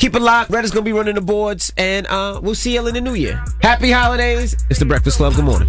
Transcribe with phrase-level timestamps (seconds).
[0.00, 0.50] keep it locked.
[0.50, 3.00] Red is going to be running the boards, and uh, we'll see y'all in the
[3.00, 3.44] new year.
[3.60, 4.56] Happy holidays.
[4.70, 5.34] It's The Breakfast Club.
[5.34, 5.68] Good morning.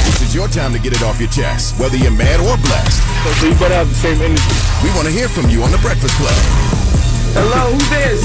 [0.00, 3.02] This is your time to get it off your chest, whether you're mad or blessed.
[3.38, 4.42] So you better have the same energy.
[4.82, 6.34] We want to hear from you on The Breakfast Club.
[7.34, 8.24] Hello, who's this?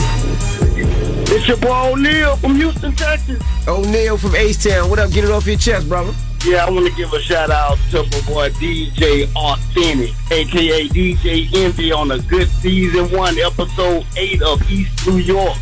[1.30, 3.44] It's your boy O'Neal from Houston, Texas.
[3.68, 4.90] O'Neal from H-Town.
[4.90, 5.12] What up?
[5.12, 6.14] Get it off your chest, brother.
[6.46, 11.54] Yeah, I want to give a shout out to my boy DJ Authentic, aka DJ
[11.54, 15.58] Envy, on a good season one, episode eight of East New York.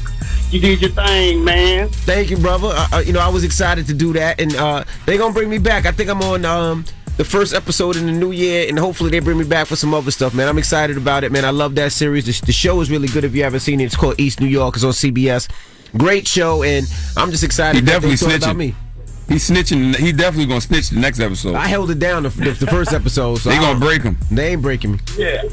[0.52, 1.90] You did your thing, man.
[1.90, 2.72] Thank you, brother.
[2.72, 5.58] Uh, you know, I was excited to do that, and uh, they're gonna bring me
[5.58, 5.86] back.
[5.86, 6.86] I think I'm on um,
[7.18, 9.94] the first episode in the new year, and hopefully they bring me back for some
[9.94, 10.48] other stuff, man.
[10.48, 11.46] I'm excited about it, man.
[11.46, 12.26] I love that series.
[12.26, 13.24] The, the show is really good.
[13.24, 14.76] If you haven't seen it, it's called East New York.
[14.76, 15.50] It's on CBS.
[15.98, 16.86] Great show, and
[17.18, 17.80] I'm just excited.
[17.80, 18.38] He definitely snitching.
[18.38, 18.76] About me.
[19.28, 19.96] He's snitching.
[19.96, 21.56] He definitely gonna snitch the next episode.
[21.56, 23.40] I held it down the, the, the first episode.
[23.40, 24.18] So they gonna break him.
[24.32, 25.00] They ain't breaking me.
[25.18, 25.44] Yeah.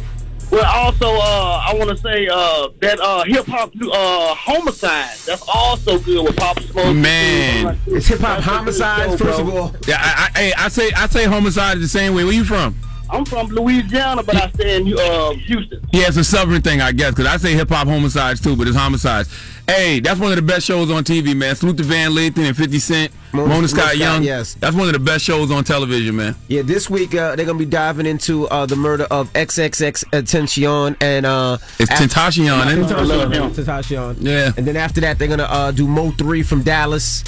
[0.51, 5.17] Well, also, uh, I want to say uh, that uh, hip hop uh, homicide.
[5.25, 6.95] That's also good with Pop Smoke.
[6.95, 9.19] Man, it's hip hop homicide.
[9.19, 12.25] First of all, yeah, I, I, I say I say homicide the same way.
[12.25, 12.79] Where you from?
[13.13, 15.87] I'm from Louisiana, but I stay in uh, Houston.
[15.93, 18.67] Yeah, it's a southern thing, I guess, because I say hip hop homicides too, but
[18.67, 19.29] it's homicides.
[19.67, 21.55] Hey, that's one of the best shows on TV, man.
[21.55, 24.23] Salute to Van Lathan and 50 Cent, Mona, Mona Scott, Scott Young.
[24.23, 26.35] Yes, that's one of the best shows on television, man.
[26.49, 30.97] Yeah, this week uh, they're gonna be diving into uh, the murder of XXX Tentacion
[31.03, 33.67] and uh, it's Tentacion, isn't it?
[33.67, 34.17] Tentacion.
[34.21, 37.23] Yeah, and then after that they're gonna uh, do Mo three from Dallas,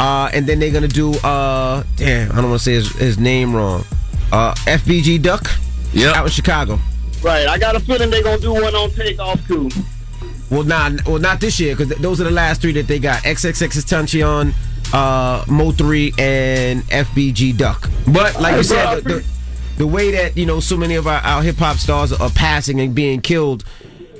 [0.00, 3.18] uh, and then they're gonna do uh, damn, I don't want to say his, his
[3.18, 3.84] name wrong.
[4.32, 5.48] Uh, FBG Duck.
[5.92, 6.78] Yeah, out in Chicago.
[7.22, 7.46] Right.
[7.46, 9.70] I got a feeling they're gonna do one on Takeoff too.
[10.50, 12.98] Well, nah, well, not this year because th- those are the last three that they
[12.98, 14.54] got: XXX Tentacion,
[14.94, 17.90] uh, Mo three, and FBG Duck.
[18.06, 19.24] But like you said, the, the,
[19.78, 22.80] the way that you know so many of our, our hip hop stars are passing
[22.80, 23.64] and being killed,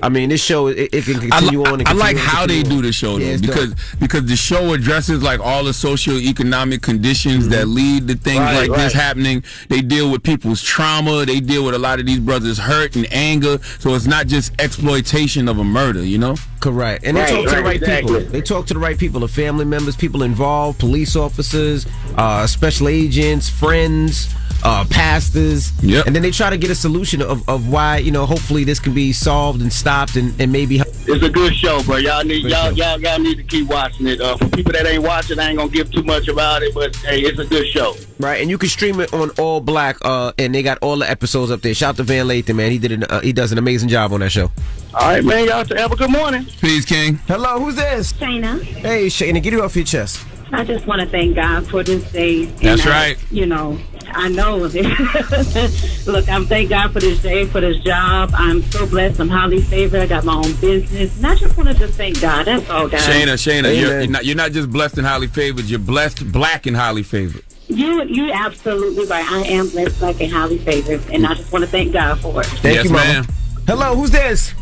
[0.02, 1.80] I mean, this show it, it can continue li- on.
[1.80, 4.00] And I like on how they continue do the show though, it's because dope.
[4.00, 8.56] because the show addresses like all the socioeconomic conditions that lead to things Mm-hmm.
[8.56, 9.42] Right, like this happening.
[9.68, 11.24] They deal with people's trauma.
[11.26, 13.58] They deal with a lot of these brothers' hurt and anger.
[13.80, 16.36] So it's not just exploitation of a murder, you know.
[16.60, 17.04] Correct.
[17.04, 18.14] And they Right, talk to the right, right exactly.
[18.18, 18.32] people.
[18.32, 21.86] They talk to the right people, the family members, people involved, police officers,
[22.16, 24.32] uh, special agents, friends,
[24.64, 25.72] uh, pastors.
[25.82, 26.06] Yep.
[26.06, 28.80] And then they try to get a solution of, of why, you know, hopefully this
[28.80, 31.96] can be solved and stopped and, and maybe It's a good show, bro.
[31.96, 32.76] Y'all need Good y'all show.
[32.76, 34.20] y'all y'all need to keep watching it.
[34.20, 36.94] Uh, for people that ain't watching, I ain't gonna give too much about it, but
[36.96, 37.94] hey, it's a good show.
[38.20, 41.08] Right, and you can stream it on All Black, uh, and they got all the
[41.08, 41.72] episodes up there.
[41.72, 42.70] Shout out to Van Lathan, man.
[42.70, 44.50] He did an, uh, he does an amazing job on that show.
[44.94, 45.46] All right, man.
[45.46, 46.44] Y'all have a good morning.
[46.60, 47.14] Peace, King.
[47.26, 48.12] Hello, who's this?
[48.12, 48.60] Shayna.
[48.62, 50.24] Hey, Shayna, get it off your chest.
[50.52, 52.44] I just want to thank God for this day.
[52.46, 53.18] That's I- right.
[53.30, 53.78] You know,
[54.14, 54.56] I know.
[56.06, 58.30] Look, I'm thank God for this day, for this job.
[58.34, 59.20] I'm so blessed.
[59.20, 60.00] I'm highly favored.
[60.00, 62.46] I got my own business, and I just want to just thank God.
[62.46, 63.06] That's all, guys.
[63.06, 65.66] Shayna, Shayna, you're, you're not you're not just blessed and highly favored.
[65.66, 67.44] You're blessed, black and highly favored.
[67.68, 69.30] You, you absolutely right.
[69.30, 72.40] I am blessed, black, and highly favored, and I just want to thank God for
[72.40, 72.46] it.
[72.46, 73.04] Thank yes, you, mama.
[73.04, 73.26] ma'am.
[73.66, 74.54] Hello, who's this?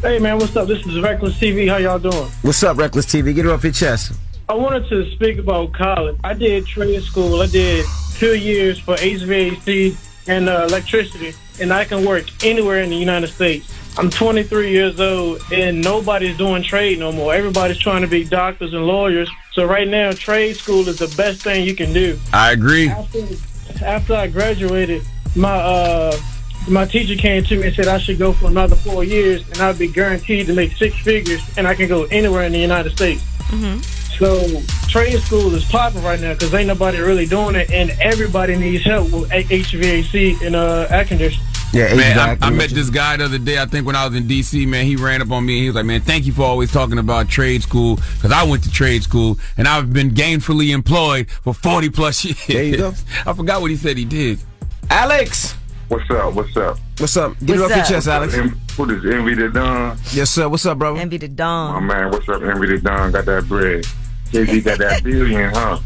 [0.00, 0.66] Hey man, what's up?
[0.66, 1.68] This is Reckless TV.
[1.68, 2.28] How y'all doing?
[2.42, 3.34] What's up, Reckless TV?
[3.34, 4.12] Get it off your chest.
[4.48, 6.16] I wanted to speak about college.
[6.24, 7.40] I did trade school.
[7.40, 7.86] I did
[8.22, 9.96] two years for HVAC
[10.28, 13.68] and uh, electricity, and I can work anywhere in the United States.
[13.98, 17.34] I'm 23 years old, and nobody's doing trade no more.
[17.34, 19.28] Everybody's trying to be doctors and lawyers.
[19.54, 22.16] So right now, trade school is the best thing you can do.
[22.32, 22.90] I agree.
[22.90, 23.26] After,
[23.84, 25.02] after I graduated,
[25.34, 26.16] my uh,
[26.68, 29.58] my teacher came to me and said I should go for another four years, and
[29.58, 32.92] I'd be guaranteed to make six figures, and I can go anywhere in the United
[32.92, 33.24] States.
[34.18, 38.56] So trade school is popping right now because ain't nobody really doing it, and everybody
[38.56, 41.46] needs help with HVAC and uh, air conditioning.
[41.72, 43.58] Yeah, Man, I, I met this guy the other day.
[43.58, 45.68] I think when I was in DC, man, he ran up on me and he
[45.70, 48.70] was like, "Man, thank you for always talking about trade school because I went to
[48.70, 52.92] trade school and I've been gainfully employed for forty plus years." There you go.
[53.26, 54.38] I forgot what he said he did.
[54.90, 55.54] Alex.
[55.88, 56.34] What's up?
[56.34, 56.78] What's up?
[56.98, 57.38] What's up?
[57.40, 58.34] Get it off your chest, Alex.
[58.34, 59.98] En- Who this Envy the Don?
[60.12, 60.48] Yes, sir.
[60.48, 60.98] What's up, brother?
[61.00, 62.42] Envy the My man, what's up?
[62.42, 63.86] Envy the Don got that bread.
[64.32, 65.78] Jay Z got that billion, huh?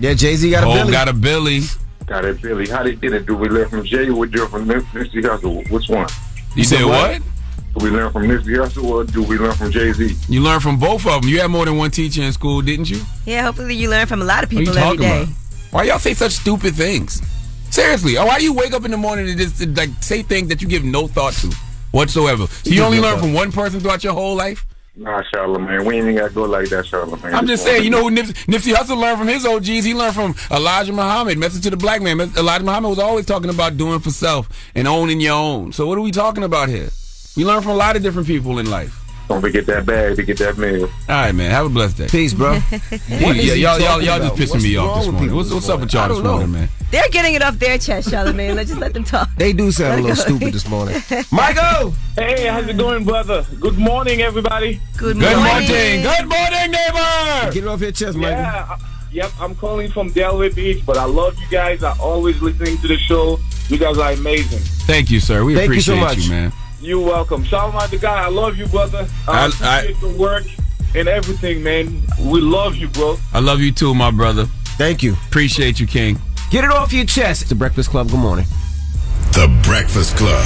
[0.00, 0.92] Yeah, Jay Z got a Oh, Billy.
[0.92, 1.60] got a Billy.
[2.06, 2.66] Got that Billy.
[2.68, 3.26] How did they did it?
[3.26, 5.70] Do we learn from Jay or do we learn from Nipsey Hussle?
[5.70, 6.08] Which one?
[6.56, 7.20] You said what?
[7.78, 10.16] Do we learn from Nipsey Hussle or do we learn from Jay Z?
[10.28, 11.30] You learn from both of them.
[11.30, 13.02] You had more than one teacher in school, didn't you?
[13.26, 15.22] Yeah, hopefully you learn from a lot of What are you people every talking day.
[15.24, 15.34] about?
[15.70, 17.22] Why y'all say such stupid things?
[17.70, 20.48] Seriously, oh, why do you wake up in the morning and just like say things
[20.48, 21.54] that you give no thought to
[21.92, 22.48] whatsoever?
[22.48, 24.66] So you only learn from one person throughout your whole life?
[24.96, 25.84] Nah, Charlamagne.
[25.86, 27.32] We ain't even got to go like that, Charlamagne.
[27.32, 29.84] I'm just saying, you know Nipsey, Nipsey Hussle learned from his OGs?
[29.84, 32.20] He learned from Elijah Muhammad, Message to the Black Man.
[32.20, 35.72] Elijah Muhammad was always talking about doing for self and owning your own.
[35.72, 36.90] So what are we talking about here?
[37.36, 38.99] We learn from a lot of different people in life.
[39.30, 40.86] Don't forget that bag to get that meal.
[40.86, 41.52] All right, man.
[41.52, 42.08] Have a blessed day.
[42.08, 42.58] Peace, bro.
[43.08, 45.36] Yeah, yeah, y'all, y'all, y'all just pissing me off this morning.
[45.36, 46.68] What's, what's up with y'all this morning, man?
[46.90, 48.56] They're getting it off their chest, Charlamagne.
[48.56, 49.28] Let's just let them talk.
[49.36, 51.00] They do sound a little stupid this morning.
[51.30, 51.94] Michael!
[52.16, 53.46] Hey, how's it going, brother?
[53.60, 54.80] Good morning, everybody.
[54.96, 55.68] Good Good morning.
[56.02, 57.52] Good morning, neighbor.
[57.52, 58.30] Get it off your chest, Michael.
[58.30, 58.78] Yeah,
[59.12, 59.30] yep.
[59.38, 61.84] I'm calling from Delaware Beach, but I love you guys.
[61.84, 63.38] I always listening to the show.
[63.68, 64.58] You guys are amazing.
[64.88, 65.44] Thank you, sir.
[65.44, 66.50] We Thank you so appreciate you, much.
[66.50, 66.52] man.
[66.80, 67.44] You're welcome.
[67.44, 68.18] Shout out to God.
[68.18, 69.06] I love you, brother.
[69.28, 70.44] I, I- I- appreciate the work
[70.94, 72.02] and everything, man.
[72.20, 73.16] We love you, bro.
[73.32, 74.46] I love you too, my brother.
[74.78, 75.12] Thank you.
[75.28, 76.18] Appreciate you, King.
[76.50, 77.48] Get it off your chest.
[77.48, 78.46] The Breakfast Club, good morning.
[79.32, 80.44] The Breakfast Club.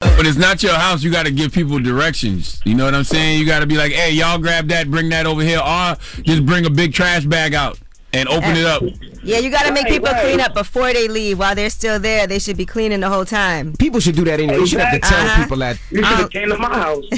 [0.00, 1.02] But it's not your house.
[1.02, 2.60] You got to give people directions.
[2.64, 3.40] You know what I'm saying?
[3.40, 6.44] You got to be like, hey, y'all grab that, bring that over here, or just
[6.46, 7.78] bring a big trash bag out
[8.12, 8.82] and open it up.
[9.22, 10.22] Yeah, you got to make Right, people right.
[10.24, 11.38] clean up before they leave.
[11.38, 13.72] While they're still there, they should be cleaning the whole time.
[13.78, 14.58] People should do that anyway.
[14.58, 15.42] You should have to tell Uh-huh.
[15.42, 15.78] people that.
[15.90, 17.04] You should have came to my house.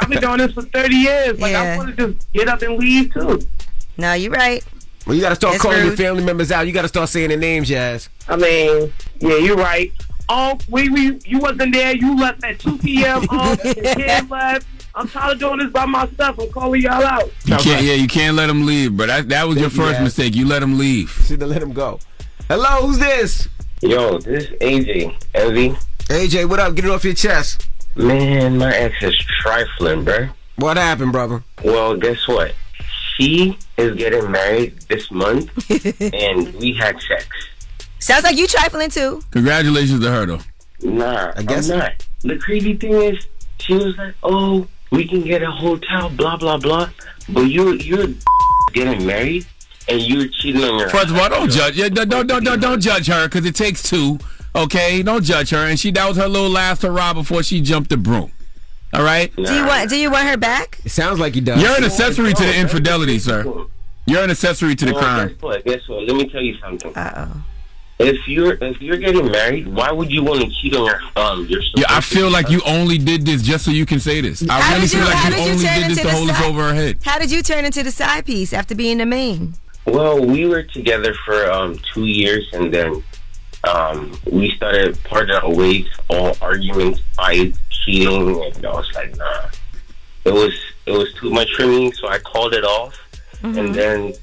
[0.00, 1.38] I've been doing this for 30 years.
[1.40, 3.40] Like, I want to just get up and leave, too.
[3.96, 4.64] No, you're right.
[5.06, 6.66] Well, you got to start That's calling your family members out.
[6.66, 8.08] You got to start saying their names, Jazz.
[8.28, 9.92] I mean, yeah, you're right.
[10.28, 11.96] Oh, we, we, you wasn't there.
[11.96, 13.26] You left at 2 p.m.
[13.30, 14.66] Oh, the kid left.
[14.98, 16.38] I'm tired of doing this by myself.
[16.40, 17.30] I'm calling y'all out.
[17.44, 19.06] You can't, yeah, you can't let them leave, bro.
[19.06, 20.04] That, that was your Thank you, first Dad.
[20.04, 20.34] mistake.
[20.34, 21.10] You let them leave.
[21.26, 22.00] Should have let him go.
[22.48, 23.48] Hello, who's this?
[23.80, 25.14] Yo, this is AJ.
[25.34, 25.70] Envy.
[26.08, 26.74] AJ, what up?
[26.74, 27.66] Get it off your chest.
[27.94, 30.28] Man, my ex is trifling, bro.
[30.56, 31.44] What happened, brother?
[31.64, 32.54] Well, guess what?
[33.16, 35.50] She is getting married this month,
[36.12, 37.26] and we had sex.
[38.00, 39.22] Sounds like you trifling too.
[39.30, 40.40] Congratulations to her, though.
[40.82, 42.06] Nah, I guess- I'm not.
[42.22, 43.26] The crazy thing is,
[43.60, 46.90] she was like, "Oh, we can get a hotel, blah blah blah,"
[47.28, 48.08] but you you're
[48.72, 49.46] getting married
[49.88, 50.88] and you're cheating on your.
[50.88, 51.76] First of all, don't judge.
[51.76, 54.18] Yeah, don't, don't, don't, don't, don't judge her because it takes two.
[54.54, 55.58] Okay, don't judge her.
[55.58, 58.32] And she that was her little last hurrah before she jumped the broom.
[58.92, 59.34] All right.
[59.36, 59.90] Do you want?
[59.90, 60.80] Do you want her back?
[60.84, 61.62] It sounds like he does.
[61.62, 63.66] You're an accessory to the infidelity, sir.
[64.06, 65.28] You're an accessory to the crime.
[65.28, 65.64] Guess what?
[65.64, 66.04] Guess what?
[66.04, 66.94] Let me tell you something.
[66.96, 67.44] Uh oh.
[67.98, 71.46] If you're if you're getting married, why would you want to cheat on your um
[71.46, 71.60] your?
[71.74, 74.48] Yeah, I feel like you only did this just so you can say this.
[74.48, 75.98] I How really did you- feel how like you did you only turn did this
[75.98, 76.98] into to the hold us side- over her head.
[77.04, 79.54] How did you turn into the side piece after being the main?
[79.84, 83.02] Well, we were together for um two years, and then
[83.64, 89.46] um we started parting our ways, all arguments, fights, cheating, and I was like, nah.
[90.24, 90.52] It was
[90.86, 92.94] it was too much for me, so I called it off,
[93.42, 94.14] and then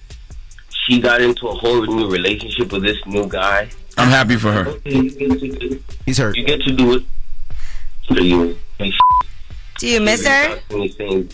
[0.85, 3.69] she got into a whole new relationship with this new guy.
[3.97, 4.73] I'm happy for her.
[4.83, 6.35] He's hurt.
[6.35, 7.03] You get to do it.
[8.07, 8.57] So you.
[9.79, 10.59] Do you miss her?
[10.69, 11.29] Anything?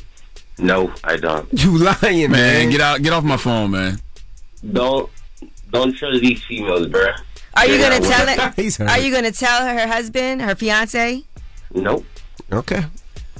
[0.57, 1.47] No, I don't.
[1.63, 2.31] You lying, man.
[2.31, 2.69] man.
[2.69, 3.99] Get out, get off my phone, man.
[4.71, 5.09] Don't
[5.71, 7.13] don't trust these females, bruh.
[7.55, 8.53] Are you They're gonna tell it?
[8.55, 8.89] He's hurt.
[8.89, 11.23] Are you gonna tell her husband, her fiance?
[11.73, 12.05] Nope.
[12.51, 12.83] Okay.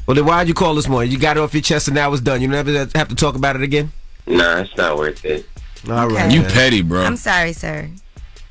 [0.07, 1.11] Well, then why'd you call this morning?
[1.11, 2.41] You got it off your chest and now it's done.
[2.41, 3.91] You never have to talk about it again?
[4.25, 5.47] Nah, it's not worth it.
[5.89, 6.25] All right.
[6.27, 6.33] Okay.
[6.35, 7.03] You petty, bro.
[7.03, 7.89] I'm sorry, sir.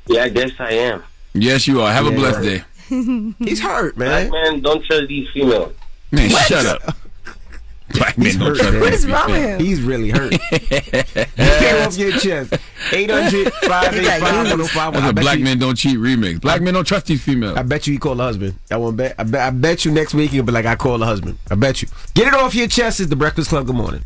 [0.07, 1.03] Yeah, I guess I am.
[1.33, 1.91] Yes, you are.
[1.91, 2.63] Have a blessed day.
[3.39, 4.29] He's hurt, man.
[4.29, 4.53] Black man.
[4.53, 5.73] man, don't trust these females.
[6.11, 6.95] Man, shut up.
[7.93, 8.81] Black men don't trust man.
[8.81, 9.59] What is wrong with him?
[9.59, 10.31] He's really hurt.
[10.51, 12.53] Get off your chest.
[12.91, 15.15] 800 585 That's a 1051.
[15.15, 16.39] black men don't cheat remix.
[16.39, 17.57] Black men don't trust these females.
[17.57, 18.57] I bet you he called the husband.
[18.71, 19.15] I won't bet.
[19.17, 19.41] I bet.
[19.41, 21.37] I bet you next week he'll be like, I called the husband.
[21.49, 21.89] I bet you.
[22.13, 23.01] Get it off your chest.
[23.01, 23.65] Is the Breakfast Club.
[23.65, 24.03] Good morning.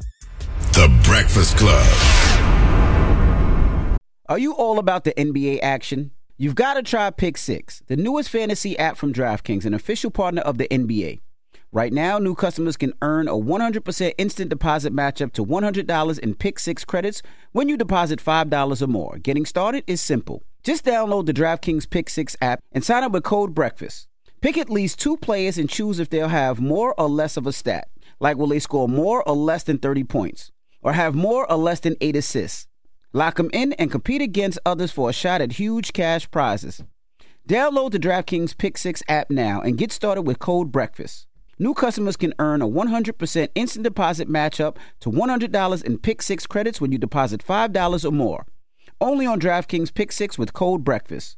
[0.74, 2.35] The Breakfast Club.
[4.28, 6.10] Are you all about the NBA action?
[6.36, 10.42] You've got to try Pick Six, the newest fantasy app from DraftKings, an official partner
[10.42, 11.20] of the NBA.
[11.72, 16.34] Right now, new customers can earn a 100% instant deposit match up to $100 in
[16.34, 19.20] Pick Six credits when you deposit $5 or more.
[19.20, 20.42] Getting started is simple.
[20.64, 24.08] Just download the DraftKings Pick Six app and sign up with code BREAKFAST.
[24.42, 27.54] Pick at least two players and choose if they'll have more or less of a
[27.54, 27.90] stat,
[28.20, 30.52] like will they score more or less than 30 points,
[30.82, 32.66] or have more or less than 8 assists.
[33.16, 36.84] Lock them in and compete against others for a shot at huge cash prizes.
[37.48, 41.26] Download the DraftKings Pick 6 app now and get started with code BREAKFAST.
[41.58, 46.46] New customers can earn a 100% instant deposit match up to $100 in Pick 6
[46.48, 48.46] credits when you deposit $5 or more.
[49.00, 51.38] Only on DraftKings Pick 6 with code BREAKFAST.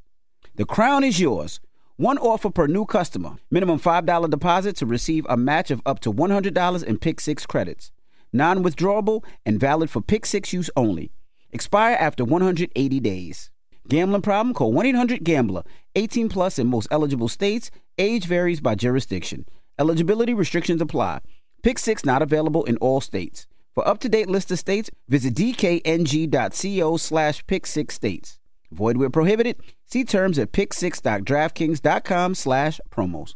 [0.56, 1.60] The crown is yours.
[1.98, 3.36] One offer per new customer.
[3.52, 7.92] Minimum $5 deposit to receive a match of up to $100 in Pick 6 credits.
[8.34, 11.12] Non withdrawable and valid for Pick 6 use only.
[11.52, 13.52] Expire after 180 days.
[13.88, 14.54] Gambling problem?
[14.54, 15.64] Call 1 800 Gambler.
[15.96, 17.72] 18 plus in most eligible states.
[17.98, 19.46] Age varies by jurisdiction.
[19.80, 21.20] Eligibility restrictions apply.
[21.64, 23.48] Pick 6 not available in all states.
[23.74, 28.40] For up to date list of states, visit dkng.co slash pick 6 states.
[28.72, 29.58] Void where prohibited.
[29.86, 33.36] See terms at pick6.draftkings.com slash promos.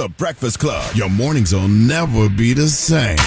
[0.00, 0.96] The Breakfast Club.
[0.96, 3.18] Your mornings will never be the same.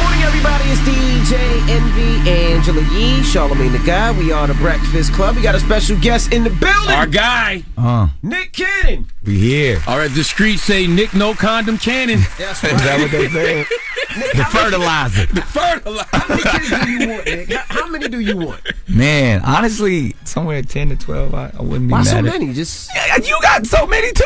[0.00, 0.64] Morning, everybody.
[0.68, 1.34] It's DJ
[1.68, 4.12] Envy, Angela Yee, Charlamagne the Guy.
[4.12, 5.36] We are the Breakfast Club.
[5.36, 6.90] We got a special guest in the building.
[6.94, 7.62] Our guy.
[7.76, 8.08] Uh.
[8.22, 9.06] Nick Cannon.
[9.24, 9.82] We here.
[9.86, 12.20] All right, the streets say Nick No Condom Cannon.
[12.38, 13.64] That's Is that what they say?
[14.36, 15.26] the fertilizer.
[15.26, 16.08] The fertilizer.
[16.12, 17.50] How many kids do you want, Nick?
[17.52, 18.60] How many do you want?
[18.88, 22.52] Man, honestly, somewhere 10 to 12, I, I wouldn't be Why mad so at- many?
[22.54, 24.24] Just Yeah, you got so many too.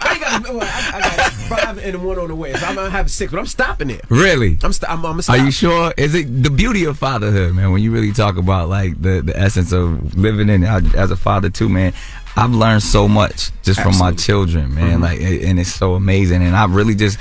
[0.00, 2.90] I got, well, I, I got five and one on the way, so I'm gonna
[2.90, 4.04] have six, but I'm stopping it.
[4.08, 4.58] Really?
[4.62, 5.92] I'm, st- I'm, I'm gonna Are you sure?
[5.96, 7.72] Is it the beauty of fatherhood, man?
[7.72, 11.50] When you really talk about like the, the essence of living in as a father
[11.50, 11.92] too, man.
[12.36, 15.00] I've learned so much just from my children, man.
[15.00, 15.02] Mhm.
[15.02, 17.18] Like, and it's so amazing, and I really just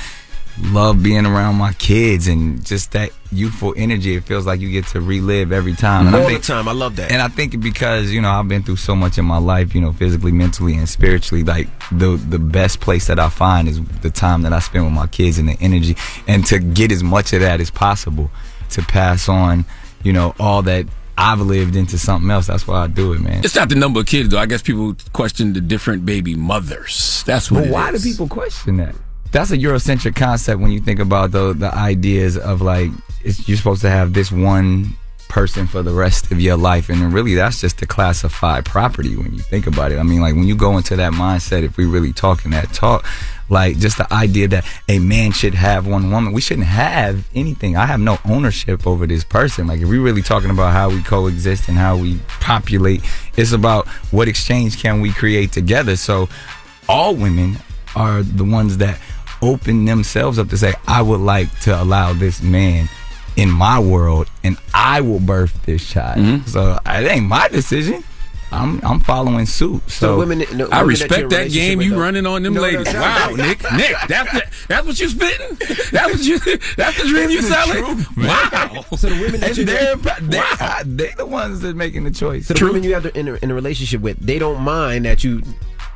[0.62, 4.16] love being around my kids and just that youthful energy.
[4.16, 6.08] It feels like you get to relive every time.
[6.08, 6.68] And I think- the time.
[6.68, 7.12] I love that.
[7.12, 9.82] and I think because you know I've been through so much in my life, you
[9.82, 11.44] know, physically, mentally, and spiritually.
[11.44, 14.94] Like the the best place that I find is the time that I spend with
[14.94, 15.96] my kids and the energy,
[16.28, 18.30] and to get as much of that as possible
[18.72, 19.66] to pass on,
[20.04, 20.86] you know, all that
[21.18, 22.48] I've lived into something else.
[22.48, 23.44] That's why I do it, man.
[23.44, 24.38] It's not the number of kids, though.
[24.40, 27.24] I guess people question the different baby mothers.
[27.26, 28.04] That's what But it why is.
[28.04, 28.96] do people question that?
[29.32, 32.90] That's a Eurocentric concept when you think about the the ideas of like
[33.24, 34.96] you're supposed to have this one
[35.30, 39.32] person for the rest of your life, and really that's just to classify property when
[39.34, 40.00] you think about it.
[40.00, 43.06] I mean, like when you go into that mindset, if we really talking that talk,
[43.48, 47.78] like just the idea that a man should have one woman, we shouldn't have anything.
[47.78, 49.68] I have no ownership over this person.
[49.68, 53.02] Like if we really talking about how we coexist and how we populate,
[53.38, 55.96] it's about what exchange can we create together.
[55.96, 56.28] So
[56.88, 57.58] all women
[57.96, 59.00] are the ones that
[59.42, 62.90] open themselves up to say, I would like to allow this man
[63.36, 66.18] in my world and I will birth this child.
[66.20, 66.48] Mm-hmm.
[66.48, 68.04] So it ain't my decision.
[68.52, 69.84] I'm I'm following suit.
[69.92, 72.00] So, So women- no, I women that respect in that game you though.
[72.00, 72.92] running on them No, no, ladies.
[72.92, 73.36] no, wow, no.
[73.46, 75.56] Nick, Nick, that's the, that's what you're spitting.
[75.92, 76.40] That's what you.
[76.76, 77.84] That's the dream you It's selling.
[77.86, 78.18] truth.
[78.18, 78.86] Wow.
[78.98, 82.48] So the women that And you they're, they're, they're the ones that making the choice.
[82.48, 85.06] so the women you have to, in, a, in a relationship with, they don't mind
[85.06, 85.44] that you.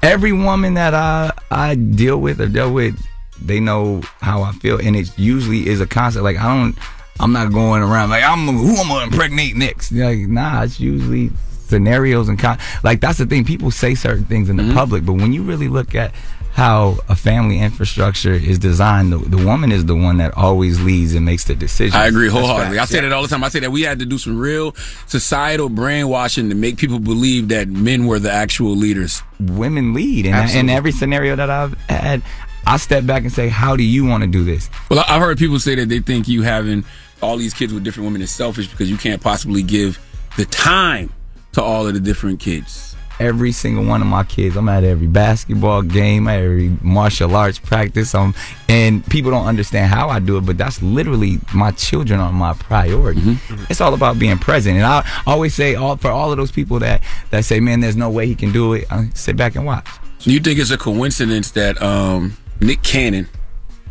[0.04, 3.04] every woman that I I deal with or dealt with,
[3.42, 6.24] they know how I feel, and it usually is a concept.
[6.24, 6.78] Like I don't,
[7.20, 9.92] I'm not going around like I'm who I'm gonna impregnate next.
[9.92, 11.32] Like nah, it's usually
[11.68, 13.46] scenarios and con- like that's the thing.
[13.46, 14.74] People say certain things in the Mm-hmm.
[14.74, 16.14] public, but when you really look at
[16.52, 21.16] how a family infrastructure is designed, the, the woman is the one that always leads
[21.16, 22.00] and makes the decision.
[22.00, 22.78] I agree wholeheartedly.
[22.78, 23.44] I say that all the time.
[23.44, 24.76] I say that we had to do some real
[25.08, 29.24] societal brainwashing to make people believe that men were the actual leaders.
[29.40, 32.22] Women lead, and in every scenario that I've had,
[32.66, 35.22] I step back and say, "How do you want to do this?" Well, I- I've
[35.22, 36.84] heard people say that they think you having
[37.22, 40.00] all these kids with different women is selfish because you can't possibly give
[40.38, 41.10] the time
[41.54, 42.90] to all of the different kids.
[43.20, 44.56] every single one of my kids.
[44.58, 48.16] I'm at every basketball game, every martial arts practice.
[48.16, 48.34] Um,
[48.68, 52.54] and people don't understand how I do it, but that's literally my children are my
[52.54, 53.22] priority.
[53.22, 53.66] Mm-hmm.
[53.70, 54.78] It's all about being present.
[54.78, 57.96] And I always say, all for all of those people that that say, "Man, there's
[57.96, 59.88] no way he can do it," I sit back and watch.
[60.22, 63.28] You think it's a coincidence that um, Nick Cannon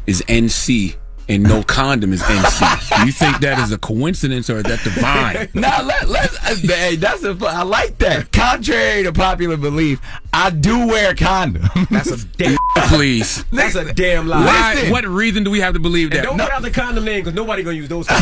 [0.07, 0.97] is NC
[1.29, 2.99] and No Condom is NC?
[2.99, 5.49] Do you think that is a coincidence or is that divine?
[5.55, 8.33] now let let hey, that's a I like that.
[8.33, 10.01] Contrary to popular belief,
[10.33, 11.69] I do wear condom.
[11.91, 12.57] That's a damn.
[12.89, 13.45] Please.
[13.53, 14.45] That's a damn lie.
[14.45, 16.25] Why, what reason do we have to believe And that?
[16.25, 16.45] don't No.
[16.45, 18.07] put out the condom name because nobody gonna use those.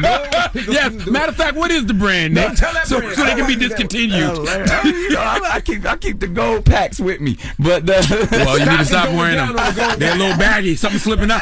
[0.00, 0.24] No,
[0.68, 2.56] Yeah, matter of fact, what is the brand, No, Nick?
[2.58, 3.16] tell that so, brand.
[3.16, 4.12] so they can be I like discontinued.
[4.84, 8.58] you know, I, I keep I keep the gold packs with me, but the, Well,
[8.58, 9.58] you need to Stop stop wearing down them.
[9.58, 10.76] on the gold They're a little baggy.
[10.76, 11.40] Something slipping out.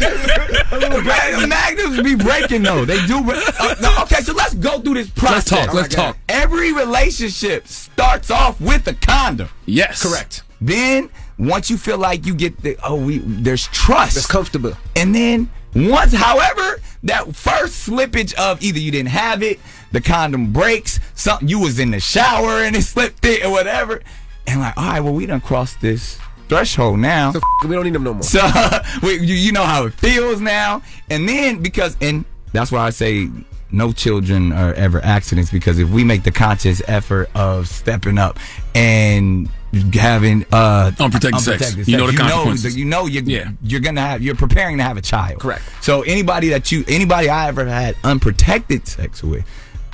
[0.00, 2.84] Mag- Magnums be breaking though.
[2.84, 3.22] They do.
[3.22, 3.42] Break.
[3.60, 5.50] Uh, no, okay, so let's go through this process.
[5.52, 6.18] Let's talk, let's talk.
[6.28, 9.48] Every relationship starts off with a condom.
[9.64, 10.02] Yes.
[10.02, 10.42] Correct.
[10.60, 14.16] Then once you feel like you get the oh we there's trust.
[14.16, 14.72] It's comfortable.
[14.94, 19.60] And then once, however, that first slippage of either you didn't have it,
[19.92, 24.02] the condom breaks, something you was in the shower and it slipped it or whatever,
[24.46, 27.32] and like, all right, well we done crossed this threshold now.
[27.32, 28.22] So we don't need them no more.
[28.22, 28.40] So
[29.02, 32.90] we, you, you know how it feels now, and then because and that's why I
[32.90, 33.28] say
[33.72, 38.38] no children are ever accidents because if we make the conscious effort of stepping up
[38.74, 39.48] and
[39.92, 41.76] having uh Unprotected sex.
[41.88, 42.76] You know the consequences.
[42.76, 45.40] you know you're you're gonna have you're preparing to have a child.
[45.40, 45.62] Correct.
[45.82, 49.44] So anybody that you anybody I ever had unprotected sex with,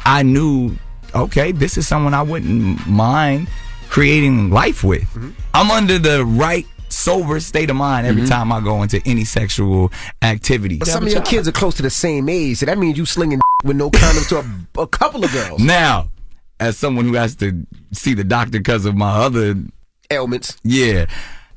[0.05, 0.77] I knew
[1.15, 3.49] okay, this is someone I wouldn't mind
[3.93, 5.03] creating life with.
[5.03, 5.33] Mm-hmm.
[5.53, 9.93] I'm under the right sober state of mind every time I go into any sexual
[10.23, 10.79] activity.
[10.79, 13.05] But some of your kids are close to the same age, so that means you
[13.05, 15.61] slinging with no condom to a, a couple of girls.
[15.61, 16.09] Now,
[16.59, 19.57] as someone who has to see the doctor because of my other
[20.11, 21.05] ailments, yeah,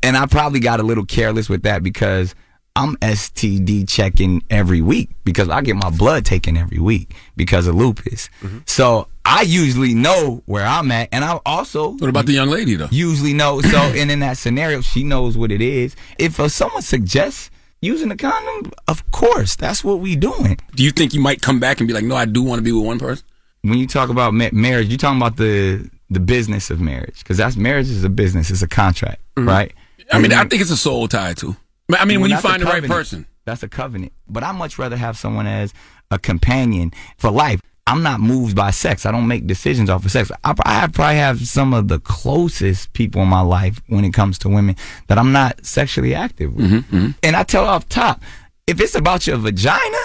[0.04, 2.36] and I probably got a little careless with that because
[2.76, 7.76] I'm STD checking every week because I get my blood taken every week because of
[7.76, 8.30] lupus.
[8.66, 12.76] So I usually know where I'm at, and I also What about the young lady
[12.76, 12.88] though?
[12.92, 13.62] usually know.
[13.66, 15.96] So, and in that scenario, she knows what it is.
[16.20, 17.50] If uh, someone suggests
[17.82, 20.58] using a condom, of course, that's what we doing.
[20.76, 22.64] Do you think you might come back and be like, no, I do want to
[22.64, 23.26] be with one person?
[23.64, 27.38] When you talk about ma- marriage, you're talking about the the business of marriage because
[27.38, 29.74] that's marriage is a business, it's a contract, right?
[30.12, 31.56] I mean, I think it's a soul tie too.
[31.98, 33.26] I mean, when you find the right person.
[33.46, 34.12] That's a covenant.
[34.28, 35.72] But I much rather have someone as
[36.10, 37.62] a companion for life.
[37.88, 39.06] I'm not moved by sex.
[39.06, 40.32] I don't make decisions off of sex.
[40.44, 44.40] I, I probably have some of the closest people in my life when it comes
[44.40, 44.76] to women
[45.08, 46.66] that I'm not sexually active with.
[46.72, 48.22] Mm-hmm, And I tell off top,
[48.66, 49.98] if it's about your vagina,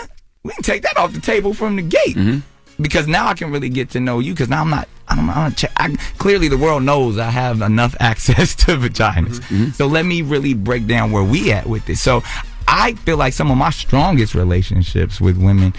[0.43, 2.17] we can take that off the table from the gate.
[2.17, 2.39] Mm-hmm.
[2.83, 4.33] Because now I can really get to know you.
[4.33, 4.89] Because now I'm not.
[5.09, 9.41] I'm, I'm che- I, clearly the world knows I have enough access to vaginas.
[9.41, 12.01] Mm-hmm, So let me really break down where we at with this.
[12.03, 12.23] So
[12.69, 15.75] I feel like some of my strongest relationships with women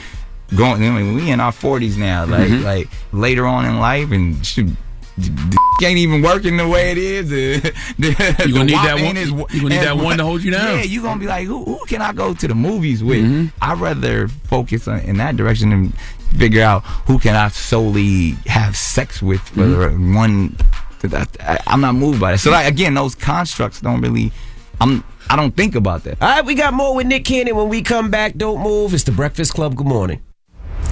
[0.56, 0.84] going.
[0.84, 2.26] I mean, we in our 40s now.
[2.26, 2.64] Like Mhm.
[2.64, 4.70] like later on in life, and shoot,
[5.18, 7.30] the d- ain't even working the way it is.
[7.30, 7.60] The,
[8.00, 10.44] the, You gonna need that one- ain't as- you gonna need that one to hold
[10.44, 10.78] you down.
[10.78, 13.24] Yeah, you gonna be like, who, who can I go to the movies with?
[13.24, 13.48] Mm-hmm.
[13.62, 15.94] I'd rather focus on, in that direction and
[16.38, 20.16] figure out who can I solely have sex with for Mm-hmm.
[20.16, 20.56] one.
[21.02, 22.38] That, I, I'm not moved by that.
[22.38, 24.32] So like again, those constructs don't really.
[24.80, 25.04] I'm.
[25.32, 26.22] I don't think about that.
[26.22, 28.36] All right, we got more with Nick Cannon when we come back.
[28.36, 28.94] Don't move.
[28.94, 29.76] It's the Breakfast Club.
[29.76, 30.22] Good morning.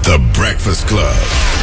[0.09, 1.58] The Breakfast Club.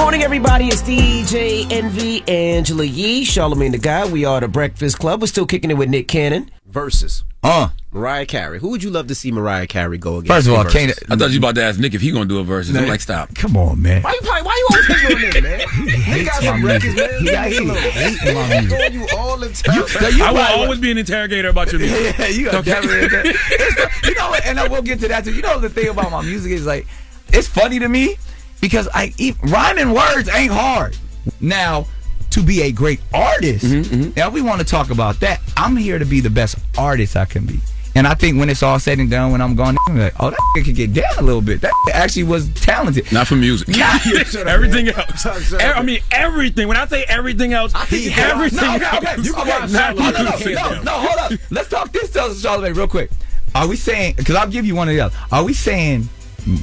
[0.00, 0.66] Morning, everybody.
[0.66, 4.06] It's DJ Envy, Angela Yee, Charlamagne the Guy.
[4.10, 5.20] We are the Breakfast Club.
[5.20, 8.58] We're still kicking it with Nick Cannon versus uh Mariah Carey.
[8.58, 10.32] Who would you love to see Mariah Carey go against?
[10.32, 10.96] First of all, Versus?
[10.96, 12.74] can't I thought you about to ask Nick if he gonna do a versus.
[12.76, 13.34] I'm like, stop.
[13.36, 14.02] Come on, man.
[14.02, 15.88] Why you probably, why you always hitting on him, man?
[16.18, 17.10] He got some records, man.
[17.20, 17.76] He got- Leave me he alone.
[17.92, 18.86] hates He my hates music.
[18.86, 19.76] on you all the time.
[19.76, 22.18] You, so you I will always be an interrogator about your music.
[22.18, 22.70] Yeah, you got Okay.
[22.72, 23.30] definitely.
[23.50, 25.34] It's you know, and I will get to that too.
[25.34, 26.86] You know, the thing about my music is like,
[27.32, 28.16] it's funny to me
[28.60, 29.12] because I
[29.44, 30.96] rhyming words ain't hard.
[31.40, 31.86] Now,
[32.30, 35.40] to be a great artist, Mm-hmm, now we want to talk about that.
[35.56, 37.58] I'm here to be the best artist I can be.
[37.96, 40.30] And I think when it's all said and done, when I'm gone, I'm like, oh,
[40.30, 41.60] that could get down a little bit.
[41.60, 43.10] That actually was talented.
[43.10, 43.68] Not for music.
[43.80, 44.06] Up,
[44.46, 44.94] everything man.
[44.94, 45.20] else.
[45.22, 46.68] Shut up, shut I mean, everything.
[46.68, 48.96] When I say everything else, He- everything no, okay, else.
[48.98, 51.40] okay, you, okay, no, no, no, no, no, hold up.
[51.50, 53.10] Let's talk this, uh, Charlamagne, real quick.
[53.56, 54.14] Are we saying?
[54.16, 55.16] Because I'll give you one of the other.
[55.32, 56.08] Are we saying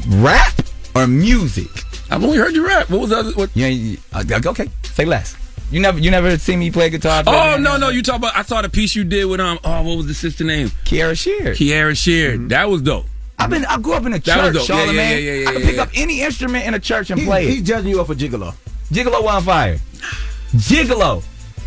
[0.07, 0.53] rap
[0.95, 1.67] or music?
[2.09, 2.89] I've only heard you rap.
[2.89, 3.31] What was the other?
[3.31, 3.49] What?
[3.53, 4.69] Yeah, you- uh, okay.
[4.83, 5.35] Say less.
[5.69, 7.23] You never, you never seen me play guitar.
[7.27, 8.35] Oh no, no, you talk about.
[8.37, 9.59] I saw the piece you did with um.
[9.65, 10.69] Oh, what was the sister name?
[10.85, 11.57] Kierra Sheard.
[11.57, 12.49] Kierra Sheard.
[12.49, 13.05] That was dope.
[13.39, 14.67] I've been, I grew up in a church, dope.
[14.67, 14.95] Yeah, Charlamagne.
[14.95, 15.81] yeah, yeah, yeah, I can yeah, pick yeah.
[15.83, 17.65] up any instrument in a church and He- play he's it.
[17.65, 18.55] judging you off of Gigolo.
[18.91, 19.77] Gigolo on fire.
[20.55, 21.23] Gigolo.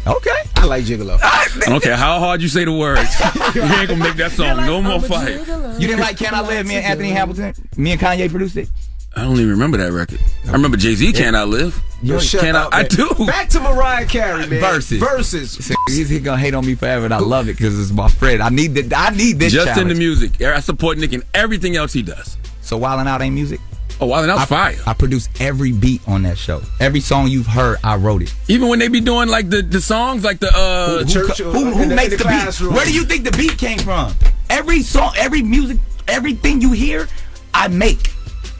[0.06, 0.30] Okay.
[0.56, 1.18] I like Gigolo.
[1.22, 3.00] I don't care how hard you say the words.
[3.54, 4.64] you ain't gonna make that song.
[4.66, 5.30] No more fire.
[5.78, 6.66] You didn't like Can I Live?
[6.66, 7.54] Me and Anthony Hamilton.
[7.76, 8.68] Me and Kanye produced it.
[9.16, 10.20] I don't even remember that record.
[10.46, 11.80] I remember Jay Z can't outlive.
[12.02, 12.62] Yo, shut Can I?
[12.64, 12.88] up, I man.
[12.90, 13.26] do.
[13.26, 14.60] Back to Mariah Carey, man.
[14.60, 14.98] Versus.
[15.00, 15.72] Versus.
[15.88, 18.42] He's, he's gonna hate on me forever, and I love it because it's my friend.
[18.42, 18.96] I need that.
[18.96, 19.52] I need this.
[19.52, 20.40] Just in the music.
[20.40, 22.38] I support Nick in everything else he does.
[22.62, 23.60] So Wildin' Out ain't music.
[24.00, 24.76] Oh, Wild and Out's I, fire.
[24.86, 26.62] I produce every beat on that show.
[26.78, 28.32] Every song you've heard, I wrote it.
[28.48, 31.50] Even when they be doing like the, the songs, like the uh, The church Who,
[31.50, 32.24] or who, who the- makes the, the
[32.64, 32.74] beat?
[32.74, 34.14] Where do you think the beat came from?
[34.48, 35.76] Every song, every music,
[36.08, 37.08] everything you hear,
[37.52, 38.09] I make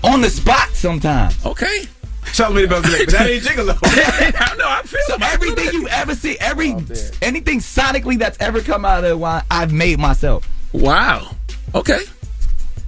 [0.03, 1.45] on the spot sometimes.
[1.45, 1.87] Okay.
[2.25, 3.79] Charlamagne about to but that ain't Gigolo.
[3.83, 4.69] I know.
[4.69, 5.23] I feel So him.
[5.23, 6.83] Everything you ever see, every oh,
[7.23, 10.49] anything sonically that's ever come out of the wine, I've made myself.
[10.73, 11.35] Wow.
[11.75, 12.05] Okay.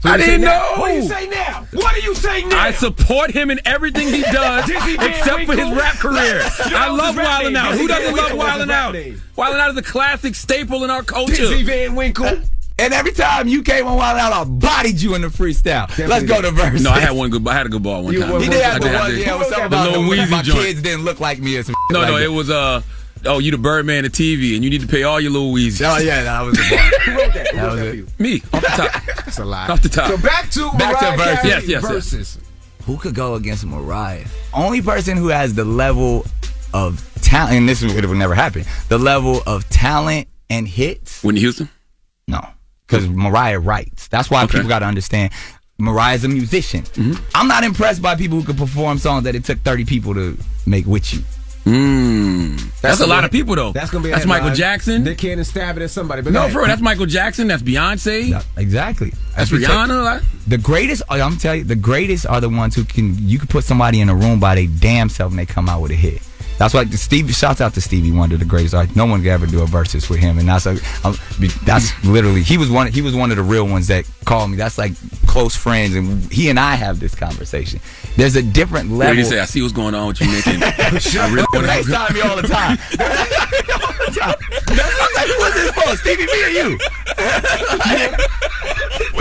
[0.00, 0.58] So I what do you didn't say now?
[0.74, 0.80] know.
[0.80, 1.66] What do you say now?
[1.72, 2.60] What do you say now?
[2.60, 6.40] I support him in everything he does, except for his rap career.
[6.58, 7.74] I love rap Wildin' Out.
[7.74, 8.94] Who doesn't love Winkle Wildin' Out?
[8.94, 9.22] name.
[9.36, 11.36] Wildin' Out is a classic staple in our culture.
[11.36, 12.38] Dizzy Van Winkle.
[12.82, 15.86] And every time you came on Wild Out, I bodied you in the freestyle.
[16.08, 16.82] Let's go to verse.
[16.82, 17.46] No, I had one good.
[17.46, 18.30] I had a good ball one You time.
[18.32, 20.08] won- He did I have the one, yeah, it was something the about little the-
[20.10, 20.58] Weezy my joint.
[20.60, 22.82] kids didn't look like me or some No, no, like it was uh.
[23.24, 25.80] Oh, you the Birdman of TV, and you need to pay all your little Weezys.
[25.88, 26.78] Oh, yeah, that was the bar.
[27.04, 27.46] Who wrote that?
[27.48, 27.90] Who That wrote was that it.
[27.90, 28.06] for you?
[28.18, 29.04] Me, off the top.
[29.24, 29.68] That's a lie.
[29.68, 30.08] Off the top.
[30.10, 31.34] So back to Back to Mariah verses.
[31.42, 31.82] Carey Yes, yes, yes.
[31.88, 32.38] verses.
[32.84, 34.24] Who could go against Mariah?
[34.52, 36.26] Only person who has the level
[36.74, 38.64] of talent, and this would would never happen.
[38.88, 41.22] The level of talent and hits.
[41.22, 41.68] Whitney Houston.
[42.26, 42.44] No,
[42.92, 44.08] because Mariah writes.
[44.08, 44.54] That's why Okay.
[44.58, 45.32] people got to understand.
[45.78, 46.82] Mariah's a musician.
[46.82, 47.24] Mm-hmm.
[47.34, 50.36] I'm not impressed by people who can perform songs that it took 30 people to
[50.66, 51.20] make with you.
[51.64, 52.58] Mm.
[52.80, 53.72] That's, a gonna lot be- of people though.
[53.72, 54.10] That's gonna be.
[54.10, 54.50] a That's Michael.
[54.52, 55.04] Jackson.
[55.04, 56.20] Nick Cannon stabbing at somebody.
[56.22, 56.66] But no, real.
[56.66, 57.46] That's Michael Jackson.
[57.46, 58.28] That's Beyonce.
[58.30, 59.12] Yeah, exactly.
[59.36, 59.68] That's what it.
[59.68, 60.24] Rihanna.
[60.48, 63.16] The greatest, oh, I'm telling you, the greatest are the ones who can.
[63.16, 65.80] You can put somebody in a room by their damn self and they come out
[65.82, 66.20] with a hit.
[66.58, 67.32] That's why Steve.
[67.34, 68.94] Shouts out to Stevie Wonder, the greatest artist.
[68.96, 71.16] No one could ever do a versus with him, and that's a, um,
[71.64, 72.86] that's literally he was one.
[72.92, 74.56] He was one of the real ones that called me.
[74.56, 74.92] That's like
[75.26, 77.80] close friends, and he and I have this conversation.
[78.16, 79.14] There's a different what level.
[79.16, 79.40] did he say?
[79.40, 80.46] I see what's going on with you, Nick.
[80.46, 80.68] And I
[81.32, 81.72] really want to.
[81.72, 82.78] FaceTime me all the time.
[82.78, 84.34] all the time.
[84.68, 85.96] I'm like, what's this for?
[85.96, 86.78] Stevie, me or you?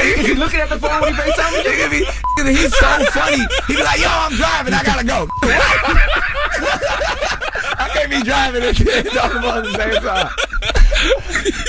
[0.03, 1.63] Is he looking at the phone when he FaceTime you?
[1.71, 2.05] Nigga be-
[2.55, 3.37] He's so funny.
[3.67, 4.73] He be like, yo, I'm driving.
[4.73, 5.27] I gotta go.
[7.77, 10.29] I can't be driving and talking about at the same time.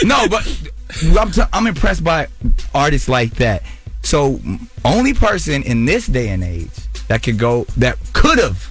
[0.04, 2.28] No, but I'm, t- I'm impressed by
[2.74, 3.62] artists like that.
[4.02, 4.40] So,
[4.84, 6.70] only person in this day and age
[7.08, 8.68] that could go, that could have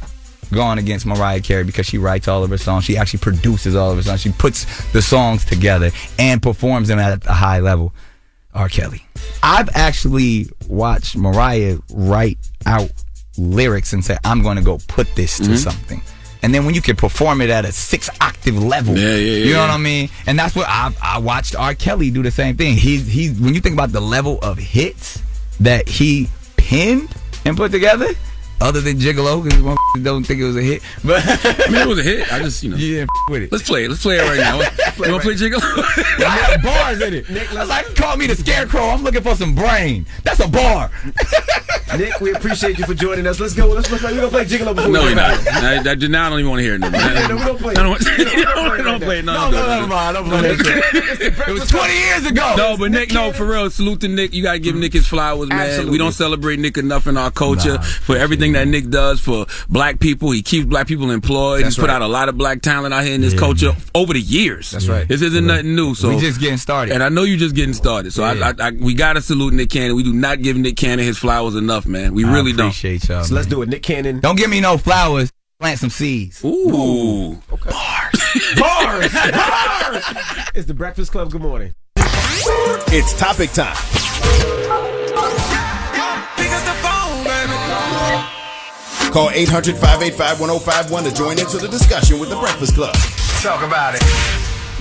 [0.54, 2.84] gone against Mariah Carey because she writes all of her songs.
[2.84, 4.22] She actually produces all of her songs.
[4.22, 7.94] She puts the songs together and performs them at a high level.
[8.54, 8.68] R.
[8.68, 9.02] Kelly.
[9.42, 12.92] I've actually watched Mariah write out
[13.38, 15.58] lyrics and say, I'm going to go put this to Mhm.
[15.58, 16.02] something.
[16.44, 19.46] And then when you can perform it at a six octave level, Yeah, yeah, yeah,
[19.46, 20.10] you know what I mean?
[20.26, 21.76] And that's what I, I watched R.
[21.76, 22.76] Kelly do the same thing.
[22.76, 25.22] He's, he's, when you think about the level of hits
[25.60, 27.14] that he pinned
[27.46, 28.08] and put together,
[28.60, 31.88] other than Gigolo, because one don't think it was a hit, but I mean, it
[31.88, 32.32] was a hit.
[32.32, 32.78] I just, you know.
[32.78, 33.52] yeah, with it.
[33.52, 33.90] Let's play it.
[33.90, 34.60] Let's play it right now.
[35.06, 35.60] you want to play Jiggle?
[35.64, 37.30] I bars in it.
[37.30, 38.82] I was like, call me the scarecrow.
[38.82, 40.06] I'm looking for some brain.
[40.24, 40.92] That's a bar.
[41.98, 43.40] Nick, we appreciate you for joining us.
[43.40, 43.68] Let's go.
[43.68, 44.00] Let's play.
[44.04, 45.48] We're gonna play Gigolo before no, we you're not.
[45.48, 46.80] I, I, did- I don't even want to hear it.
[46.80, 48.38] No, no, we don't play I don't it.
[48.38, 49.26] We don't play it don't play it.
[49.26, 49.68] No, No, no, do it.
[49.68, 50.16] never mind.
[50.16, 51.32] Don't play.
[51.52, 52.54] It was 20 years ago.
[52.58, 53.70] No, but Nick, no, for real.
[53.70, 54.34] Salute to Nick.
[54.34, 54.82] You gotta give mm-hmm.
[54.82, 55.90] Nick his flowers, man.
[55.90, 60.00] We don't celebrate Nick enough in our culture for everything that Nick does for black
[60.00, 60.32] people.
[60.32, 61.66] He keeps black people employed.
[61.66, 64.22] He's put out a lot of black talent out here in this culture over the
[64.22, 64.72] years.
[64.72, 65.08] That's right.
[65.08, 65.96] This isn't nothing new.
[65.96, 66.94] So we just getting started.
[66.94, 68.14] and I know you're just getting started.
[68.14, 68.24] So
[68.80, 69.96] we gotta salute Nick Cannon.
[69.96, 72.14] We do not give Nick Cannon his flowers enough, man.
[72.14, 72.68] We really I don't.
[72.68, 73.24] appreciate y'all.
[73.24, 73.70] So let's do it.
[73.70, 74.20] Nick Cannon.
[74.20, 75.32] Don't give me no flowers.
[75.60, 76.44] Plant some seeds.
[76.44, 77.36] Ooh.
[77.50, 78.56] Bars.
[78.58, 79.12] Bars.
[80.56, 81.32] It's the Breakfast Club.
[81.32, 81.74] Good morning.
[82.94, 83.76] It's topic time.
[89.12, 92.96] Call 800 585 1051 to join into the discussion with the Breakfast Club.
[93.44, 94.02] Talk about it.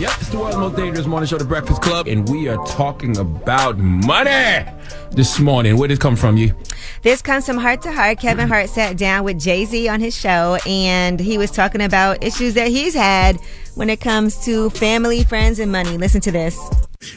[0.01, 3.19] Yep, it's the world's most dangerous morning show, The Breakfast Club, and we are talking
[3.19, 4.65] about money
[5.11, 5.77] this morning.
[5.77, 6.55] Where did it come from, you?
[7.03, 8.19] This comes from Hart to Heart.
[8.19, 12.25] Kevin Hart sat down with Jay Z on his show, and he was talking about
[12.25, 13.37] issues that he's had
[13.75, 15.99] when it comes to family, friends, and money.
[15.99, 16.59] Listen to this.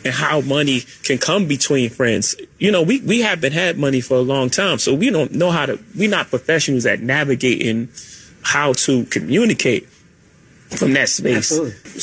[0.03, 2.35] and how money can come between friends.
[2.59, 5.51] You know, we, we haven't had money for a long time, so we don't know
[5.51, 7.87] how to, we're not professionals at navigating
[8.41, 9.87] how to communicate
[10.77, 11.49] from that space.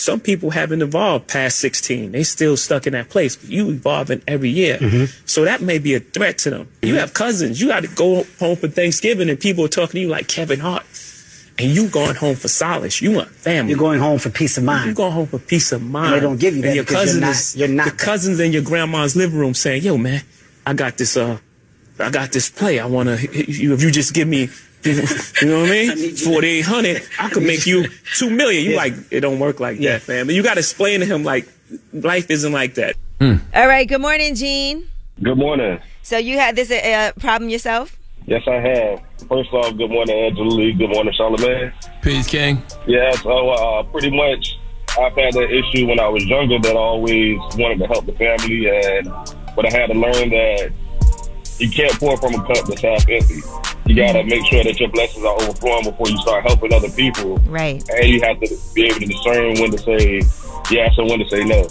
[0.01, 2.13] Some people haven't evolved past 16.
[2.13, 3.37] They still stuck in that place.
[3.37, 4.79] But you evolving every year.
[5.27, 6.69] So that may be a threat to them.
[6.83, 7.61] You have cousins.
[7.61, 10.61] You got to go home for Thanksgiving and people are talking to you like Kevin
[10.61, 10.85] Hart.
[11.59, 13.03] And you going home for solace.
[13.03, 13.71] You want family.
[13.73, 14.87] You're going home for peace of mind.
[14.87, 16.07] You're going home for peace of mind.
[16.07, 18.41] And they don't give you that And your because you're not- you're not your cousins
[18.41, 20.23] in your grandma's living room saying, "Yo, man,
[20.65, 21.19] I got this.
[21.19, 21.37] Uh,
[21.99, 22.79] I got this play.
[22.79, 23.15] I want to.
[23.39, 24.49] If you just give me,
[24.85, 28.64] you know what I mean, forty eight hundred, I could make you two million.
[28.64, 29.21] You like it?
[29.21, 30.31] Don't work like that, fam.
[30.31, 31.49] You got to explain to him like
[31.93, 32.97] life isn't like that.
[33.21, 33.87] All right.
[33.87, 34.88] Good morning, Gene.
[35.23, 35.79] Good morning.
[36.03, 37.99] So you had this uh, problem yourself?
[38.27, 39.03] Yes, I have.
[39.29, 40.73] First off, good morning, Angela Yee.
[40.73, 41.73] Good morning, Charlamagne.
[42.01, 42.62] Peace, King.
[42.87, 44.59] Yeah, so uh, pretty much
[44.99, 48.12] I've had that issue when I was younger that I always wanted to help the
[48.12, 49.07] family, and
[49.55, 50.73] but I had to learn that
[51.61, 53.40] you can't pour from a cup that's half empty.
[53.87, 57.38] You gotta make sure that your blessings are overflowing before you start helping other people,
[57.46, 57.83] Right.
[57.90, 60.23] and you have to be able to discern when to say
[60.70, 61.68] yes and when to say no.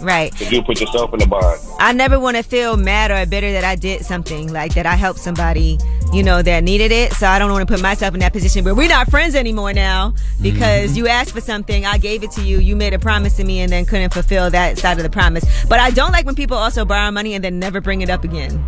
[0.00, 0.32] Right.
[0.32, 1.60] Because you put yourself in the bind.
[1.78, 4.86] I never want to feel mad or bitter that I did something like that.
[4.86, 5.78] I helped somebody,
[6.12, 7.12] you know, that needed it.
[7.12, 9.72] So I don't want to put myself in that position where we're not friends anymore
[9.72, 10.98] now because mm-hmm.
[10.98, 13.60] you asked for something, I gave it to you, you made a promise to me,
[13.60, 15.44] and then couldn't fulfill that side of the promise.
[15.68, 18.24] But I don't like when people also borrow money and then never bring it up
[18.24, 18.66] again.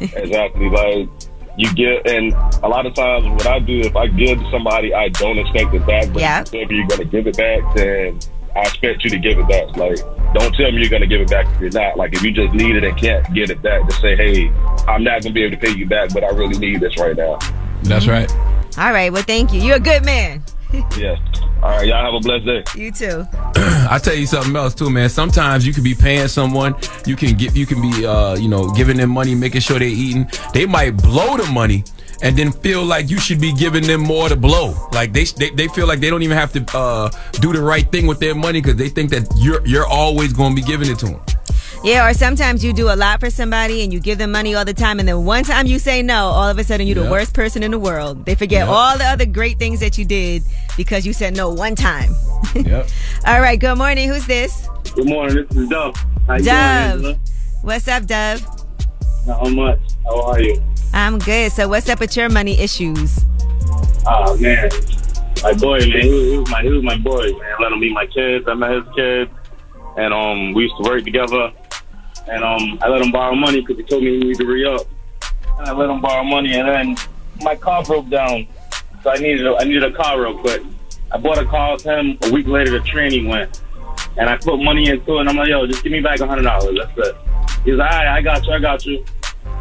[0.00, 0.68] Exactly.
[0.68, 1.08] Like
[1.56, 4.94] you get, and a lot of times what I do, if I give to somebody,
[4.94, 6.12] I don't expect it back.
[6.12, 6.40] But Yeah.
[6.52, 8.18] if you're gonna give it back, then
[8.56, 9.76] I expect you to give it back.
[9.76, 9.98] Like,
[10.34, 11.96] don't tell me you're gonna give it back if you're not.
[11.96, 14.48] Like, if you just need it and can't get it back, just say, hey,
[14.88, 17.16] I'm not gonna be able to pay you back, but I really need this right
[17.16, 17.38] now.
[17.82, 18.30] That's right.
[18.78, 19.12] All right.
[19.12, 19.60] Well, thank you.
[19.60, 20.42] You're a good man.
[20.98, 21.18] Yes.
[21.62, 21.86] All right.
[21.86, 22.64] Y'all have a blessed day.
[22.76, 23.24] You too.
[23.56, 25.08] I tell you something else too, man.
[25.08, 26.74] Sometimes you can be paying someone,
[27.06, 29.88] you can get, you can be, uh, you know, giving them money, making sure they're
[29.88, 30.28] eating.
[30.52, 31.84] They might blow the money.
[32.22, 34.76] And then feel like you should be giving them more to blow.
[34.92, 37.90] Like they, they, they feel like they don't even have to uh, do the right
[37.90, 40.88] thing with their money because they think that you're you're always going to be giving
[40.88, 41.20] it to them.
[41.84, 44.64] Yeah, or sometimes you do a lot for somebody and you give them money all
[44.64, 47.10] the time, and then one time you say no, all of a sudden you're the
[47.10, 48.24] worst person in the world.
[48.24, 48.68] They forget Yep.
[48.68, 50.42] all the other great things that you did
[50.76, 52.14] because you said no one time.
[52.54, 52.88] Yep.
[53.26, 54.08] All right, good morning.
[54.10, 54.68] Who's this?
[54.94, 55.46] Good morning.
[55.48, 55.96] This is Dove.
[56.26, 57.00] How you Dove.
[57.02, 57.20] doing,
[57.62, 58.44] What's up, Dove?
[59.26, 59.26] Angela?
[59.26, 59.78] Not much.
[60.04, 60.62] How are you?
[60.92, 61.50] I'm good.
[61.52, 63.24] So, what's up with your money issues?
[64.06, 64.68] Oh man,
[65.42, 67.54] my boy, man, he was, he was my he was my boy, man.
[67.58, 68.44] I let him meet my kids.
[68.46, 69.30] I met his kids,
[69.96, 71.52] and um, we used to work together.
[72.28, 74.64] And um, I let him borrow money because he told me he needed to re
[74.64, 74.86] up.
[75.58, 76.96] And I let him borrow money, and then
[77.42, 78.46] my car broke down,
[79.02, 80.62] so I needed a, I needed a car real quick.
[81.10, 82.18] I bought a car with him.
[82.22, 83.60] A week later, the training went,
[84.16, 85.20] and I put money into it.
[85.20, 86.78] And I'm like, yo, just give me back a hundred dollars.
[86.78, 87.16] That's it.
[87.64, 89.04] He's like, all right, I got you, I got you.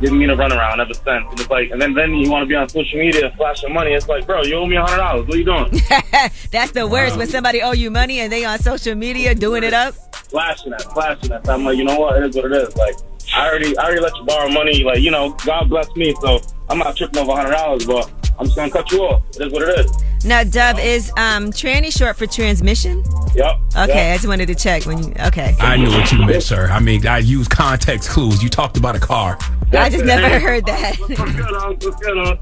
[0.02, 1.06] Giving me the runaround ever since.
[1.08, 3.92] And it's like, and then then you want to be on social media flashing money.
[3.94, 5.28] It's like, bro, you owe me a hundred dollars.
[5.28, 5.72] What are you doing?
[6.52, 9.74] That's the worst when somebody owe you money and they on social media doing it
[9.74, 9.94] up.
[10.30, 11.48] flashing that, flashing that.
[11.48, 12.18] I'm like, you know what?
[12.18, 12.76] It is what it is.
[12.76, 12.96] Like,
[13.36, 14.84] I already, I already let you borrow money.
[14.84, 18.46] Like, you know, God bless me, so I'm not tripping over hundred dollars, but I'm
[18.46, 19.24] just gonna cut you off.
[19.36, 20.26] It is what it is.
[20.26, 23.04] Now, Dove is um tranny short for transmission.
[23.36, 23.56] Yep.
[23.78, 25.14] Okay, I just wanted to check when you.
[25.28, 26.68] Okay, I knew what you meant, sir.
[26.68, 28.44] I mean, I use context clues.
[28.44, 29.38] You talked about a car.
[29.74, 30.96] I just never heard that.
[31.00, 31.74] What's good, on?
[31.76, 32.40] What's good, on?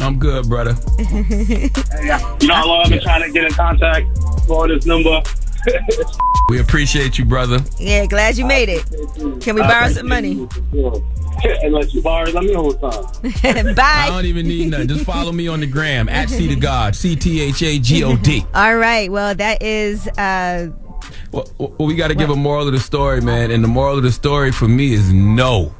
[0.00, 0.76] I'm good, brother.
[0.98, 4.06] You know how long I've been trying to get in contact
[4.46, 5.22] for this number.
[6.48, 7.60] We appreciate you, brother.
[7.78, 8.84] yeah, glad you made it.
[9.40, 10.48] Can we borrow some money?
[11.70, 12.30] let you borrow.
[12.30, 13.74] Let me know what time.
[13.74, 13.82] Bye.
[13.84, 14.88] I don't even need nothing.
[14.88, 18.04] Just follow me on the gram at C to God, C T H A G
[18.04, 18.44] O D.
[18.54, 19.10] All right.
[19.10, 20.70] Well, that is uh
[21.32, 23.50] Well, well, we got to give a moral of the story, man.
[23.50, 25.74] And the moral of the story for me is no.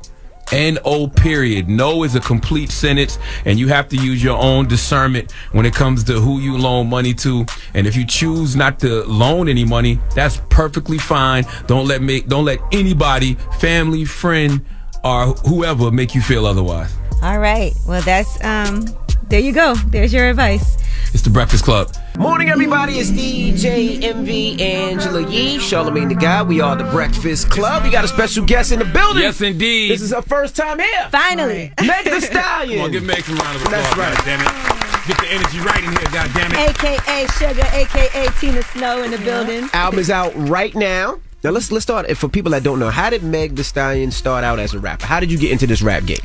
[0.52, 1.68] N O period.
[1.68, 5.74] No is a complete sentence, and you have to use your own discernment when it
[5.74, 7.46] comes to who you loan money to.
[7.74, 11.44] And if you choose not to loan any money, that's perfectly fine.
[11.66, 14.64] Don't let make don't let anybody, family, friend,
[15.04, 16.92] or whoever make you feel otherwise.
[17.22, 17.72] all right.
[17.86, 18.86] Well, that's um
[19.28, 19.74] there you go.
[19.74, 20.76] There's your advice.
[21.12, 21.94] It's the Breakfast Club.
[22.18, 22.94] Morning, everybody.
[22.98, 26.42] It's DJ Envy Angela Yee, Charlamagne the Guy.
[26.42, 27.82] We are the Breakfast Club.
[27.82, 29.22] We got a special guest in the building.
[29.22, 29.90] Yes, indeed.
[29.90, 31.08] This is her first time here.
[31.10, 31.72] Finally.
[31.80, 32.76] Meg Thee Stallion.
[32.78, 33.82] Come on, give Meg some round of applause.
[33.82, 34.16] That's right.
[34.16, 35.06] God damn it.
[35.08, 36.84] Get the energy right in here, God damn it.
[36.84, 39.70] AKA Sugar, AKA Tina Snow in the building.
[39.72, 41.20] Album is out right now.
[41.42, 42.90] Now let's let's start for people that don't know.
[42.90, 45.06] How did Meg Thee Stallion start out as a rapper?
[45.06, 46.18] How did you get into this rap game?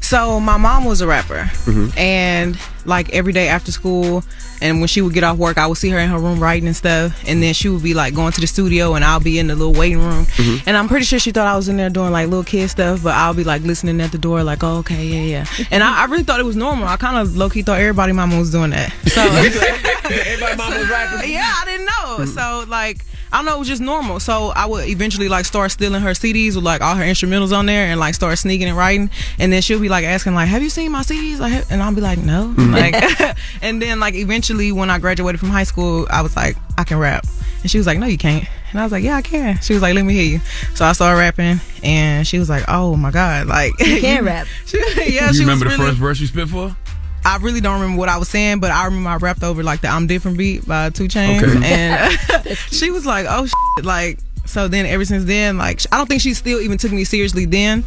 [0.00, 1.96] So my mom was a rapper, Mhm.
[1.98, 4.24] and like every day after school,
[4.62, 6.66] and when she would get off work, I would see her in her room writing
[6.66, 9.38] and stuff, and then she would be like going to the studio, and I'll be
[9.38, 10.62] in the little waiting room, Mhm.
[10.64, 13.00] and I'm pretty sure she thought I was in there doing like little kid stuff,
[13.02, 16.00] but I'll be like listening at the door, like, oh, okay, yeah, yeah, and I,
[16.00, 16.88] I really thought it was normal.
[16.88, 18.90] I kind of low key thought everybody mama was doing that.
[19.08, 21.30] So everybody mama was rapping.
[21.30, 22.24] Yeah, I didn't know.
[22.24, 23.04] So like.
[23.32, 24.20] I don't know, it was just normal.
[24.20, 27.64] So I would eventually like start stealing her CDs with like all her instrumentals on
[27.66, 29.10] there and like start sneaking and writing.
[29.38, 31.94] And then she'll be like asking like, "Have you seen my CDs?" Like, and I'll
[31.94, 32.72] be like, "No." Mm.
[32.72, 36.84] Like, and then like eventually when I graduated from high school, I was like, "I
[36.84, 37.24] can rap,"
[37.62, 39.72] and she was like, "No, you can't." And I was like, "Yeah, I can." She
[39.72, 40.40] was like, "Let me hear you."
[40.74, 44.46] So I started rapping, and she was like, "Oh my god, like You can rap.
[44.66, 46.76] She, yeah, you she remember was the really, first verse you spit for?
[47.24, 49.80] I really don't remember what I was saying, but I remember I rapped over like
[49.80, 51.64] the "I'm Different" beat by 2 Chainz, Okay.
[51.64, 56.06] and she was like, "Oh shit!" Like, so then ever since then, like, I don't
[56.08, 57.84] think she still even took me seriously then.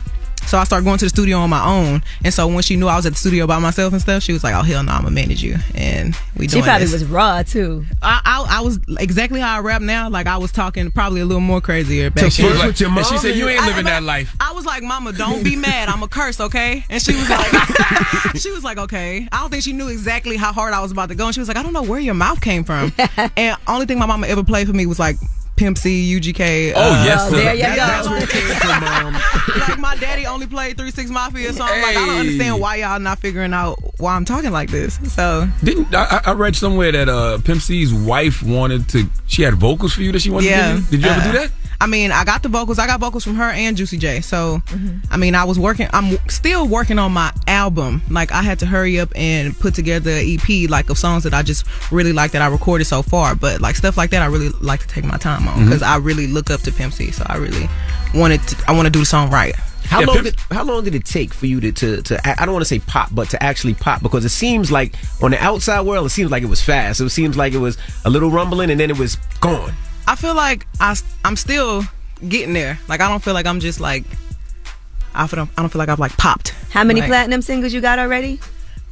[0.47, 2.87] So I started going to the studio on my own, and so when she knew
[2.87, 4.91] I was at the studio by myself and stuff, she was like, "Oh hell no,
[4.91, 6.93] I'm gonna manage you," and we She doing probably this.
[6.93, 7.85] was raw too.
[8.01, 10.07] I, I I was exactly how I rap now.
[10.09, 12.51] Like I was talking probably a little more crazier back So then.
[12.53, 14.65] first with your And she said, "You ain't I- living but that life." I was
[14.65, 15.89] like, "Mama, don't be mad.
[15.89, 17.51] I'm a curse, okay?" And she was like,
[18.37, 21.09] "She was like, okay." I don't think she knew exactly how hard I was about
[21.09, 22.93] to go, and she was like, "I don't know where your mouth came from."
[23.37, 25.17] and only thing my mama ever played for me was like
[25.55, 26.73] Pimp C, UGK.
[26.75, 27.35] Oh, yes, sir.
[27.37, 27.87] there you that- go.
[27.87, 28.83] That's where it came from.
[28.83, 29.13] Um,
[29.69, 32.75] like my daddy only played Three Six Mafia, so I'm like, I don't understand why
[32.77, 34.99] y'all not figuring out why I'm talking like this.
[35.13, 39.05] So Didn't I, I I read somewhere that uh, Pimp C's wife wanted to?
[39.27, 40.97] She had vocals for you that she wanted yeah, to give you.
[40.97, 41.51] Did you ever Uh, do that?
[41.79, 42.79] I mean, I got the vocals.
[42.79, 44.21] I got vocals from her and Juicy J.
[44.21, 44.61] So,
[45.11, 45.87] I mean, I was working.
[45.91, 48.01] I'm still working on my album.
[48.09, 51.33] Like, I had to hurry up and put together an EP, like of songs that
[51.33, 53.35] I just really like that I recorded so far.
[53.35, 55.65] But like stuff like that, I really like to take my time on mm-hmm.
[55.65, 57.11] because I really look up to Pimp C.
[57.11, 57.67] So I really
[58.13, 58.63] wanted to.
[58.67, 59.55] I want to do the song right.
[59.87, 62.45] How long did How long did it take for you to to, to I I
[62.45, 64.01] don't want to say pop, but to actually pop?
[64.01, 67.01] Because it seems like on the outside world, it seems like it was fast.
[67.01, 69.73] It seems like it was a little rumbling and then it was gone.
[70.07, 71.83] I feel like I, I'm still
[72.27, 72.79] getting there.
[72.87, 74.03] Like I don't feel like I'm just like
[75.13, 76.49] I feel I don't feel like I've like popped.
[76.71, 78.39] How many Like, platinum singles you got already?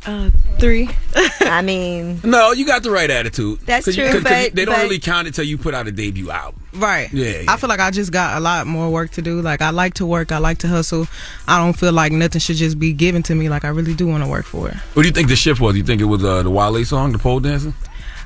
[0.05, 0.89] Uh, three.
[1.41, 3.59] I mean, No, you got the right attitude.
[3.61, 5.57] That's 'Cause you- true, 'cause- 'cause but- they don't but- really count it till you
[5.57, 6.61] put out a debut album.
[6.73, 7.09] Right.
[7.13, 9.41] Yeah, I feel like I just got a lot more work to do.
[9.41, 10.31] Like I like to work.
[10.33, 11.07] I like to hustle.
[11.47, 13.47] I don't feel like nothing should just be given to me.
[13.47, 14.75] Like I really do want to work for it.
[14.93, 15.75] What do you think the shift was?
[15.77, 17.73] You think it was uh, the Wale song, the pole dancing?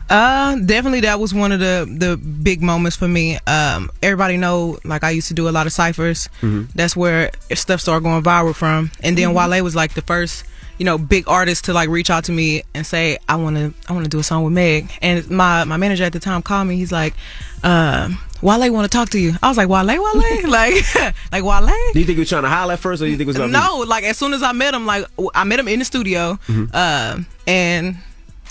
[0.09, 3.37] Uh, definitely that was one of the the big moments for me.
[3.47, 6.29] Um, everybody know like I used to do a lot of ciphers.
[6.41, 6.71] Mm-hmm.
[6.75, 8.91] That's where stuff started going viral from.
[9.03, 9.49] And then Mhm.
[9.51, 10.45] Wale was like the first,
[10.77, 13.73] you know, big artist to like reach out to me and say I want to
[13.89, 14.89] I want to do a song with Meg.
[15.01, 16.77] And my my manager at the time called me.
[16.77, 17.13] He's like,
[17.63, 18.09] uh,
[18.41, 19.33] Wale want to talk to you.
[19.43, 20.75] I was like Wale, Wale, like
[21.33, 21.67] like Wale.
[21.93, 23.35] Do you think he was trying to holler at first, or do you think it
[23.35, 25.05] was about No, like as soon as I met him, like
[25.35, 26.69] I met him in the studio, Mhm.
[26.73, 27.97] uh, and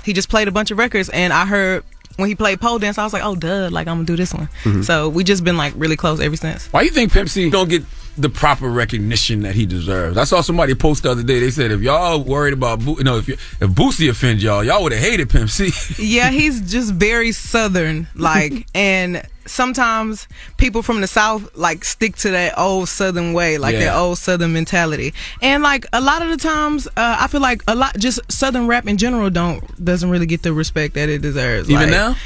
[0.06, 1.84] he just played a bunch of records, and I heard
[2.16, 4.32] when he played pole dance, I was like, oh, duh, like I'm gonna do this
[4.32, 4.48] one.
[4.64, 4.84] Mhm.
[4.84, 6.66] So we just been like really close ever since.
[6.72, 7.84] Why you think Pimp C don't get
[8.16, 10.16] the proper recognition that he deserves?
[10.16, 11.40] I saw somebody post the other day.
[11.40, 14.64] They said if y'all worried about, Bo- you know, if you, if Boosie offend y'all,
[14.64, 15.70] y'all would have hated Pimp C.
[16.02, 22.30] yeah, he's just very southern, like, and sometimes people from the south like stick to
[22.32, 25.14] that old southern way, like that old southern mentality.
[25.40, 28.66] And like a lot of the times, uh, I feel like a lot just southern
[28.66, 31.70] rap in general don't doesn't really get the respect that it deserves.
[31.70, 32.16] Even Like, now?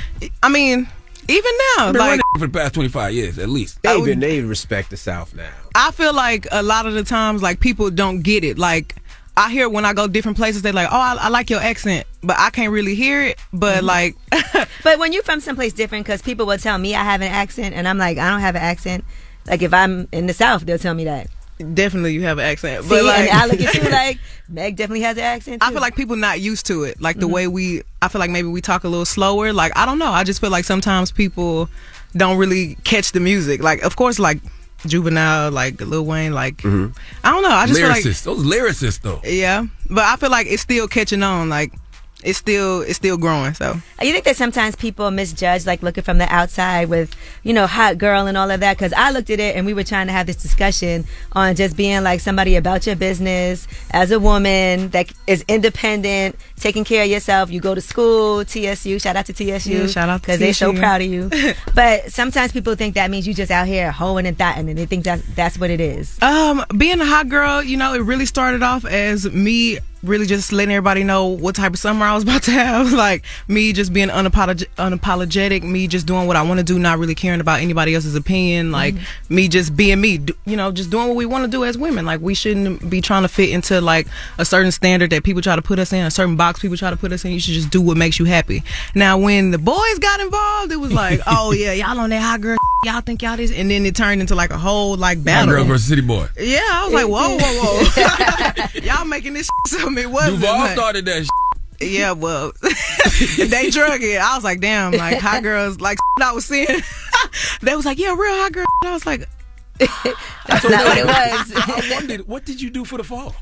[0.42, 0.88] I mean,
[1.30, 3.82] even now, I've been like running for the past twenty five years at least.
[3.82, 5.50] They even they respect the South now.
[5.74, 8.58] I feel like a lot of the times, like people don't get it.
[8.58, 8.96] Like
[9.36, 12.06] I hear when I go different places, they're like, "Oh, I, I like your accent,"
[12.22, 13.38] but I can't really hear it.
[13.52, 13.86] But Mm-hmm.
[13.86, 14.16] like,
[14.84, 17.74] but when you're from someplace different, because people will tell me I have an accent,
[17.74, 19.04] and I'm like, I don't have an accent.
[19.46, 21.28] Like if I'm in the South, they'll tell me that.
[21.74, 22.84] Definitely, you have an accent.
[22.84, 25.60] See, but like, and I look at you like Meg definitely has an accent.
[25.62, 25.66] Too.
[25.68, 27.00] I feel like people not used to it.
[27.00, 27.34] Like the Mm-hmm.
[27.34, 29.52] way we, I feel like maybe we talk a little slower.
[29.52, 30.10] Like I don't know.
[30.10, 31.68] I just feel like sometimes people
[32.16, 33.62] don't really catch the music.
[33.62, 34.40] Like of course, like
[34.86, 37.50] Juvenile, like Lil Wayne, like I don't know.
[37.50, 39.20] I just feel like those lyricists though.
[39.24, 41.48] yeah, but I feel like it's still catching on.
[41.48, 41.72] Like
[42.22, 43.54] it's still it's still growing.
[43.54, 47.66] So You think that sometimes people misjudge, like looking from the outside with, you know,
[47.66, 48.76] hot girl and all of that?
[48.76, 51.76] Because I looked at it and we were trying to have this discussion on just
[51.76, 57.10] being like somebody about your business as a woman that is independent, taking care of
[57.10, 57.50] yourself.
[57.50, 58.98] You go to school, TSU.
[58.98, 59.70] Shout out to TSU.
[59.70, 61.30] Yeah, shout out to because they're so proud of you.
[61.74, 64.86] but sometimes people think that means you just out here hoeing and thotting, and they
[64.86, 66.20] think that that's what it is.
[66.22, 70.52] Um, being a hot girl, you know, it really started off as me really just
[70.52, 72.92] letting everybody know what type of summer I was about to have.
[73.00, 76.98] Like me just being unapolog- unapologetic, me just doing what I want to do, not
[76.98, 78.72] really caring about anybody else's opinion.
[78.72, 79.34] Like mm-hmm.
[79.34, 81.78] me just being me, d- you know, just doing what we want to do as
[81.78, 82.04] women.
[82.04, 85.56] Like we shouldn't be trying to fit into like a certain standard that people try
[85.56, 87.32] to put us in, a certain box people try to put us in.
[87.32, 88.62] You should just do what makes you happy.
[88.94, 92.40] Now, when the boys got involved, it was like, oh yeah, y'all on that hot
[92.42, 95.40] girl, y'all think y'all this, and then it turned into like a whole like battle.
[95.40, 95.64] Hot battle.
[95.64, 96.26] girl versus city boy.
[96.38, 98.80] Yeah, I was like, whoa, whoa, whoa.
[98.82, 99.48] Y'all making this
[99.90, 100.40] something it wasn't.
[100.40, 101.22] Duval like- started that.
[101.24, 101.28] Shit.
[101.82, 102.52] Yeah, well,
[103.38, 104.20] they drug it.
[104.20, 106.66] I was like, damn, like hot girls, like I was seeing.
[107.62, 108.66] they was like, yeah, real hot girl.
[108.84, 109.26] I was like,
[109.78, 111.52] That's not what it was.
[111.56, 113.34] I wondered, what did you do for the fall?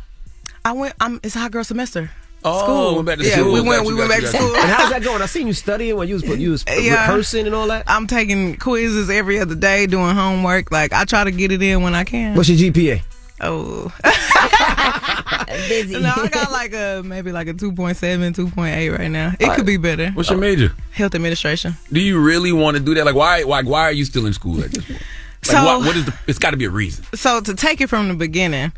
[0.64, 0.94] I went.
[1.00, 1.18] I'm.
[1.24, 2.10] It's hot girl semester.
[2.44, 2.94] Oh, School.
[2.94, 3.52] went back to yeah, school.
[3.52, 3.82] we went.
[3.84, 4.54] you, we got went back to school.
[4.54, 5.20] And how's that going?
[5.20, 6.92] I seen you studying when you was you was Yeah.
[7.08, 7.84] rehearsing and all that.
[7.88, 10.70] I'm taking quizzes every other day, doing homework.
[10.70, 12.36] Like I try to get it in when I can.
[12.36, 13.02] What's your GPA?
[13.40, 13.92] Oh,
[15.68, 15.98] busy.
[16.00, 19.32] no, I got like a maybe like a 2.7, 2.8 right now.
[19.38, 20.10] It could be better.
[20.10, 20.72] What's your major?
[20.92, 21.74] Health administration.
[21.92, 23.04] Do you really want to do that?
[23.06, 23.42] Like, why?
[23.42, 25.00] Like, why are you still in school at this point?
[25.00, 25.02] Like,
[25.42, 26.14] So- what, what is the?
[26.26, 27.04] It's got to be a reason.
[27.14, 28.72] so to take it from the beginning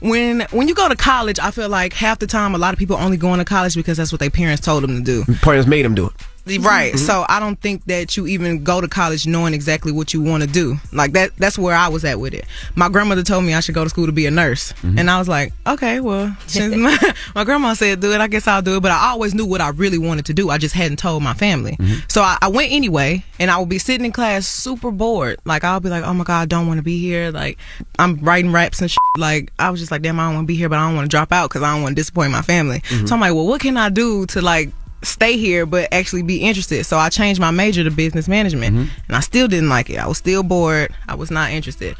[0.00, 2.78] when when you go to college i feel like half the time a lot of
[2.78, 5.66] people only going to college because that's what their parents told them to do Parents
[5.66, 6.12] made them do it.
[6.56, 6.94] Right.
[6.94, 7.04] Mm-hmm.
[7.04, 10.42] So I don't think that you even go to college knowing exactly what you want
[10.42, 10.76] to do.
[10.92, 12.46] Like that that's where I was at with it.
[12.74, 14.72] My grandmother told me I should go to school to be a nurse.
[14.72, 14.98] Mm-hmm.
[14.98, 16.96] And I was like, okay, well, since my,
[17.34, 18.80] my grandma said do it, I guess I'll do it.
[18.80, 20.50] But I always knew what I really wanted to do.
[20.50, 21.72] I just hadn't told my family.
[21.72, 22.00] Mm-hmm.
[22.08, 25.38] So I, I went anyway, and I would be sitting in class super bored.
[25.44, 27.30] Like I'll be like, oh my god, I don't want to be here.
[27.30, 27.58] Like
[27.98, 28.98] I'm writing raps and shit.
[29.16, 30.96] Like I was just like, damn, I don't want to be here, but I don't
[30.96, 32.80] want to drop out because I don't want to disappoint my family.
[32.80, 33.06] Mm-hmm.
[33.06, 34.70] So I'm like, well, what can I do to like
[35.02, 36.84] stay here but actually be interested?
[36.84, 39.00] So I changed my major to business management, Mm-hmm.
[39.08, 39.98] and I still didn't like it.
[39.98, 40.92] I was still bored.
[41.08, 41.96] I was not interested.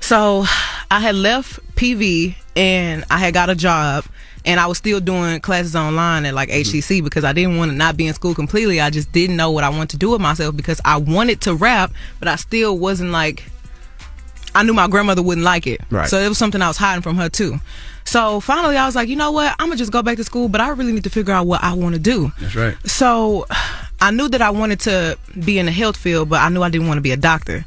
[0.00, 0.44] So
[0.90, 4.04] I had left PV and I had got a job
[4.44, 7.76] and I was still doing classes online at like HCC because I didn't want to
[7.76, 8.80] not be in school completely.
[8.80, 11.54] I just didn't know what I wanted to do with myself because I wanted to
[11.54, 13.44] rap, but I still wasn't like
[14.54, 15.80] I knew my grandmother wouldn't like it.
[15.88, 16.08] Right.
[16.08, 17.60] So it was something I was hiding from her too.
[18.04, 19.54] So finally I was like, you know what?
[19.58, 21.62] I'm gonna just go back to school, but I really need to figure out what
[21.62, 22.32] I want to do.
[22.40, 22.76] That's right.
[22.84, 23.46] So
[24.00, 26.68] I knew that I wanted to be in the health field, but I knew I
[26.68, 27.64] didn't want to be a doctor.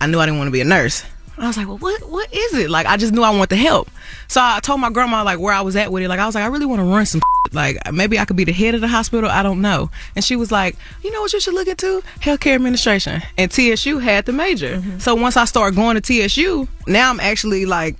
[0.00, 1.04] I knew I didn't want to be a nurse.
[1.38, 2.70] I was like, well, what what is it?
[2.70, 3.90] Like, I just knew I want to help.
[4.28, 6.08] So I told my grandma like where I was at with it.
[6.08, 7.20] Like, I was like, I really want to run some.
[7.52, 9.30] Like, maybe I could be the head of the hospital.
[9.30, 9.88] I don't know.
[10.16, 12.02] And she was like, you know what you should look into?
[12.20, 13.22] Healthcare administration.
[13.38, 14.78] And TSU had the major.
[14.78, 14.98] Mm-hmm.
[14.98, 17.96] So once I started going to TSU, now I'm actually like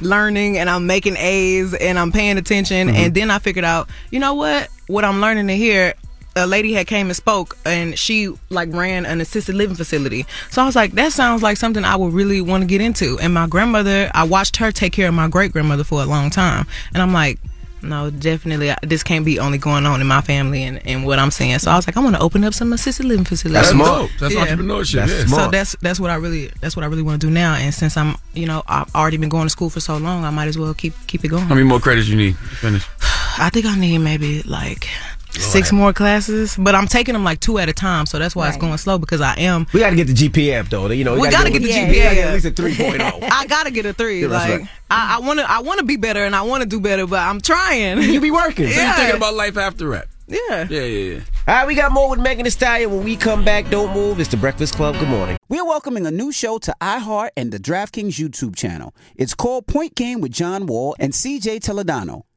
[0.00, 2.88] learning and I'm making A's and I'm paying attention.
[2.88, 3.12] And mm-hmm.
[3.12, 4.68] then I figured out, you know what?
[4.86, 5.94] What I'm learning in here,
[6.36, 10.26] a lady had came and spoke and she like ran an assisted living facility.
[10.50, 13.18] So I was like, that sounds like something I would really want to get into.
[13.20, 16.30] And my grandmother, I watched her take care of my great grandmother for a long
[16.30, 16.66] time.
[16.92, 17.38] And I'm like,
[17.84, 21.30] no, definitely, this can't be only going on in my family and, and what I'm
[21.30, 21.58] seeing.
[21.58, 23.62] So I was like, I want to open up some assisted living facilities.
[23.62, 24.10] That's smart.
[24.20, 25.44] That's entrepreneurship, That's yeah.
[25.44, 27.54] So that's that's what I really that's what I really want to do now.
[27.54, 30.30] And since I'm, you know, I've already been going to school for so long, I
[30.30, 31.44] might as well keep keep it going.
[31.44, 32.86] How many more credits you need to finish?
[33.38, 34.88] I think I need maybe like
[35.34, 38.48] six more classes, but I'm taking them like two at a time, so that's why
[38.48, 39.66] it's going slow because I am.
[39.72, 40.88] We got to get the GPA up though.
[40.90, 41.90] You know, we gotta get the Yeah, GPA.
[41.90, 43.18] we gotta get at least a 3.0.
[43.30, 44.22] I gotta get a three.
[44.22, 44.68] Yeah, like right.
[44.90, 47.06] I, I want to, I want to be better, and I want to do better,
[47.06, 48.02] but I'm trying.
[48.02, 48.68] You be working.
[48.74, 50.06] So you're thinking about life after rap?
[50.26, 50.38] Yeah.
[50.48, 51.20] Yeah, yeah, yeah.
[51.46, 52.90] All right, we got more with Megan Thee Stallion.
[52.90, 54.18] When we come back, don't move.
[54.20, 54.94] It's the Breakfast Club.
[54.98, 55.36] Good morning.
[55.50, 58.94] We're welcoming a new show to iHeart and the DraftKings YouTube channel.
[59.16, 62.22] It's called Point Game with John Wall and CJ Toledano.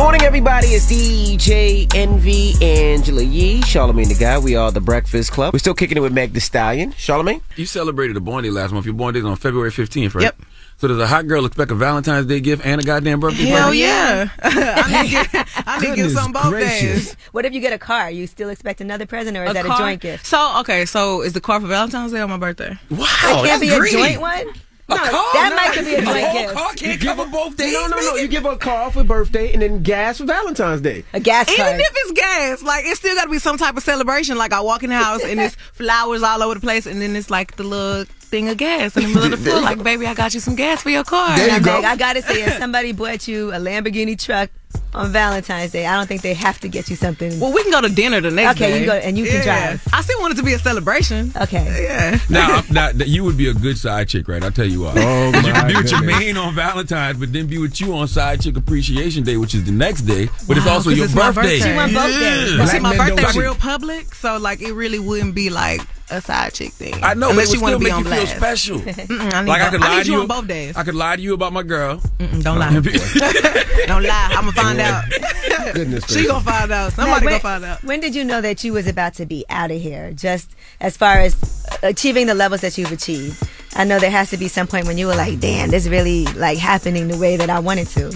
[0.00, 0.68] Morning, everybody.
[0.68, 4.38] It's DJ Envy, Angela Yee, Charlamagne the Guy.
[4.38, 5.52] We are the Breakfast Club.
[5.52, 6.92] We're still kicking it with Meg Thee Stallion.
[6.92, 7.42] Charlamagne?
[7.56, 8.86] You celebrated a born day last month.
[8.86, 10.22] Your born day is on February 15th, right?
[10.22, 10.36] Yep.
[10.78, 13.64] So does a hot girl expect a Valentine's Day gift and a goddamn birthday Hell
[13.64, 13.78] party?
[13.80, 14.30] yeah.
[14.42, 17.14] I need to get, I need get some both days.
[17.32, 18.10] What if you get a car?
[18.10, 19.76] You still expect another present, or is A that car?
[19.76, 20.24] a joint gift?
[20.24, 22.70] So okay, so is the car for Valentine's Day or my birthday?
[22.90, 23.04] Wow,
[23.44, 24.46] it can't be a joint one.
[24.90, 25.32] A no, car?
[25.34, 26.54] that might could be a No, joint a gift.
[26.54, 27.72] car can't cover both days.
[27.72, 28.14] No, no, no.
[28.16, 31.04] You give her a car for birthday and then gas for Valentine's Day.
[31.12, 33.82] A gas Even if it's gas, like it's still got to be some type of
[33.82, 34.36] celebration.
[34.36, 37.14] Like I walk in the house and there's flowers all over the place, and then
[37.16, 39.60] it's like the little thing of gas in the middle of the floor.
[39.60, 41.36] Like, baby, I got you some gas for your car.
[41.36, 44.50] Now, Meg, I gotta say, if somebody bought you a Lamborghini truck
[44.94, 47.38] on Valentine's Day, I don't think they have to get you something.
[47.40, 48.80] Well, we can go to dinner the next okay, day.
[48.80, 49.82] you go and you can drive.
[49.92, 51.32] I still want it to be a celebration.
[51.36, 51.84] Okay.
[51.84, 52.18] Yeah.
[52.30, 54.42] Now, I'm that you would be a good side chick, right?
[54.42, 54.96] I'll tell you what.
[55.10, 56.18] Oh, my you can my be with your goodness.
[56.20, 59.64] main on Valentine's, but then be with you on Side Chick Appreciation Day, which is
[59.64, 61.58] the next day, but it's also your it's my birthday.
[61.58, 61.70] birthday.
[61.70, 62.52] She want both days.
[62.52, 62.58] Yeah.
[62.58, 65.80] But see, my Black birthday don't real public, so like it really wouldn't be like
[66.10, 66.94] a side chick thing.
[67.02, 68.76] I know, unless but it would want to still be make on you feel special.
[68.80, 70.76] I need, like I both- could I lie need to you you on both days.
[70.76, 71.98] I could lie to you about my girl.
[72.18, 72.70] Mm-mm, don't lie.
[73.86, 74.28] don't lie.
[74.32, 75.04] I'm gonna find out.
[75.74, 76.92] Goodness She gonna find out.
[76.92, 77.84] Somebody Meg, gonna when, find out.
[77.84, 80.12] When did you know that you was about to be out of here?
[80.12, 80.50] Just
[80.80, 83.42] as far as achieving the levels that you've achieved.
[83.74, 86.24] I know there has to be some point when you were like, "Damn, this really
[86.26, 88.08] like happening the way that I wanted to."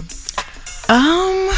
[0.89, 1.51] Um.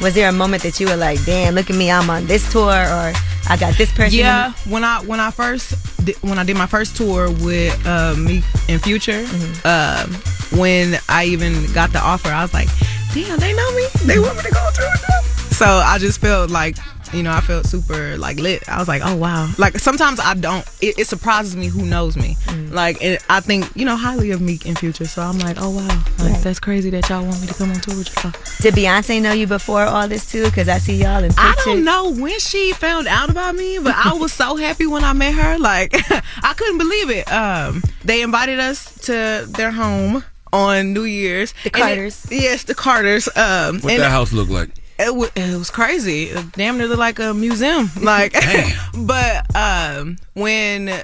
[0.00, 2.50] Was there a moment that you were like, "Damn, look at me, I'm on this
[2.50, 3.12] tour," or
[3.48, 4.18] "I got this person"?
[4.18, 5.74] Yeah, when I when I first
[6.22, 9.24] when I did my first tour with uh, Meek and Future,
[9.64, 10.10] um,
[10.58, 12.68] when I even got the offer, I was like,
[13.14, 13.86] "Damn, they know me.
[14.04, 16.76] They want me to go through with them." So I just felt like,
[17.12, 18.68] you know, I felt super like lit.
[18.68, 20.66] I was like, "Oh wow!" Like sometimes I don't.
[20.80, 22.36] It, it surprises me who knows me.
[22.70, 25.04] Like and I think you know highly of Meek and Future.
[25.06, 27.80] So I'm like, "Oh wow, like that's crazy that y'all want me to come on
[27.80, 30.44] tour with y'all." Did Beyonce know you before all this too?
[30.44, 31.38] Because I see y'all in pictures.
[31.38, 35.04] I don't know when she found out about me, but I was so happy when
[35.04, 35.58] I met her.
[35.58, 35.94] Like
[36.42, 37.30] I couldn't believe it.
[37.32, 41.52] Um, they invited us to their home on New Year's.
[41.64, 42.26] The And it- Carters.
[42.30, 43.26] yes, the Carters.
[43.36, 44.70] Um, What and that house look like?
[45.06, 46.24] It, wa- it was crazy.
[46.24, 47.90] It damn near looked like a museum.
[48.02, 48.34] Like,
[48.98, 51.02] but um, when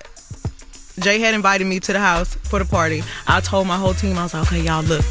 [1.01, 4.19] Jay had invited me to the house for the party, I told my whole team,
[4.19, 5.05] I was like, okay, y'all, look,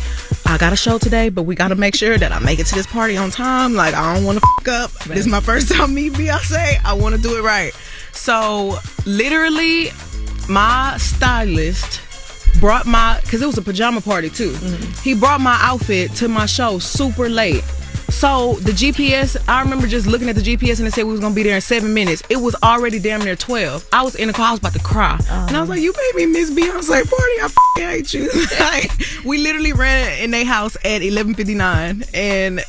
[0.45, 2.65] I got a show today, but we got to make sure that I make it
[2.67, 3.73] to this party on time.
[3.73, 4.91] Like, I don't want to fuck up.
[5.05, 6.83] This is my first time meeting Beyonce.
[6.83, 7.73] I want to do it right.
[8.11, 9.91] So, literally,
[10.49, 12.01] my stylist
[12.59, 14.53] brought my because it was a pajama party too.
[15.03, 17.63] He brought my outfit to my show super late.
[18.17, 21.19] So the GPS, I remember just looking at the GPS and it said we was
[21.19, 22.23] gonna be there in seven minutes.
[22.31, 23.87] It was already damn near twelve.
[23.93, 25.93] I was in the car, I was about to cry, and I was like, "You
[25.93, 27.41] made me miss Beyonce party.
[27.41, 28.27] I f***ing hate you."
[28.59, 28.91] like,
[29.23, 32.59] we literally ran in their house at eleven fifty nine, and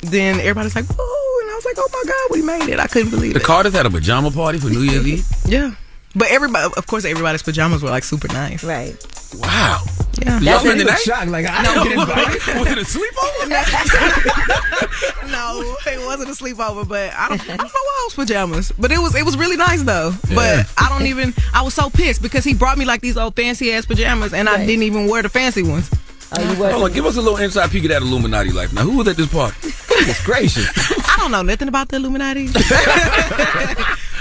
[0.00, 2.88] then everybody's like, "Oh!" And I was like, "Oh my god, we made it!" I
[2.88, 3.42] couldn't believe The it.
[3.42, 5.26] The Carters had a pajama party for New Year's Eve.
[5.46, 5.74] Yeah,
[6.16, 8.64] but everybody, of course, everybody's pajamas were like super nice.
[8.64, 8.96] Right.
[9.38, 9.82] Wow.
[10.22, 10.40] Yeah.
[10.40, 10.98] Y'all spent the you night?
[11.00, 12.56] shocked, like, I No, don't get invited.
[12.58, 13.48] Was it a sleepover?
[15.30, 18.72] no, it wasn't a sleepover, but I don't, I don't know why I was pajamas.
[18.78, 20.12] But it was it was really nice though.
[20.34, 23.36] But I don't even I was so pissed because he brought me like these old
[23.36, 25.90] fancy ass pajamas and I didn't even wear the fancy ones.
[26.32, 28.72] Oh, Hold on, give us a little inside peek of that Illuminati life.
[28.72, 29.54] Now, who was at this party?
[29.98, 30.68] Goodness gracious.
[31.08, 32.44] I don't know nothing about the Illuminati.
[32.50, 32.54] it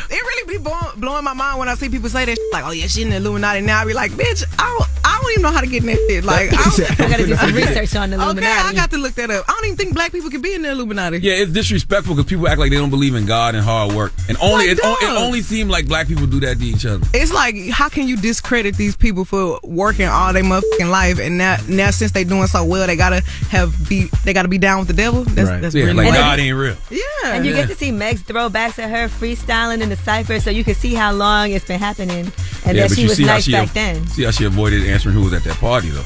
[0.10, 2.38] really be blowing, blowing my mind when I see people say that.
[2.54, 3.82] Like, oh yeah, she in the Illuminati now.
[3.82, 5.98] I be like, bitch, I don't, I don't even know how to get in that
[6.08, 6.24] shit.
[6.24, 6.50] Like,
[7.00, 8.40] I, I gotta do some research on the Illuminati.
[8.46, 9.46] Okay, I got to look that up.
[9.48, 11.20] I don't even think black people can be in the Illuminati.
[11.20, 14.14] Yeah, it's disrespectful because people act like they don't believe in God and hard work,
[14.30, 16.86] and only Like, it, o- it only seemed like black people do that to each
[16.86, 17.06] other.
[17.14, 21.38] It's like, how can you discredit these people for working all their motherfucking life, and
[21.38, 24.80] now, now since they're doing so well, they gotta have be, they gotta be down
[24.80, 25.24] with the devil.
[25.24, 25.62] That's, Right.
[25.62, 26.76] that's Yeah, really like what- God ain't real.
[26.90, 30.50] Yeah, And you get to see Meg's throwbacks at her freestyling in the cipher, so
[30.50, 32.32] you can see how long it's been happening,
[32.66, 34.08] and yeah, that she was see nice she back av- then.
[34.08, 36.06] See how she avoided answering who was at that party though.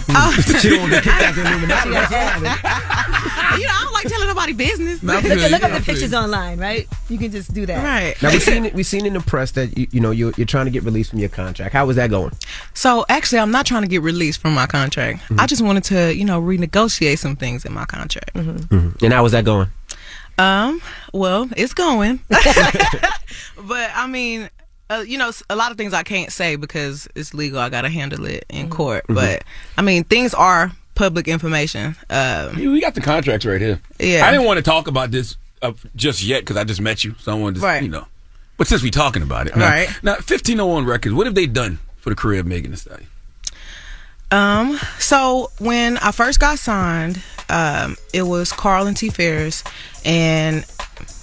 [0.60, 1.90] she don't get kicked out the Illuminati.
[1.90, 5.02] you know, I don't like telling nobody business.
[5.02, 6.88] Not Look, really, look up yeah, the pictures online, right?
[7.08, 7.84] You can just do that.
[7.84, 8.22] Right.
[8.22, 10.66] Now we've seen we've seen in the press that you, you know you're, you're trying
[10.66, 11.72] to get released from your contract.
[11.72, 12.32] How was that going?
[12.72, 15.22] So actually, I'm not trying to get released from my contract.
[15.38, 18.34] I just wanted to, you know, renegotiate some things in my contract.
[18.34, 19.04] Mm-hmm.
[19.04, 19.68] And how was that going?
[20.38, 20.80] Um,
[21.12, 24.48] well, it's going, but I mean,
[24.90, 27.58] uh, you know, a lot of things I can't say because it's legal.
[27.60, 29.06] I got to handle it in court.
[29.08, 29.14] Mhm.
[29.14, 29.44] But
[29.78, 31.96] I mean, things are public information.
[32.10, 33.80] Um, Yeah, we got the contracts right here.
[33.98, 34.26] Yeah.
[34.26, 37.14] I didn't want to talk about this uh, just yet because I just met you,
[37.20, 37.82] so I wanted to, Right.
[37.82, 38.06] you know.
[38.58, 39.88] But since we talking about it, now, Right.
[40.02, 43.06] Now, 1501 Records, what have they done for the career of Megan Thee Stallion?
[44.30, 49.64] Um, so when I first got signed, um, it was Carl and T Ferris,
[50.04, 50.64] and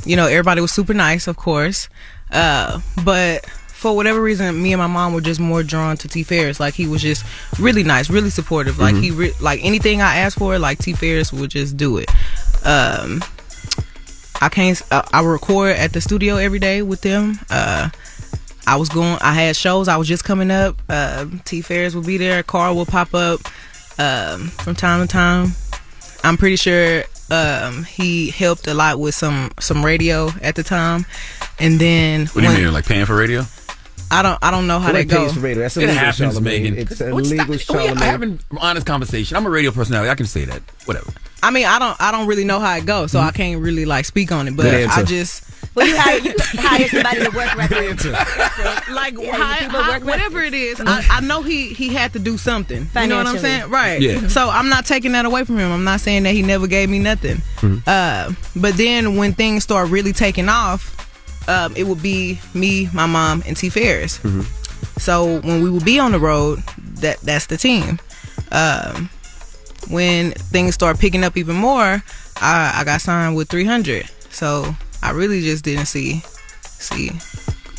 [0.06, 1.88] you know everybody was super nice, of course.
[2.32, 6.24] Uh, but for whatever reason, me and my mom were just more drawn to T
[6.24, 6.60] Ferris.
[6.60, 7.24] Like he was just
[7.60, 8.80] really nice, really supportive.
[8.80, 9.04] Like Mhm.
[9.04, 12.10] he re- like anything I asked for, like T Ferris would just do it.
[12.66, 13.24] Um,
[14.42, 14.82] I can't.
[14.92, 17.40] Uh, I record at the studio every day with them.
[17.50, 17.90] Uh,
[18.66, 19.18] I was going.
[19.22, 19.88] I had shows.
[19.88, 20.82] I was just coming up.
[20.90, 22.44] Uh, T Ferris would be there.
[22.44, 23.40] Carl would pop up
[24.00, 25.54] um, from time to time.
[26.24, 31.06] I'm pretty sure um, he helped a lot with some some radio at the time.
[31.60, 33.46] And then What do you when- mean, like paying for radio?
[34.10, 35.34] I don't I don't know how Nobody that goes.
[35.34, 35.64] for radio.
[35.64, 36.44] That's it illegal, happens, Charlamagne.
[36.44, 36.78] Megan.
[36.78, 37.48] It's What's illegal, that?
[37.50, 37.98] We Charlamagne.
[37.98, 39.36] having an honest conversation.
[39.36, 40.10] I'm a radio personality.
[40.10, 40.62] I can say that.
[40.86, 41.12] Whatever.
[41.44, 43.84] I mean, I don't I don't really know how it goes, so I can't really
[43.86, 44.56] like speak on it.
[44.56, 45.44] But I just
[45.78, 48.04] Well, you hire, you hire somebody to work records.
[48.90, 52.14] like Yeah, hi- people hi- work whatever it is, I, I know he he had
[52.14, 52.88] to do something.
[53.04, 53.70] You know what I'm saying?
[53.70, 54.02] Right.
[54.02, 54.28] Yeah.
[54.28, 55.72] So I'm not taking that away from him.
[55.72, 57.42] I'm not saying that he never gave me nothing.
[57.86, 60.94] Uh, but then when things start really taking off,
[61.48, 64.20] um, it would be me, my mom, and T Ferris.
[64.98, 66.64] So when we would be on the road,
[67.02, 68.00] that that's the team.
[68.52, 69.10] Um,
[69.90, 72.04] when things start picking up even more,
[72.42, 74.10] I, I got signed with 300.
[74.32, 74.76] So
[75.08, 76.22] I really just didn't see
[76.62, 77.12] see,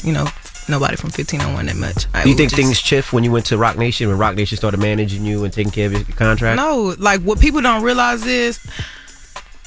[0.03, 0.27] you know,
[0.69, 2.07] nobody from 1501 that much.
[2.15, 4.35] I Do you think just- things shift when you went to Roc Nation when Roc
[4.35, 6.57] Nation started managing you and taking care of your contract?
[6.57, 8.59] No, like what people don't realize is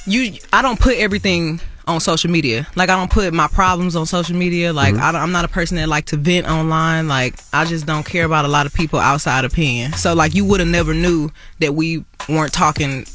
[0.06, 0.34] you.
[0.52, 2.68] I don't put everything on social media.
[2.76, 4.74] Like I don't put my problems on social media.
[4.74, 5.00] Like Mhm.
[5.02, 7.08] I I'm not a person that like to vent online.
[7.08, 9.94] Like I just don't care about a lot of people outside opinion.
[9.94, 13.06] So like you would have never knew that we weren't talking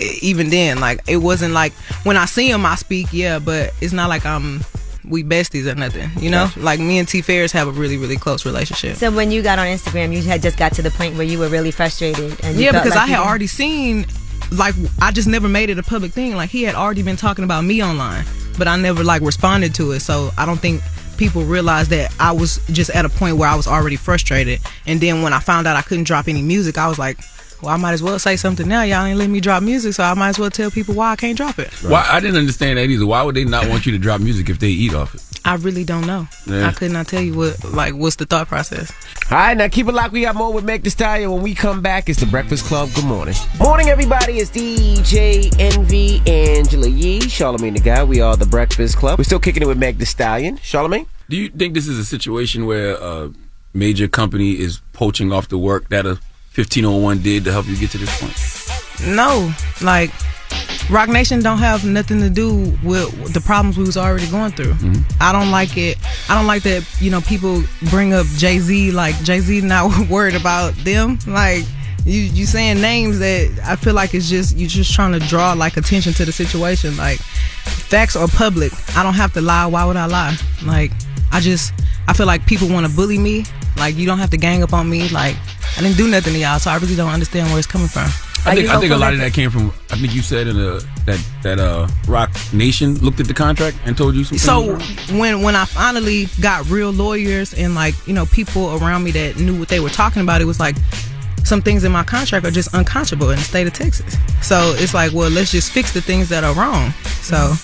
[0.00, 0.80] even then.
[0.80, 1.72] Like it wasn't like
[2.04, 4.60] when I see him I speak, yeah, but it's not like I'm
[5.08, 6.10] we besties or nothing.
[6.18, 8.96] You know, like me and T Ferris have a really really close relationship.
[8.96, 11.38] So when you got on Instagram, you had just got to the point where you
[11.38, 12.38] were really frustrated.
[12.44, 14.06] And you yeah, because like I had already seen,
[14.52, 16.36] like, I just never made it a public thing.
[16.36, 18.24] Like, he had already been talking about me online,
[18.58, 20.00] but I never like responded to it.
[20.00, 20.82] So I don't think
[21.16, 24.60] people realized that I was just at a point where I was already frustrated.
[24.86, 27.18] And then when I found out I couldn't drop any music, I was like,
[27.62, 28.82] well, I might as well say something now.
[28.82, 31.16] Y'all ain't let me drop music, so I might as well tell people why I
[31.16, 31.72] can't drop it.
[31.82, 33.06] Why I didn't understand that either.
[33.06, 35.22] Why would they not want you to drop music if they eat off it?
[35.44, 36.28] I really don't know.
[36.46, 36.68] Yeah.
[36.68, 38.92] I could not tell you what, like, what's the thought process.
[39.30, 40.12] All right, now keep it locked.
[40.12, 41.30] We got more with Meg Thee Stallion.
[41.30, 42.90] When we come back, it's the Breakfast Club.
[42.94, 43.34] Good morning.
[43.58, 44.38] Morning, everybody.
[44.38, 48.04] It's DJ Envy, Angela Yee, Charlamagne the Guy.
[48.04, 49.18] We are the Breakfast Club.
[49.18, 50.58] We're still kicking it with Meg Thee Stallion.
[50.58, 51.06] Charlamagne?
[51.30, 53.32] Do you think this is a situation where a
[53.72, 56.18] major company is poaching off the work that a
[56.54, 59.16] 1501 did to help you get to this point?
[59.16, 60.10] No, like
[60.90, 64.72] Roc Nation don't have nothing to do with the problems we was already going through.
[64.72, 65.02] Mm-hmm.
[65.20, 65.96] I don't like it.
[66.28, 66.84] I don't like that.
[67.00, 68.90] You know, people bring up Jay Z.
[68.90, 71.18] Like Jay Z not worried about them.
[71.26, 71.64] Like
[72.04, 75.52] you, you saying names that I feel like it's just you just trying to draw
[75.52, 76.96] like attention to the situation.
[76.96, 78.72] Like facts are public.
[78.96, 79.66] I don't have to lie.
[79.66, 80.36] Why would I lie?
[80.64, 80.90] Like
[81.32, 81.72] I just
[82.08, 83.44] I feel like people want to bully me.
[83.76, 85.08] Like you don't have to gang up on me.
[85.08, 85.36] Like
[85.76, 88.10] I didn't do nothing to y'all, so I really don't understand where it's coming from.
[88.46, 89.68] I think I think a lot of that came from.
[89.90, 93.76] I think you said in a that that uh Roc Nation looked at the contract
[93.84, 94.38] and told you some.
[94.38, 94.78] So
[95.16, 99.36] when when I finally got real lawyers and like you know people around me that
[99.36, 100.76] knew what they were talking about, it was like
[101.44, 104.16] some things in my contract are just unconscionable in the state of Texas.
[104.42, 106.92] So it's like, well, let's just fix the things that are wrong.
[107.22, 107.54] So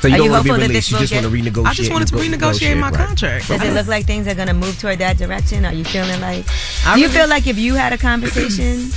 [0.00, 0.72] So you Are don't you want to be hopeful that released.
[0.72, 1.66] this You will just want to renegotiate.
[1.66, 3.06] I just wanted to renegotiate my right.
[3.06, 3.48] contract.
[3.48, 5.64] Does it look like things are going to move toward that direction?
[5.64, 6.44] Are you feeling like?
[6.86, 8.90] I do you really- feel like if you had a conversation?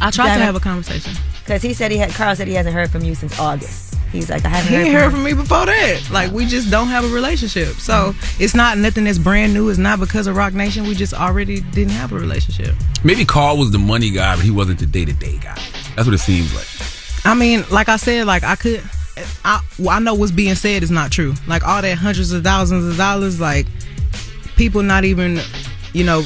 [0.00, 1.12] I tried to have a conversation.
[1.44, 2.10] Because he said he had.
[2.10, 3.94] Carl said he hasn't heard from you since August.
[4.12, 5.10] He's like, I haven't He heard, from heard you.
[5.10, 6.08] from me before that.
[6.10, 7.74] Like we just don't have a relationship.
[7.74, 8.42] So mm-hmm.
[8.42, 9.68] it's not nothing that's brand new.
[9.68, 10.86] It's not because of Roc Nation.
[10.86, 12.74] We just already didn't have a relationship.
[13.04, 15.58] Maybe Carl was the money guy, but he wasn't the day to day guy.
[15.94, 16.66] That's what it seems like.
[17.26, 18.82] I mean, like I said, like I could,
[19.44, 21.34] I well, I know what's being said is not true.
[21.46, 23.66] Like all that hundreds of thousands of dollars, like
[24.56, 25.40] people not even,
[25.92, 26.24] you know,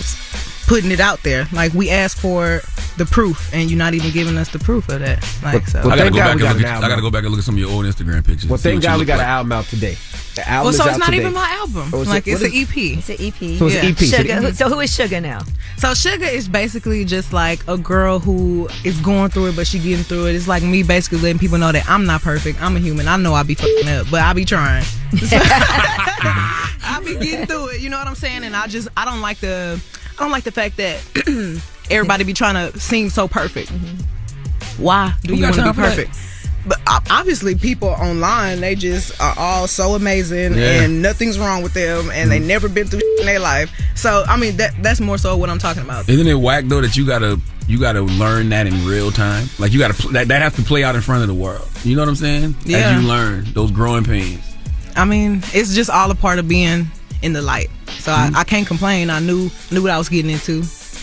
[0.66, 1.46] putting it out there.
[1.52, 2.60] Like we asked for
[2.96, 5.26] the proof, and you're not even giving us the proof of that.
[5.42, 5.80] Like so.
[5.80, 6.84] I gotta go back and got look at.
[6.84, 8.46] I gotta go back and look at some of your old Instagram pictures.
[8.46, 9.24] Well, and see thank God we got like.
[9.24, 9.96] an album out today.
[10.34, 11.18] The album well, is so out it's not today.
[11.18, 11.90] even my album.
[11.92, 12.76] Oh, like it- it's what an EP.
[12.98, 13.58] It's an EP.
[13.58, 14.40] So it's an EP, so Sugar.
[14.40, 15.40] the- Who- So who is Sugar now?
[15.76, 19.78] So Sugar is basically just like a girl who is going through it, but she
[19.78, 20.34] getting through it.
[20.34, 22.62] It's like me basically letting people know that I'm not perfect.
[22.62, 23.08] I'm a human.
[23.08, 24.84] I know I be fucking up, but I be trying.
[25.12, 27.80] I be getting through it.
[27.80, 28.44] You know what I'm saying?
[28.44, 29.80] And I just I don't like the
[30.18, 30.98] I don't like the fact that
[31.90, 33.70] everybody be trying to seem so perfect.
[33.72, 34.82] Mm-hmm.
[34.82, 36.12] Why do Who you want to be perfect?
[36.14, 36.28] that?
[36.66, 36.78] But
[37.10, 40.82] obviously, people online they just are all so amazing, Yeah.
[40.82, 43.70] and nothing's wrong with them, and they never been through in their life.
[43.96, 46.08] So I mean, that that's more so what I'm talking about.
[46.08, 49.48] Isn't it whack though that you gotta you gotta learn that in real time?
[49.58, 51.68] Like you gotta that that has to play out in front of the world.
[51.82, 52.54] You know what I'm saying?
[52.64, 52.78] Yeah.
[52.78, 54.40] As you learn those growing pains.
[54.94, 56.86] I mean, it's just all a part of being
[57.22, 57.70] in the light.
[57.98, 58.36] So Mm-hmm.
[58.36, 59.10] I, I can't complain.
[59.10, 60.62] I knew knew what I was getting into.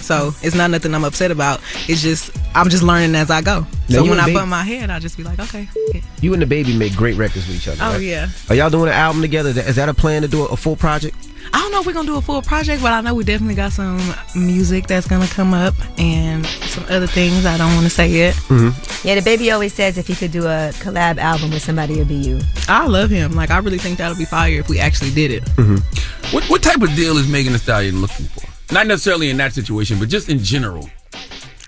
[0.09, 1.61] So it's not nothing I'm upset about.
[1.87, 3.59] It's just I'm just learning as I go.
[3.89, 5.69] Now, so when I Baby- bump my head, I just be like, okay.
[5.95, 7.77] f- You and the baby make great records with each other.
[7.83, 8.01] Oh right?
[8.01, 8.29] yeah.
[8.49, 9.51] Are y'all doing an album together?
[9.51, 11.15] Is that a plan to do a full project?
[11.53, 13.53] I don't know if we're gonna do a full project, but I know we definitely
[13.55, 14.01] got some
[14.35, 18.33] music that's gonna come up and some other things I don't want to say yet.
[18.49, 19.07] Mm-hmm.
[19.07, 22.07] Yeah, the baby always says if he could do a collab album with somebody, it'd
[22.07, 22.39] be you.
[22.67, 23.33] I love him.
[23.33, 25.43] Like I really think that'll be fire if we actually did it.
[25.55, 26.35] Mm-hmm.
[26.35, 28.47] What what type of deal is Megan Thee Stallion looking for?
[28.71, 30.89] Not necessarily in that situation, but just in general.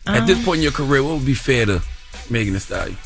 [0.08, 1.82] At this Um, point in your career, what would be fair to
[2.30, 2.98] Megan Thee Stallion?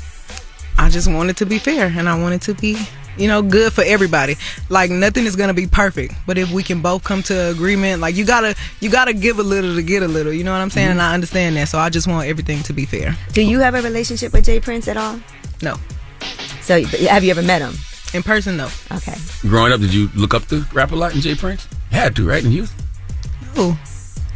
[0.78, 2.78] I just want it to be fair and I want it to be,
[3.18, 4.36] you know, good for everybody.
[4.70, 8.16] Like nothing is gonna be perfect, but if we can both come to agreement, like
[8.16, 10.34] you gotta you gotta give a little to get a little.
[10.34, 10.90] You know what I'm saying?
[10.92, 13.16] And I understand that, so I just want everything to be fair.
[13.34, 14.60] Do you have a relationship with J.
[14.60, 15.20] Prince at all?
[15.62, 15.78] No.
[16.62, 17.74] So have you ever met him?
[18.14, 18.70] In person, no.
[18.92, 19.16] Okay.
[19.42, 21.36] Growing up, did you look up to Rap-A-Lot in J.
[21.36, 21.68] Prince?
[21.92, 22.44] Had to, right?
[22.44, 22.85] In Houston?
[23.56, 23.78] No.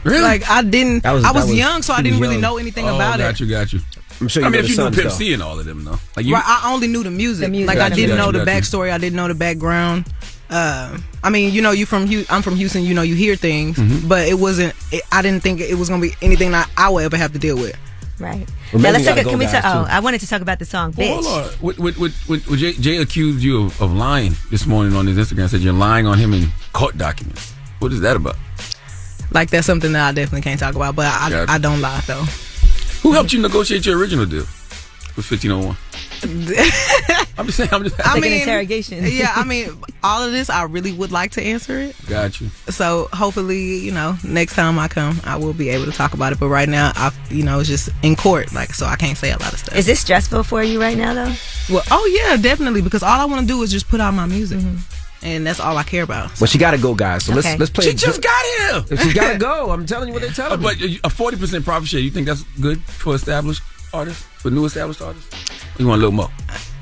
[0.03, 0.21] Really?
[0.21, 1.03] Like I didn't.
[1.03, 2.41] Was- I was, was- young, so I didn't was really young.
[2.41, 3.39] know anything oh, about got it.
[3.41, 3.79] you, got you.
[4.21, 5.11] I'm sure I mean, if you knew Sons, Pimp.
[5.11, 5.97] C and all of them, though.
[6.17, 7.45] Like you, right, I only knew the music.
[7.45, 7.67] The music.
[7.69, 8.61] Like Got I didn't got know you, the got you.
[8.61, 8.91] backstory.
[8.91, 10.05] I didn't know the background.
[10.49, 12.83] Uh, I mean, you know, you from Hu- I'm from Houston.
[12.83, 14.07] You know, you hear things, Mm-hmm.
[14.07, 14.73] but it wasn't.
[14.91, 17.39] It, I didn't think it was gonna be anything that I would ever have to
[17.39, 17.77] deal with.
[18.19, 18.49] Right.
[18.73, 19.15] Well, now Megan let's talk.
[19.15, 19.63] gotta go, Can we talk?
[19.63, 19.85] Oh.
[19.89, 21.49] I wanted to talk about the song Well, "Bitch." hold on.
[21.59, 25.07] What, what, what, what, what Jay, Jay accused you of, of lying this morning on
[25.07, 25.47] his Instagram.
[25.49, 27.53] Said you're lying on him in court documents.
[27.79, 28.35] What is that about?
[29.31, 30.95] Like that's something that I definitely can't talk about.
[30.95, 31.51] But I, Gotcha.
[31.51, 32.25] I don't lie though.
[33.03, 34.45] Who helped you negotiate your original deal
[35.15, 35.77] with 1501?
[37.37, 37.69] I'm just saying.
[37.71, 37.95] I'm just.
[38.05, 39.05] I mean, interrogation.
[39.07, 39.69] yeah, I mean,
[40.03, 41.95] all of this, I really would like to answer it.
[42.07, 42.49] Got you.
[42.67, 46.33] So hopefully, you know, next time I come, I will be able to talk about
[46.33, 46.39] it.
[46.39, 49.31] But right now, I, you know, it's just in court, like, so I can't say
[49.31, 49.77] a lot of stuff.
[49.77, 51.33] Is this stressful for you right now, though?
[51.69, 54.25] Well, oh yeah, definitely, because all I want to do is just put out my
[54.25, 54.98] music, mm-hmm.
[55.23, 56.39] And that's all I care about.
[56.39, 57.25] Well, she got to go, guys.
[57.25, 57.41] So Okay.
[57.57, 57.85] let's let's play.
[57.85, 58.41] She just got
[58.87, 58.97] here.
[58.97, 59.69] She got to go.
[59.73, 60.99] I'm telling you what they're Uh, telling me.
[61.01, 63.61] but a 40% profit share, you think that's good for established
[63.93, 64.23] artists?
[64.37, 65.29] For new established artists?
[65.77, 66.29] You want a little more?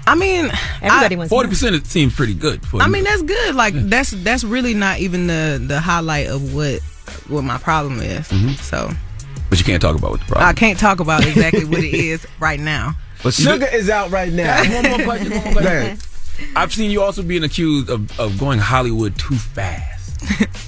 [0.06, 0.50] I mean,
[0.82, 1.34] Everybody I, wants.
[1.34, 2.66] 40% it seems pretty good.
[2.66, 3.56] For I a mean, that's good.
[3.56, 6.80] Like that's that's really not even the the highlight of what
[7.28, 8.28] what my problem is.
[8.62, 8.90] So
[9.50, 11.94] but you can't talk about what the problem I can't talk about exactly what it
[12.12, 12.96] is right now.
[13.24, 14.62] But Sugar is out right now.
[14.74, 15.32] one more question.
[15.32, 15.98] One more question.
[16.56, 19.96] I've seen you also being accused of, of going Hollywood too fast.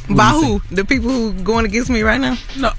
[0.16, 0.62] By who?
[0.72, 2.38] The people who going against me right now?
[2.58, 2.72] No,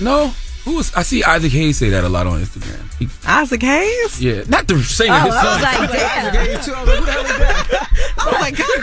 [0.00, 0.32] no.
[0.64, 0.94] Who was?
[0.94, 2.94] I see Isaac Hayes say that a lot on Instagram.
[2.98, 4.22] He, Isaac Hayes.
[4.22, 5.12] yeah, not the singer.
[5.12, 6.34] Oh, his I was like, damn.
[6.34, 6.72] Yeah, you too.
[6.72, 7.88] I was like, who the hell is that?
[8.18, 8.80] I was like, God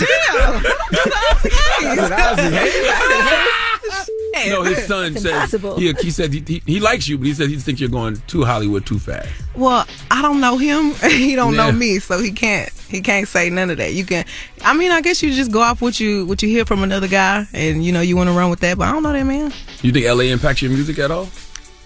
[2.02, 2.12] damn.
[2.12, 4.10] Isaac Hayes.
[4.48, 5.78] No, his son It's said impossible.
[5.78, 8.16] he, he said he, he, he likes you, but he said he thinks you're going
[8.28, 9.30] too Hollywood too fast.
[9.56, 10.92] Well, I don't know him.
[11.12, 11.66] he don't Yeah.
[11.66, 12.72] know me, so he can't.
[12.88, 13.94] He can't say none of that.
[13.94, 14.26] You can.
[14.64, 17.08] I mean, I guess you just go off what you what you hear from another
[17.08, 18.78] guy, and you know you want to run with that.
[18.78, 19.52] But I don't know that man.
[19.82, 21.30] You think LA impacts your music at all?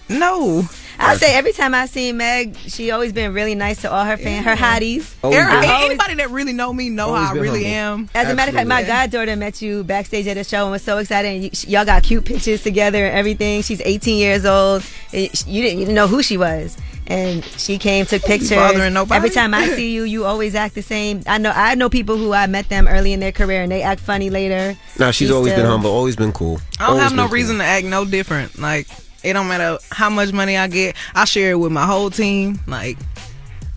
[0.08, 0.62] No,
[0.98, 4.16] I say every time I see Meg, she always been really nice to all her
[4.16, 5.14] fans, her hotties.
[5.22, 8.04] Oh, every- I anybody that really know me know Always how I been really humble.
[8.04, 8.10] am.
[8.14, 10.82] As a matter of fact, my goddaughter met you backstage at the show and was
[10.82, 11.28] so excited.
[11.28, 13.62] And you, sh- y'all got cute pictures together and everything.
[13.62, 14.82] She's 18 years old.
[15.12, 16.76] And sh- You didn't, you didn't know who she was,
[17.06, 18.50] and she came, took pictures.
[18.50, 19.16] bothering nobody?
[19.16, 21.22] Every time I see you, you always act the same.
[21.26, 23.82] I know I know people who I met them early in their career and they
[23.82, 24.76] act funny later.
[24.98, 26.60] No, she's She always been still- humble, always been cool.
[26.78, 27.34] I don't Always have no been cool.
[27.34, 28.58] reason to act no different.
[28.58, 28.86] Like
[29.24, 30.96] it don't matter how much money I get.
[31.14, 32.60] I share it with my whole team.
[32.66, 32.98] Like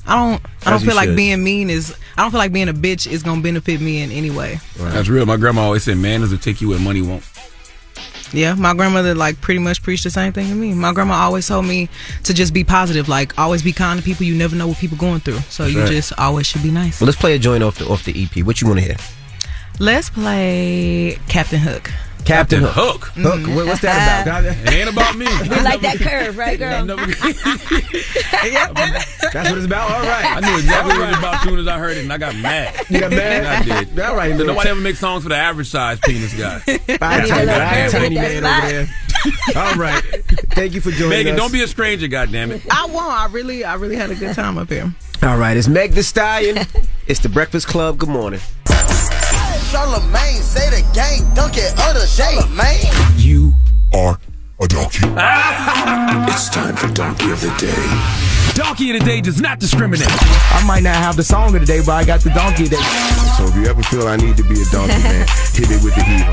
[0.06, 0.42] I don't.
[0.66, 1.16] I don't As you feel like should.
[1.18, 1.96] being mean is.
[2.18, 4.60] I don't feel like being a bitch is gonna benefit me in any way.
[4.78, 5.26] That's real.
[5.26, 7.24] My grandma always said, "Manners will take you where money won't."
[8.34, 10.74] Yeah, my grandmother like pretty much preached the same thing to me.
[10.74, 11.88] My grandma always told me
[12.24, 14.26] to just be positive, like always be kind to people.
[14.26, 15.90] You never know what people going through, so That's you right.
[15.90, 17.00] just always should be nice.
[17.00, 18.44] Well, let's play a joint off the off the EP.
[18.46, 18.98] What you want to hear?
[19.80, 21.92] Let's play Captain Hook.
[22.28, 23.06] Captain Hook.
[23.16, 23.48] Hook.
[23.56, 24.44] What- What's that about?
[24.68, 25.26] It ain't about me.
[25.26, 26.86] We like that curve, right, girl?
[29.34, 29.90] That's what it's about.
[29.92, 30.38] All right.
[30.38, 32.18] I knew exactly what it was about as soon as I heard it, and I
[32.18, 32.76] got mad.
[32.90, 33.46] You got mad?
[33.46, 34.00] I did.
[34.08, 36.62] All right, So nobody ever makes songs for the average size penis guy.
[36.68, 36.72] I
[37.22, 38.88] need a little I tiny man over there.
[39.56, 40.04] All right.
[40.52, 41.40] Thank you for joining Megan, us.
[41.40, 42.68] don't be a stranger, goddammit.
[42.72, 43.12] I won't.
[43.12, 44.94] I really, I really had a good time up here.
[45.24, 46.60] All right, it's Meg Thee Stallion.
[47.08, 47.98] it's the Breakfast Club.
[47.98, 48.40] Good morning.
[49.78, 52.74] Charlamagne say the gang dunk it other day, man.
[53.16, 53.54] You
[53.94, 54.20] are
[54.60, 55.02] a donkey.
[56.34, 58.54] it's time for Donkey of the Day.
[58.56, 60.08] Donkey of the Day does not discriminate.
[60.10, 62.72] I might not have the song of the day, but I got the donkey of
[62.72, 63.38] the day.
[63.38, 65.94] So if you ever feel I need to be a donkey, man, hit it with
[65.94, 66.26] the heat.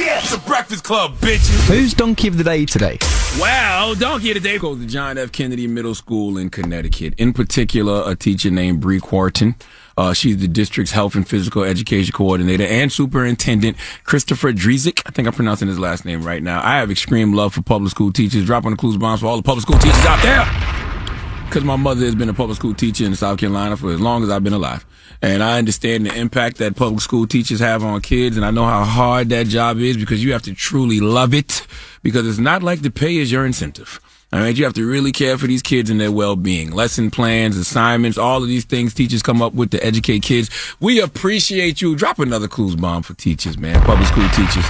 [0.00, 1.66] Yeah, it's the Breakfast Club, bitches.
[1.66, 2.98] Who's donkey of the day today?
[3.40, 5.32] Well, Donkey of the Day goes to John F.
[5.32, 7.14] Kennedy Middle School in Connecticut.
[7.18, 9.56] In particular, a teacher named Bree Quarton.
[10.00, 15.02] Uh, she's the district's health and physical education coordinator and superintendent Christopher Drezek.
[15.04, 16.62] I think I'm pronouncing his last name right now.
[16.64, 18.46] I have extreme love for public school teachers.
[18.46, 21.44] Drop on the clues bombs for all the public school teachers out there.
[21.44, 24.22] Because my mother has been a public school teacher in South Carolina for as long
[24.22, 24.86] as I've been alive.
[25.20, 28.38] And I understand the impact that public school teachers have on kids.
[28.38, 31.66] And I know how hard that job is because you have to truly love it
[32.02, 34.00] because it's not like the pay is your incentive.
[34.32, 34.56] All right.
[34.56, 36.70] You have to really care for these kids and their well-being.
[36.70, 40.50] Lesson plans, assignments, all of these things teachers come up with to educate kids.
[40.78, 41.96] We appreciate you.
[41.96, 43.82] Drop another clues bomb for teachers, man.
[43.82, 44.64] Public school teachers.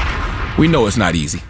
[0.58, 1.42] We know it's not easy.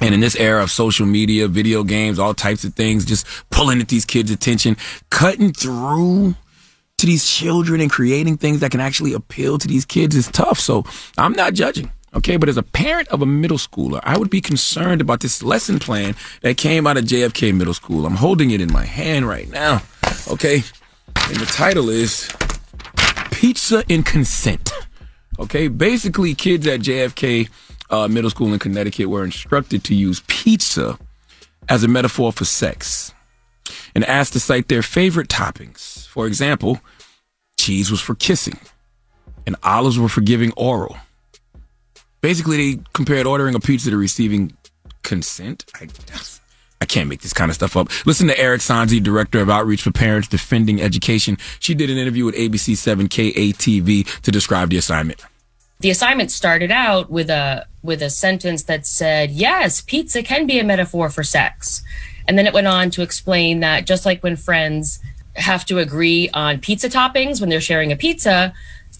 [0.00, 3.80] And in this era of social media, video games, all types of things, just pulling
[3.80, 4.76] at these kids' attention,
[5.10, 6.34] cutting through
[6.98, 10.58] to these children and creating things that can actually appeal to these kids is tough.
[10.60, 10.84] So
[11.16, 11.90] I'm not judging.
[12.14, 12.36] Okay.
[12.36, 15.78] But as a parent of a middle schooler, I would be concerned about this lesson
[15.78, 18.06] plan that came out of JFK Middle School.
[18.06, 19.82] I'm holding it in my hand right now.
[20.30, 20.62] Okay.
[21.28, 22.30] And the title is
[23.30, 24.72] Pizza and Consent.
[25.38, 25.68] Okay.
[25.68, 27.48] Basically, kids at JFK
[27.90, 30.98] uh, Middle School in Connecticut were instructed to use pizza
[31.68, 33.12] as a metaphor for sex
[33.94, 36.06] and asked to cite their favorite toppings.
[36.08, 36.80] For example,
[37.58, 38.58] cheese was for kissing
[39.46, 40.96] and olives were for giving oral.
[42.20, 44.56] Basically, they compared ordering a pizza to receiving
[45.02, 45.64] consent.
[45.80, 45.88] I,
[46.80, 47.88] I can't make this kind of stuff up.
[48.06, 51.36] Listen to Erika Sanzi, Director of Outreach for Parents Defending Education.
[51.60, 55.24] She did an interview with ABC 7 KATV to describe the assignment.
[55.80, 60.58] the assignment started out with a with a sentence that said yes pizza can be
[60.58, 61.82] a metaphor for sex
[62.26, 64.98] and then it went on to explain that just like when friends
[65.36, 68.52] have to agree on pizza toppings when they're sharing a pizza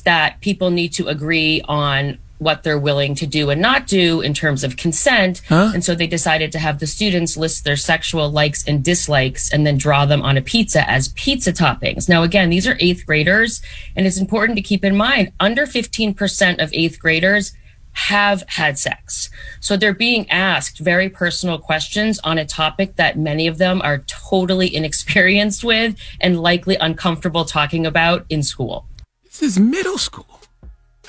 [0.05, 4.33] that people need to agree on what they're willing to do and not do in
[4.33, 5.73] terms of consent Huh?
[5.75, 9.67] and so they decided to have the students list their sexual likes and dislikes and
[9.67, 12.09] then draw them on a pizza as pizza toppings.
[12.09, 13.61] Now, again, these are eighth graders,
[13.97, 17.53] and it's important to keep in mind under 15% of eighth graders
[17.93, 19.29] have had sex.
[19.59, 23.99] So they're being asked very personal questions on a topic that many of them are
[24.07, 28.87] totally inexperienced with and likely uncomfortable talking about in school.
[29.25, 30.28] This is middle school.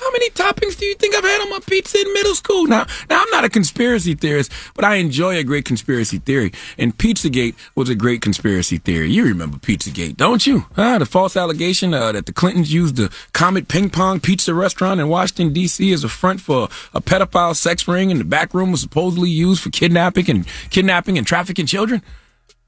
[0.00, 2.66] How many toppings do you think I've had on my pizza in middle school?
[2.66, 6.52] Now, now I'm not a conspiracy theorist, but I enjoy a great conspiracy theory.
[6.78, 9.10] And Pizzagate was a great conspiracy theory.
[9.10, 10.64] You remember Pizzagate, don't you?
[10.74, 10.98] Huh?
[10.98, 15.08] The false allegation uh, that the Clintons used the Comet Ping Pong Pizza restaurant in
[15.08, 15.92] Washington D.C.
[15.92, 19.62] as a front for a pedophile sex ring, and the back room was supposedly used
[19.62, 22.02] for kidnapping and kidnapping and trafficking children.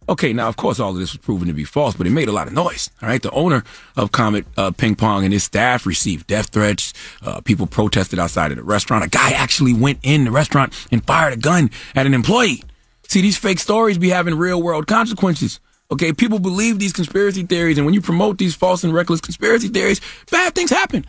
[0.08, 2.28] Okay, now of course all of this was proven to be false, but it made
[2.28, 2.90] a lot of noise.
[3.00, 3.64] All right, the owner
[3.96, 6.92] of Comet uh, Ping Pong and his staff received death threats.
[7.22, 9.04] Uh, people protested outside of the restaurant.
[9.04, 12.62] A guy actually went in the restaurant and fired a gun at an employee.
[13.08, 15.60] See, these fake stories be having real world consequences.
[15.90, 19.68] Okay, people believe these conspiracy theories, and when you promote these false and reckless conspiracy
[19.68, 20.00] theories,
[20.30, 21.04] bad things happen.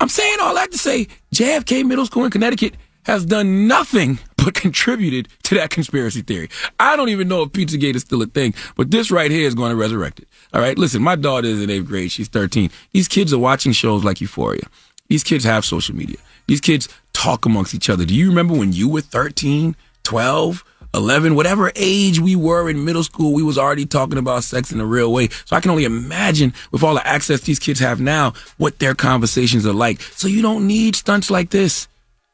[0.00, 2.74] I'm saying all that to say JFK Middle School in Connecticut
[3.04, 6.48] has done nothing but contributed to that conspiracy theory.
[6.78, 9.54] I don't even know if Pizzagate is still a thing, but this right here is
[9.54, 10.28] going to resurrect it.
[10.52, 12.12] All right, listen, my daughter is in eighth grade.
[12.12, 12.70] She's 13.
[12.92, 14.62] These kids are watching shows like Euphoria.
[15.08, 16.16] These kids have social media.
[16.46, 18.04] These kids talk amongst each other.
[18.04, 23.02] Do you remember when you were 13, 12, 11, whatever age we were in middle
[23.02, 25.28] school, we was already talking about sex in a real way.
[25.44, 28.94] So I can only imagine with all the access these kids have now, what their
[28.94, 30.00] conversations are like.
[30.00, 31.88] So you don't need stunts like this.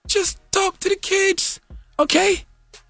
[0.06, 1.61] Just talk to the kids,
[1.98, 2.44] okay?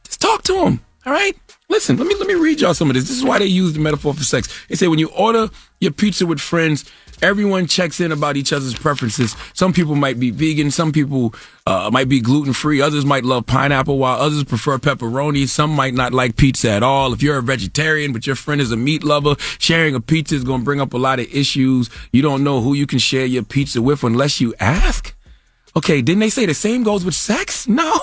[0.05, 1.37] Just talk to them, all right?
[1.71, 3.05] Listen, let me let me read y'all some of this.
[3.05, 4.49] This is why they use the metaphor for sex.
[4.69, 5.49] They say when you order
[5.79, 6.85] your pizza with friends,
[7.23, 9.37] everyone checks in about each other's preferences.
[9.55, 11.33] Some people might be vegan, some people
[11.69, 15.49] uh, might be gluten free, others might love pineapple, while others prefer pepperoni.
[15.49, 17.13] Some might not like pizza at all.
[17.13, 20.43] If you're a vegetarian but your friend is a meat lover, sharing a pizza is
[20.43, 21.89] going to bring up a lot of issues.
[22.13, 25.15] You don't know who you can share your pizza with unless you ask.
[25.77, 27.69] Okay, didn't they say the same goes with sex?
[27.69, 27.99] No.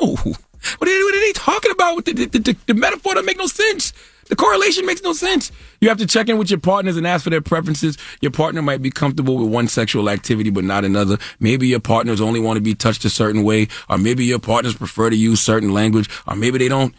[0.79, 2.05] What are, what are they talking about?
[2.05, 3.93] The, the, the, the metaphor doesn't make no sense.
[4.29, 5.51] The correlation makes no sense.
[5.79, 7.97] You have to check in with your partners and ask for their preferences.
[8.21, 11.17] Your partner might be comfortable with one sexual activity, but not another.
[11.39, 14.75] Maybe your partners only want to be touched a certain way, or maybe your partners
[14.75, 16.93] prefer to use certain language, or maybe they don't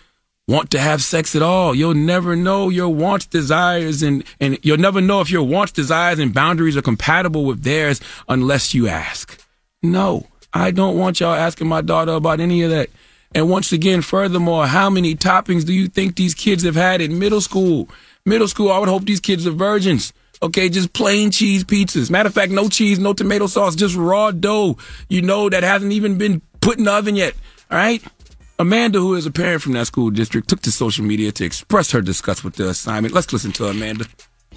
[0.47, 1.75] want to have sex at all.
[1.75, 6.19] You'll never know your wants, desires, and, and you'll never know if your wants, desires,
[6.19, 9.39] and boundaries are compatible with theirs unless you ask.
[9.83, 10.27] No,
[10.61, 12.91] I don't want y'all asking my daughter about any of that.
[13.35, 17.19] And once again, furthermore, how many toppings do you think these kids have had in
[17.19, 17.89] middle school?
[18.25, 20.13] Middle school, I would hope these kids are virgins.
[20.43, 22.11] Okay, just plain cheese pizzas.
[22.11, 24.79] Matter of fact, no cheese, no tomato sauce, just raw dough.
[25.09, 27.35] You know that hasn't even been put in the oven yet.
[27.71, 28.03] All right?
[28.59, 31.91] Amanda, who is a parent from that school district, took to social media to express
[31.93, 33.15] her disgust with the assignment.
[33.15, 34.07] Let's listen to Amanda.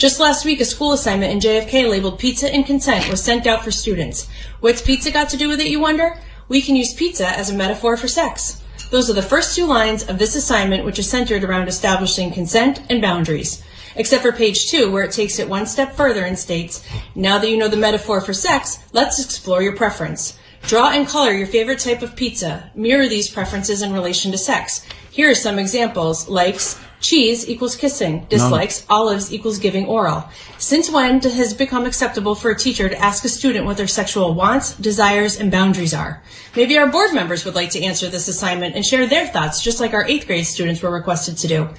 [0.01, 3.63] Just last week, a school assignment in JFK labeled Pizza and Consent was sent out
[3.63, 4.27] for students.
[4.59, 6.17] What's pizza got to do with it, you wonder?
[6.47, 8.63] We can use pizza as a metaphor for sex.
[8.89, 12.81] Those are the first two lines of this assignment, which is centered around establishing consent
[12.89, 13.63] and boundaries.
[13.95, 16.83] Except for page two, where it takes it one step further and states,
[17.13, 20.35] now that you know the metaphor for sex, let's explore your preference.
[20.63, 22.71] Draw and color your favorite type of pizza.
[22.73, 24.83] Mirror these preferences in relation to sex.
[25.11, 26.27] Here are some examples.
[26.27, 28.25] Likes, cheese equals kissing.
[28.29, 30.29] Dislikes, olives equals giving oral.
[30.57, 33.87] Since when has it become acceptable for a teacher to ask a student what their
[33.87, 36.21] sexual wants, desires, and boundaries are?
[36.55, 39.79] Maybe our board members would like to answer this assignment and share their thoughts, just
[39.79, 41.69] like our eighth grade students were requested to do.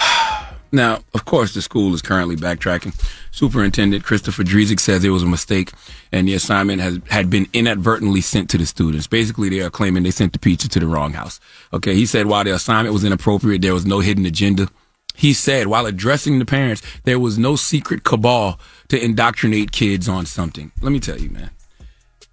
[0.70, 2.94] Now, of course, the school is currently backtracking.
[3.30, 5.72] Superintendent Christopher Drezek says it was a mistake
[6.12, 9.06] and the assignment has had been inadvertently sent to the students.
[9.06, 11.40] Basically, they are claiming they sent the pizza to the wrong house.
[11.72, 14.68] Okay, he said while the assignment was inappropriate, there was no hidden agenda.
[15.14, 20.26] He said while addressing the parents, there was no secret cabal to indoctrinate kids on
[20.26, 20.70] something.
[20.82, 21.50] Let me tell you, man.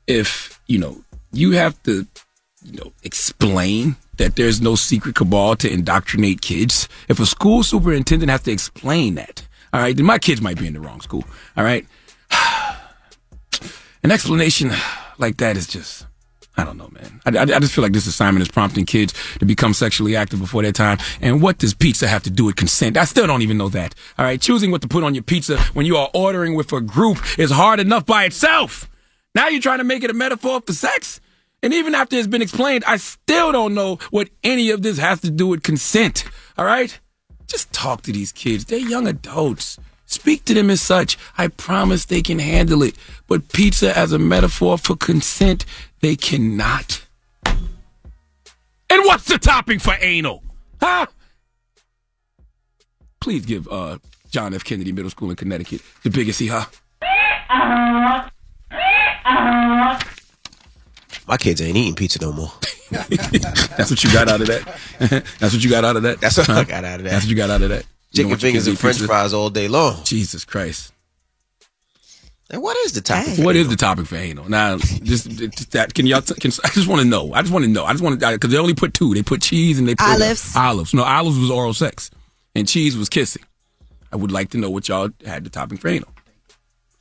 [0.07, 2.05] If, you know, you have to,
[2.63, 6.87] you know, explain that there's no secret cabal to indoctrinate kids.
[7.07, 10.67] If a school superintendent has to explain that, all right, then my kids might be
[10.67, 11.25] in the wrong school.
[11.57, 11.85] All right.
[14.03, 14.71] An explanation
[15.17, 16.05] like that is just,
[16.55, 17.21] I don't know, man.
[17.25, 20.39] I, I, I, just feel like this assignment is prompting kids to become sexually active
[20.39, 20.99] before their time.
[21.21, 22.97] And what does pizza have to do with consent?
[22.97, 23.95] I still don't even know that.
[24.17, 24.39] All right.
[24.39, 27.51] Choosing what to put on your pizza when you are ordering with a group is
[27.51, 28.89] hard enough by itself.
[29.33, 31.19] Now you're trying to make it a metaphor for sex?
[31.63, 35.21] And even after it's been explained, I still don't know what any of this has
[35.21, 36.25] to do with consent.
[36.57, 36.99] All right?
[37.47, 38.65] Just talk to these kids.
[38.65, 39.79] They're young adults.
[40.05, 41.17] Speak to them as such.
[41.37, 42.95] I promise they can handle it.
[43.27, 45.65] But pizza as a metaphor for consent,
[46.01, 47.03] they cannot.
[47.45, 50.43] And what's the topping for anal?
[50.79, 51.07] Huh?
[53.19, 53.97] Please give uh,
[54.29, 54.63] John F.
[54.63, 56.69] Kennedy Middle School in Connecticut the biggest hee haw.
[61.27, 62.51] My kids ain't eating pizza no more.
[62.91, 65.25] That's what you got out of that.
[65.39, 66.21] That's what you got out of that.
[66.21, 67.09] That's what I got out of that.
[67.09, 67.85] That's what you got out of that.
[68.13, 69.07] Chicken don't want your fingers and French pizza?
[69.07, 70.03] fries all day long.
[70.03, 70.93] Jesus Christ.
[72.51, 73.43] And what is the topic?
[73.43, 74.47] What is the topic for anal?
[74.47, 76.21] Now, just, just that can y'all?
[76.21, 77.33] T- can, I just want to know.
[77.33, 77.85] I just want to know.
[77.85, 79.15] I just want to because they only put two.
[79.15, 80.55] They put cheese and they put uh, Olives.
[80.55, 80.93] olives.
[80.93, 82.11] No, olives was oral sex,
[82.53, 83.43] and cheese was kissing.
[84.11, 86.09] I would like to know what y'all had the topping for anal.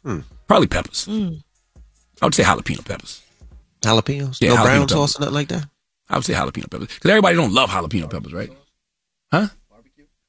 [0.02, 0.20] Hmm.
[0.48, 1.06] Probably peppers.
[1.06, 1.42] Mm.
[2.20, 3.22] I would say jalapeno peppers.
[3.84, 4.40] Jalapenos?
[4.40, 4.92] Yeah, no jalapeno brown peppers.
[4.92, 5.66] sauce or nothing like that?
[6.08, 8.50] I would say jalapeno peppers because everybody don't love jalapeno peppers, right?
[9.32, 9.48] Huh?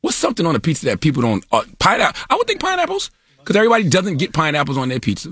[0.02, 1.44] What's something on a pizza that people don't?
[1.52, 2.22] Uh, pineapple.
[2.30, 5.30] I would think pineapples because everybody doesn't get pineapples on their pizza.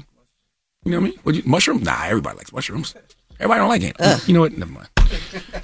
[0.86, 1.20] You know what I mean?
[1.24, 1.84] Would you, mushroom?
[1.84, 2.96] Nah, everybody likes mushrooms.
[3.40, 4.28] Everybody don't like it.
[4.28, 4.58] You know what?
[4.58, 4.90] Never mind.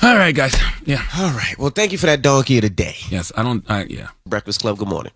[0.02, 0.56] All right, guys.
[0.86, 1.04] Yeah.
[1.18, 1.58] All right.
[1.58, 2.96] Well, thank you for that donkey of the day.
[3.10, 3.70] Yes, I don't.
[3.70, 4.10] I, yeah.
[4.26, 4.78] Breakfast Club.
[4.78, 5.12] Good morning.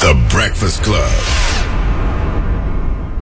[0.00, 1.47] The Breakfast Club.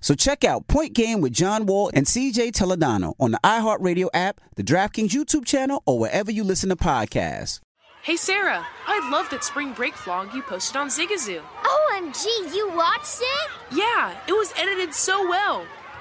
[0.00, 4.40] So check out Point Game with John Wall and CJ Toledano on the iHeartRadio app,
[4.56, 7.60] the DraftKings YouTube channel, or wherever you listen to podcasts.
[8.02, 11.42] Hey Sarah, I love that spring break vlog you posted on Zigazoo.
[11.62, 13.50] OMG, you watched it?
[13.76, 15.66] Yeah, it was edited so well.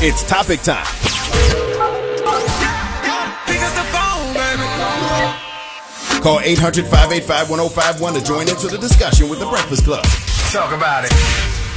[0.00, 0.86] It's topic time.
[6.22, 10.04] Call 800 585 1051 to join into the discussion with the Breakfast Club.
[10.52, 11.12] Talk about it.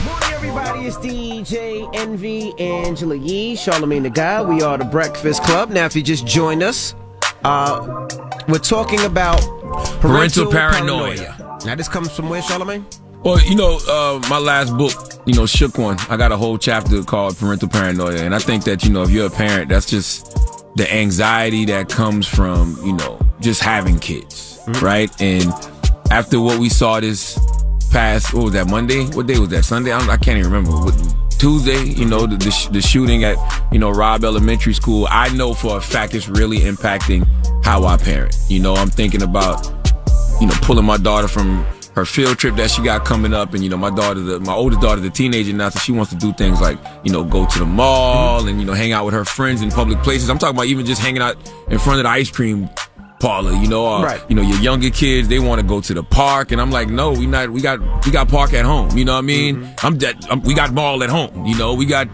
[0.03, 0.85] Morning, everybody.
[0.87, 4.41] It's DJ Envy, Angela Yee, Charlamagne the Guy.
[4.41, 5.69] We are the Breakfast Club.
[5.69, 6.95] Now, if you just join us,
[7.43, 8.07] uh,
[8.47, 9.39] we're talking about
[9.99, 11.15] parental, Parental paranoia.
[11.15, 11.59] paranoia.
[11.65, 12.83] Now, this comes from where, Charlamagne?
[13.23, 14.93] Well, you know, uh, my last book,
[15.27, 15.97] you know, shook one.
[16.09, 19.11] I got a whole chapter called Parental Paranoia, and I think that you know, if
[19.11, 20.35] you're a parent, that's just
[20.75, 25.09] the anxiety that comes from you know just having kids, right?
[25.21, 25.53] And
[26.09, 27.37] after what we saw this
[27.91, 29.05] past, what was that Monday?
[29.05, 29.65] What day was that?
[29.65, 29.91] Sunday?
[29.91, 30.71] I, don't, I can't even remember.
[30.71, 30.95] What,
[31.37, 33.37] Tuesday, you know, the, the, sh- the shooting at
[33.71, 35.07] you know Robb Elementary School.
[35.11, 37.27] I know for a fact it's really impacting
[37.63, 38.35] how I parent.
[38.47, 39.63] You know, I'm thinking about
[40.41, 41.63] you know pulling my daughter from
[41.95, 44.53] her field trip that she got coming up, and you know my daughter, the, my
[44.53, 47.45] oldest daughter, the teenager now, so she wants to do things like you know go
[47.45, 50.29] to the mall and you know hang out with her friends in public places.
[50.29, 51.35] I'm talking about even just hanging out
[51.69, 52.69] in front of the ice cream
[53.19, 54.21] parlor, you know, uh, Right.
[54.29, 56.51] you know, your younger kids, they want to go to the park.
[56.51, 58.97] And I'm like, no, we not, we got, we got park at home.
[58.97, 59.57] You know what I mean?
[59.57, 59.85] Mm-hmm.
[59.85, 60.25] I'm dead.
[60.27, 61.45] I'm, we got mall at home.
[61.45, 62.07] You know, we got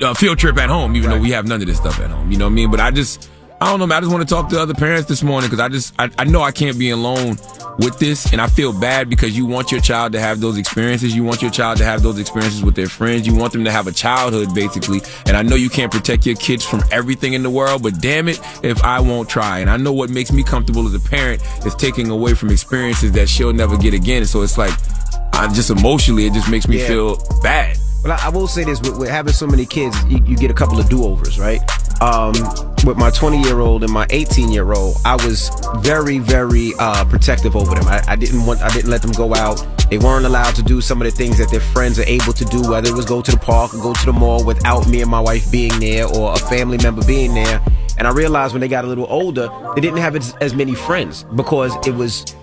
[0.00, 2.32] uh, field trip at home, even though we have none of this stuff at home.
[2.32, 2.70] You know what I mean?
[2.70, 3.28] But I just,
[3.60, 3.98] I don't know, man.
[3.98, 6.24] I just want to talk to other parents this morning because I just, I, I
[6.24, 7.38] know I can't be alone
[7.80, 11.14] with this, and I feel bad because you want your child to have those experiences.
[11.14, 13.26] You want your child to have those experiences with their friends.
[13.26, 15.00] You want them to have a childhood, basically.
[15.26, 18.28] And I know you can't protect your kids from everything in the world, but damn
[18.28, 19.58] it, if I won't try.
[19.58, 23.10] And I know what makes me comfortable as a parent is taking away from experiences
[23.12, 24.24] that she'll never get again.
[24.24, 24.72] So it's like,
[25.32, 26.86] I just emotionally, it just makes me Yeah.
[26.88, 27.76] feel bad.
[28.04, 30.50] Well, I, I will say this: with, with having so many kids, you, you get
[30.52, 31.60] a couple of do-overs, right?
[32.00, 32.32] Um,
[32.86, 37.88] with my 20-year-old and my 18-year-old, I was very, very uh, protective over them.
[37.88, 39.66] I, I didn't want, I didn't let them go out.
[39.90, 42.44] They weren't allowed to do some of the things that their friends are able to
[42.44, 45.00] do, whether it was go to the park or go to the mall without me
[45.00, 47.60] and my wife being there or a family member being there.
[47.96, 50.74] And I realized when they got a little older, they didn't have as, as many
[50.74, 52.36] friends because it was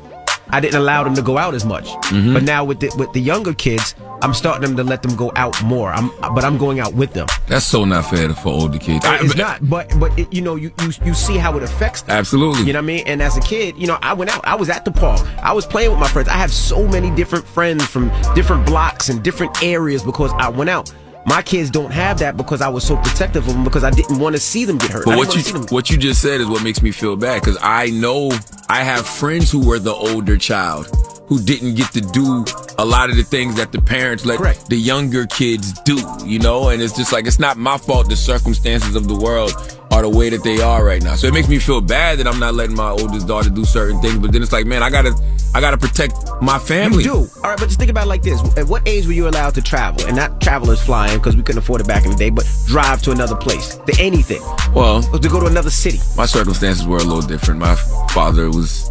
[0.50, 1.88] I didn't allow them to go out as much.
[2.12, 2.34] Mhm.
[2.34, 5.32] But now with the with the younger kids, I'm starting them to let them go
[5.36, 5.92] out more.
[5.92, 7.28] I'm but I'm going out with them.
[7.48, 9.06] That's so not fair for older kids.
[9.06, 12.02] I- it's not, but but it, you know you, you you see how it affects
[12.04, 12.16] them.
[12.18, 12.64] Absolutely.
[12.64, 13.04] You know what I mean?
[13.08, 14.46] And as a kid, you know, I went out.
[14.46, 15.22] I was at the park.
[15.44, 16.28] I was playing with my friends.
[16.30, 20.70] I have so many different friends from different blocks and different areas because I went
[20.70, 20.92] out.
[21.28, 24.20] My kids don't have that because I was so protective of them because I didn't
[24.20, 25.06] want to see them get hurt.
[25.06, 27.90] But what you what you just said is what makes me feel bad because I
[27.90, 28.32] know
[28.70, 30.88] I have friends who were the older child
[31.28, 32.46] who didn't get to do
[32.78, 36.70] a lot of the things that the parents let the younger kids do, you know,
[36.70, 39.54] and it's just like it's not my fault the circumstances of the world
[39.92, 41.16] are the way that they are right now.
[41.16, 44.02] So it makes me feel bad that I'm not letting my oldest daughter do certain
[44.02, 45.16] things, but then it's like, man, I gotta
[45.54, 47.04] I gotta protect my family.
[47.04, 47.30] You do.
[47.38, 48.42] All right, but just think about it like this.
[48.58, 50.06] At what age were you allowed to travel?
[50.06, 52.46] And not travel as flying because we couldn't afford it back in the day, but
[52.68, 53.76] drive to another place.
[53.76, 54.42] To anything.
[54.74, 56.00] Well, to go to another city.
[56.18, 57.62] My circumstances were a little different.
[57.62, 57.76] My
[58.10, 58.90] father was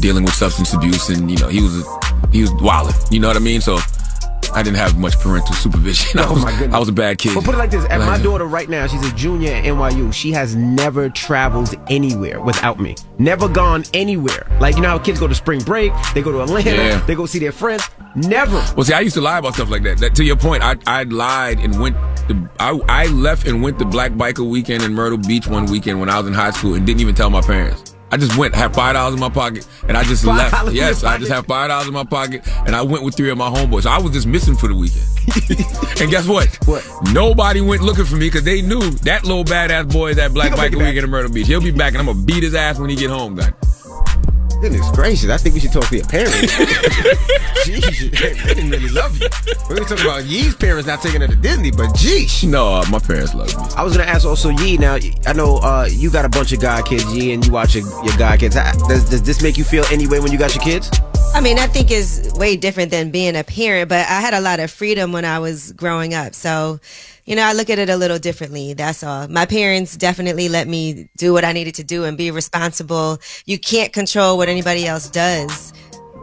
[0.00, 1.84] dealing with substance abuse, and you know he was
[2.32, 2.94] he was wilding.
[3.10, 3.60] You know what I mean?
[3.60, 3.78] So
[4.54, 6.18] I didn't have much parental supervision.
[6.20, 6.74] I Oh was, my goodness.
[6.74, 7.34] I was a bad kid.
[7.34, 10.12] But put it like this: at my daughter right now, she's a junior at NYU.
[10.12, 12.96] She has never traveled anywhere without me.
[13.18, 14.46] Never gone anywhere.
[14.60, 17.00] Like you know how kids go to spring break, they go to Atlanta, Yeah.
[17.06, 17.82] they go see their friends.
[18.16, 18.64] Never.
[18.74, 19.98] Well, see, I used to lie about stuff like that.
[19.98, 21.96] That to your point, I I lied and went.
[22.28, 26.00] To, I I left and went to Black Biker Weekend in Myrtle Beach one weekend
[26.00, 27.94] when I was in high school and didn't even tell my parents.
[28.10, 30.72] I just went, had five dollars in my pocket, and I just $5 left.
[30.72, 33.38] Yes, I just had five dollars in my pocket, and I went with three of
[33.38, 33.86] my homeboys.
[33.86, 35.04] I was just missing for the weekend.
[36.00, 36.48] and guess what?
[36.66, 36.86] What?
[37.12, 40.50] Nobody went looking for me because they knew that little badass boy is at Black
[40.50, 41.04] gonna make Biker it back.
[41.04, 41.46] In Myrtle Beach.
[41.46, 43.36] He'll be back, and I'm gonna beat his ass when he get home.
[43.36, 43.52] Guy.
[44.60, 46.36] Goodness gracious, I think we should talk to your parents.
[47.64, 49.28] Jeez, they didn't really love you.
[49.68, 52.48] We were talking about Yee's parents not taking her to Disney, but geesh.
[52.48, 53.62] No, uh, my parents love me.
[53.76, 54.76] I was gonna ask also Yee.
[54.76, 57.76] Now I know uh, you got a bunch of guy kids, Yee, and you watch
[57.76, 58.56] your, your guy kids.
[58.56, 60.90] Does, does this make you feel any way when you got your kids?
[61.34, 64.40] I mean, I think is way different than being a parent, but I had a
[64.40, 66.34] lot of freedom when I was growing up.
[66.34, 66.80] So,
[67.28, 68.72] you know, I look at it a little differently.
[68.72, 69.28] That's all.
[69.28, 73.18] My parents definitely let me do what I needed to do and be responsible.
[73.44, 75.74] You can't control what anybody else does,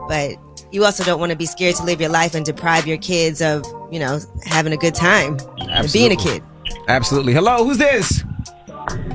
[0.07, 0.35] but
[0.71, 3.39] you also don't want to be scared to live your life and deprive your kids
[3.39, 6.41] of, you know, having a good time and being a kid.
[6.87, 7.33] Absolutely.
[7.33, 8.23] Hello, who's this?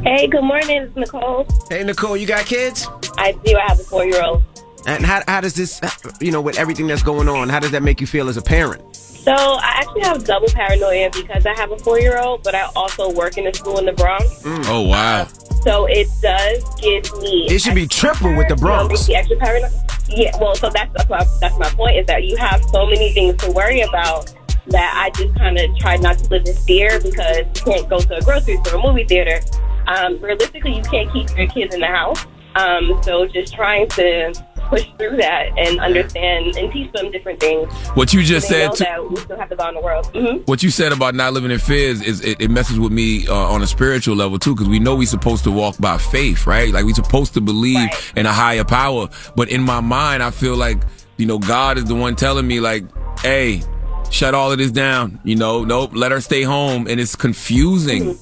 [0.04, 0.82] Hey, good morning.
[0.82, 1.44] It's Nicole.
[1.68, 2.86] Hey, Nicole, you got kids?
[3.18, 3.56] I do.
[3.56, 4.44] I have a four year old.
[4.86, 5.80] And how, how does this,
[6.20, 8.42] you know, with everything that's going on, how does that make you feel as a
[8.42, 8.89] parent?
[9.22, 12.68] So I actually have double paranoia because I have a four year old, but I
[12.74, 14.42] also work in a school in the Bronx.
[14.46, 15.26] Oh wow.
[15.62, 17.46] So it does give me.
[17.50, 19.06] It should be triple with the you know, Bronx.
[19.06, 19.70] the extra paranoia.
[20.08, 23.12] Yeah, well, so that's that's my, that's my point is that you have so many
[23.12, 24.34] things to worry about
[24.68, 28.00] that I just kind of try not to live in fear because you can't go
[28.00, 29.40] to a grocery store, or a movie theater.
[29.86, 32.24] Um, realistically, you can't keep your kids in the house.
[32.54, 34.32] Um, so just trying to
[34.70, 37.70] push through that and understand and teach them different things.
[37.94, 40.06] What you just said that we still have to go in the world.
[40.14, 43.26] hmm What you said about not living in fears is it, it messes with me
[43.26, 46.46] uh, on a spiritual level too, because we know we're supposed to walk by faith,
[46.46, 46.72] right?
[46.72, 49.08] Like we're supposed to believe in a higher power.
[49.34, 50.78] But in my mind, I feel like
[51.16, 52.84] you know God is the one telling me like,
[53.20, 53.62] "Hey,
[54.10, 58.16] shut all of this down." You know, nope, let her stay home, and it's confusing.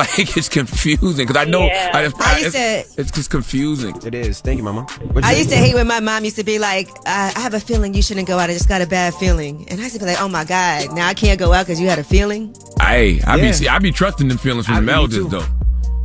[0.00, 1.90] Like it's confusing because I know Yeah.
[1.92, 3.94] I, I used it's, it's just confusing.
[4.04, 4.40] It is.
[4.40, 4.86] Thank you, Mama.
[5.22, 7.60] I used to hate when my mom used to be like, I, I have a
[7.60, 8.48] feeling you shouldn't go out.
[8.48, 9.68] I just got a bad feeling.
[9.68, 11.78] And I used to be like, oh my God, now I can't go out because
[11.80, 12.54] you had a feeling.
[12.80, 13.42] Hey, I Yeah.
[13.42, 15.46] be see, I be trusting them feelings from I- the elders though.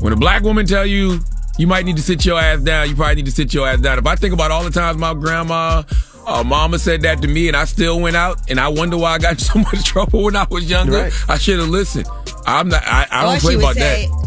[0.02, 1.20] When a black woman tell you
[1.58, 3.80] you might need to sit your ass down, you probably need to sit your ass
[3.80, 3.98] down.
[3.98, 5.84] If I think about all the times my grandma,
[6.26, 9.14] uh, mama said that to me, and I still went out, and I wonder why
[9.14, 11.04] I got in so much trouble when I was younger.
[11.04, 11.14] Right.
[11.28, 12.08] I should have listened.
[12.46, 12.84] I'm not.
[12.86, 14.26] I, I don't she play about say, that.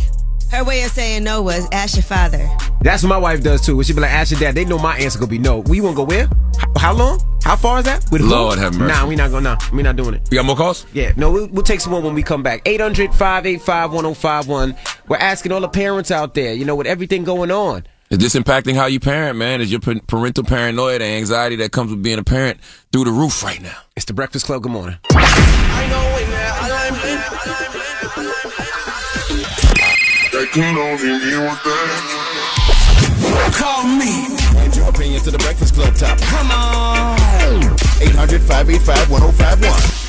[0.51, 2.49] Her way of saying no was, ask your father.
[2.81, 3.77] That's what my wife does too.
[3.77, 4.55] When she be like, ask your dad.
[4.55, 5.59] They know my answer gonna be no.
[5.59, 6.29] We won't go where?
[6.77, 7.21] How long?
[7.45, 8.11] How far is that?
[8.11, 8.29] With who?
[8.29, 8.93] Lord have mercy.
[8.93, 9.55] Nah, we not gonna.
[9.55, 10.29] Nah, we not doing it.
[10.31, 10.87] You got more calls?
[10.93, 12.63] Yeah, no, we'll, we'll take some more when we come back.
[12.67, 14.77] 800 585 1051.
[15.09, 17.85] We're asking all the parents out there, you know, with everything going on.
[18.11, 19.61] Is this impacting how you parent, man?
[19.61, 22.59] Is your parental paranoia, the anxiety that comes with being a parent,
[22.91, 23.77] through the roof right now?
[23.97, 24.63] It's the Breakfast Club.
[24.63, 24.97] Good morning.
[25.11, 26.53] I know wait, man.
[26.55, 26.97] I don't
[33.31, 33.53] know.
[33.53, 34.39] Call me.
[34.57, 36.19] And your opinion to the Breakfast Club top.
[36.19, 37.19] Come on.
[38.01, 40.08] 800 585 1051.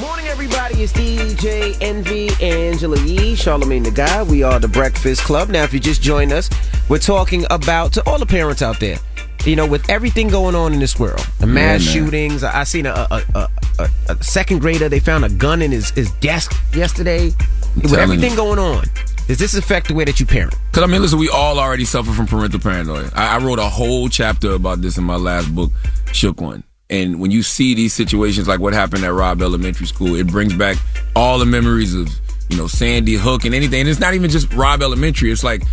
[0.00, 0.80] Morning, everybody.
[0.84, 4.22] It's DJ Envy, Angela Yee, Charlamagne the Guy.
[4.22, 5.48] We are the Breakfast Club.
[5.48, 6.48] Now, if you just joined us,
[6.88, 8.98] we're talking about to all the parents out there.
[9.44, 11.92] You know, with everything going on in this world, the mass man.
[11.92, 12.44] shootings.
[12.44, 13.48] I, I seen a, a, a,
[13.80, 14.88] a, a second grader.
[14.88, 17.34] They found a gun in his, his desk yesterday.
[17.74, 18.36] With everything you.
[18.36, 18.84] going on,
[19.26, 20.54] does this affect the way that you parent?
[20.70, 23.10] Because, I mean, listen, we all already suffer from parental paranoia.
[23.16, 25.72] I, I wrote a whole chapter about this in my last book,
[26.12, 26.62] Shook One.
[26.90, 30.54] And when you see these situations like what happened at Robb Elementary School, it brings
[30.54, 30.78] back
[31.14, 32.08] all the memories of,
[32.48, 33.80] you know, Sandy Hook and anything.
[33.80, 35.30] And it's not even just Rob Elementary.
[35.30, 35.64] It's like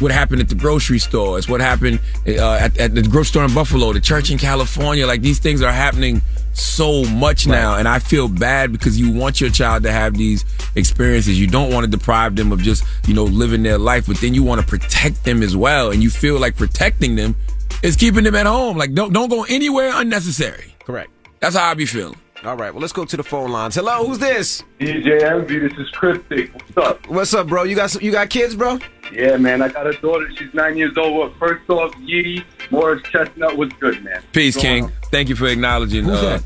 [0.00, 1.38] what happened at the grocery store.
[1.38, 5.06] It's what happened uh, at, at the grocery store in Buffalo, the church in California.
[5.06, 6.20] Like these things are happening
[6.52, 7.76] so much now.
[7.76, 10.44] And I feel bad because you want your child to have these
[10.74, 11.38] experiences.
[11.38, 14.34] You don't want to deprive them of just, you know, living their life, but then
[14.34, 15.92] you want to protect them as well.
[15.92, 17.36] And you feel like protecting them
[17.84, 18.76] is keeping them at home.
[18.76, 20.74] Like don't don't go anywhere unnecessary.
[20.84, 21.10] Correct.
[21.40, 22.18] That's how I be feeling.
[22.42, 23.74] All right, well, let's go to the phone lines.
[23.74, 24.62] Hello, who's this?
[24.78, 26.52] DJ Envy, this is Christic.
[26.52, 27.08] What's up?
[27.08, 27.62] What's up, bro?
[27.62, 28.78] You got some, you got kids, bro?
[29.10, 30.30] Yeah, man, I got a daughter.
[30.36, 31.16] She's nine years old.
[31.16, 34.22] Well, first off, Yee, Morris Chestnut was good, man.
[34.32, 34.82] Peace, What's King.
[34.82, 36.04] going Thank you for acknowledging.
[36.04, 36.38] Who's Uh,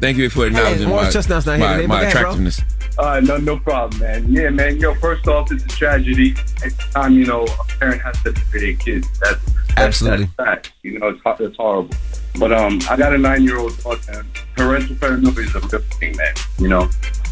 [0.00, 2.12] thank you for acknowledging Morris my, Chestnut's not here my, today, my but go ahead,
[2.12, 2.20] bro.
[2.20, 2.62] attractiveness.
[2.98, 4.32] Uh, no, no problem, man.
[4.32, 4.78] Yeah, man.
[4.78, 6.34] Yo, first off, it's a tragedy.
[6.64, 9.08] Every time, you know, a parent has to bury their kids.
[9.20, 10.28] That's, that's Absolutely.
[10.38, 10.72] That's fact.
[10.82, 11.94] You know, it's, it's horrible.
[12.38, 14.26] But um, I got a nine-year-old daughter.
[14.56, 16.34] Parental paranoia is a real thing, man.
[16.58, 16.88] You know,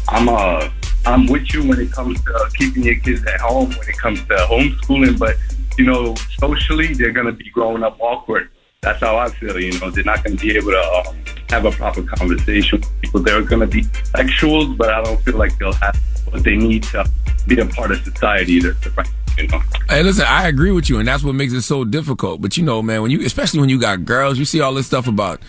[0.07, 0.69] I'm uh,
[1.05, 3.69] I'm with you when it comes to uh, keeping your kids at home.
[3.69, 5.35] When it comes to homeschooling, but
[5.77, 8.49] you know, socially, they're gonna be growing up awkward.
[8.81, 9.59] That's how I feel.
[9.59, 11.15] You know, they're not gonna be able to um,
[11.49, 13.21] have a proper conversation with people.
[13.21, 15.97] They're gonna be sexuals, but I don't feel like they'll have
[16.29, 17.09] what they need to
[17.47, 18.59] be a part of society.
[18.61, 18.89] To, to
[19.37, 19.61] you know.
[19.89, 22.41] Hey, listen, I agree with you, and that's what makes it so difficult.
[22.41, 24.87] But you know, man, when you, especially when you got girls, you see all this
[24.87, 25.41] stuff about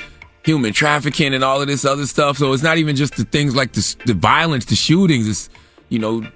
[0.44, 2.38] human trafficking and all of this other stuff.
[2.38, 5.28] So it's not even just the things like the, the violence, the shootings.
[5.28, 5.50] It's
[5.88, 6.26] you know,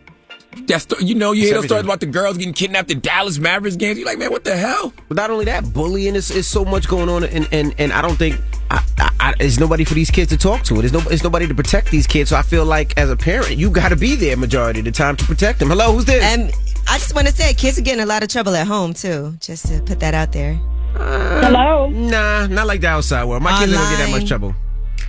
[0.66, 1.68] that's you know, you It's hear those everything.
[1.68, 3.98] stories about the girls getting kidnapped at Dallas Mavericks games.
[3.98, 4.92] You're like, man, what the hell?
[5.08, 8.00] But not only that, bullying is, is so much going on, and and, and I
[8.02, 10.74] don't think I, I, I, there's nobody for these kids to talk to.
[10.74, 12.30] There's no there's nobody to protect these kids.
[12.30, 14.92] So I feel like as a parent, you got to be there majority of the
[14.92, 15.68] time to protect them.
[15.68, 16.22] Hello, who's this?
[16.24, 16.52] And
[16.88, 19.36] I just want to say, kids are getting a lot of trouble at home too.
[19.40, 20.54] Just to put that out there.
[20.94, 21.88] Hello.
[21.90, 23.42] Nah, not like the outside world.
[23.42, 24.54] My kids don't get that much trouble.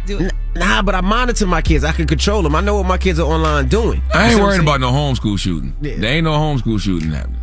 [0.09, 1.83] N- Nah, but I monitor my kids.
[1.83, 2.55] I can control them.
[2.55, 4.01] I know what my kids are online doing.
[4.13, 5.73] I ain't see what worried about no homeschool shooting.
[5.79, 5.95] Yeah.
[5.97, 7.39] There ain't no homeschool shooting happening.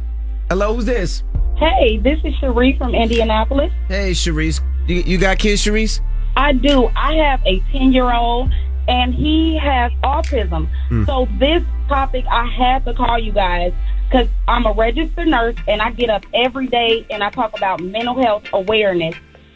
[0.51, 1.23] Hello, who's this?
[1.57, 3.73] Hey, this is Cherie from Indianapolis.
[3.89, 4.61] Hey, Sharice.
[4.87, 6.01] You, you got kids, Sharice?
[6.37, 6.89] I do.
[6.97, 8.53] I have a 10 year old
[8.89, 10.69] and he has autism.
[10.89, 11.05] Hmm.
[11.05, 13.73] So, this topic, I had to call you guys
[14.09, 17.81] because I'm a registered nurse and I get up every day and I talk about
[17.81, 19.15] mental health awareness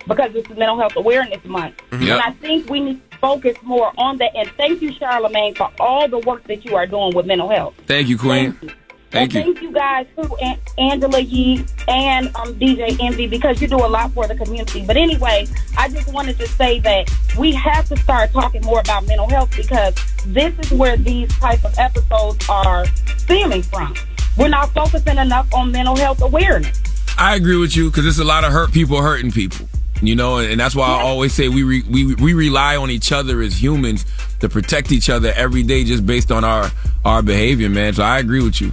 [0.08, 1.80] because it's Mental Health Awareness Month.
[1.92, 2.00] Yep.
[2.00, 4.34] And I think we need to focus more on that.
[4.34, 7.74] And thank you, Charlamagne, for all the work that you are doing with mental health.
[7.86, 8.56] Thank you, Queen.
[9.10, 9.54] Thank and you.
[9.54, 13.86] thank you guys too, An- Angela Yee and um, DJ Envy, because you do a
[13.86, 14.84] lot for the community.
[14.86, 15.46] But anyway,
[15.76, 19.50] I just wanted to say that we have to start talking more about mental health
[19.56, 19.94] because
[20.26, 22.86] this is where these type of episodes are
[23.16, 23.94] stemming from.
[24.36, 26.80] We're not focusing enough on mental health awareness.
[27.18, 29.68] I agree with you because there's a lot of hurt people hurting people.
[30.02, 33.12] You know, and that's why I always say we re, we we rely on each
[33.12, 34.06] other as humans
[34.38, 36.70] to protect each other every day, just based on our
[37.04, 37.92] our behavior, man.
[37.92, 38.72] So I agree with you.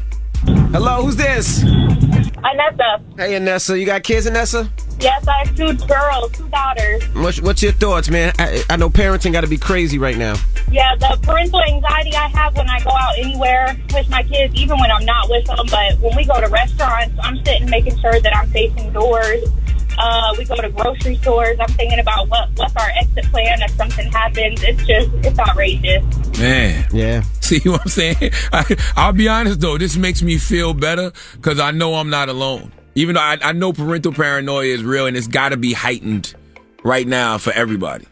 [0.72, 1.64] Hello, who's this?
[1.64, 3.02] Anessa.
[3.18, 3.78] Hey, Anessa.
[3.78, 4.70] You got kids, Anessa?
[5.00, 7.04] Yes, I have two girls, two daughters.
[7.14, 8.34] What's, what's your thoughts, man?
[8.40, 10.36] I, I know parenting got to be crazy right now.
[10.72, 14.80] Yeah, the parental anxiety I have when I go out anywhere with my kids, even
[14.80, 15.66] when I'm not with them.
[15.70, 19.44] But when we go to restaurants, I'm sitting making sure that I'm facing doors.
[20.00, 21.58] Uh, we go to grocery stores.
[21.60, 24.62] I'm thinking about what what's our exit plan if something happens.
[24.64, 26.04] It's just it's outrageous.
[26.38, 26.86] Man.
[26.92, 27.22] Yeah.
[27.42, 28.18] See what I'm saying?
[28.52, 32.30] I, I'll be honest though, this makes me feel better because I know I'm not
[32.30, 32.72] alone.
[32.98, 36.34] Even though I, I know parental paranoia is real and it's got to be heightened
[36.84, 38.08] right now for everybody.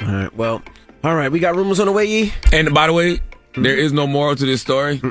[0.00, 0.34] All right.
[0.34, 0.62] Well,
[1.04, 1.30] all right.
[1.30, 2.32] We got rumors on the way.
[2.50, 3.20] And by the way,
[3.54, 5.02] there is no moral to this story.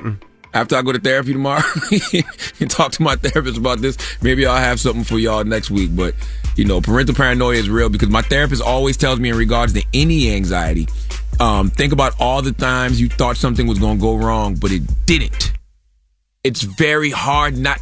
[0.55, 1.61] after I go to therapy tomorrow
[2.59, 5.95] and talk to my therapist about this, maybe I'll have something for y'all next week.
[5.95, 6.15] But
[6.55, 9.85] you know, parental paranoia is real because my therapist always tells me in regards to
[9.93, 10.87] any anxiety,
[11.39, 14.71] um, think about all the times you thought something was going to go wrong, but
[14.71, 15.53] it didn't.
[16.43, 17.79] It's very hard not.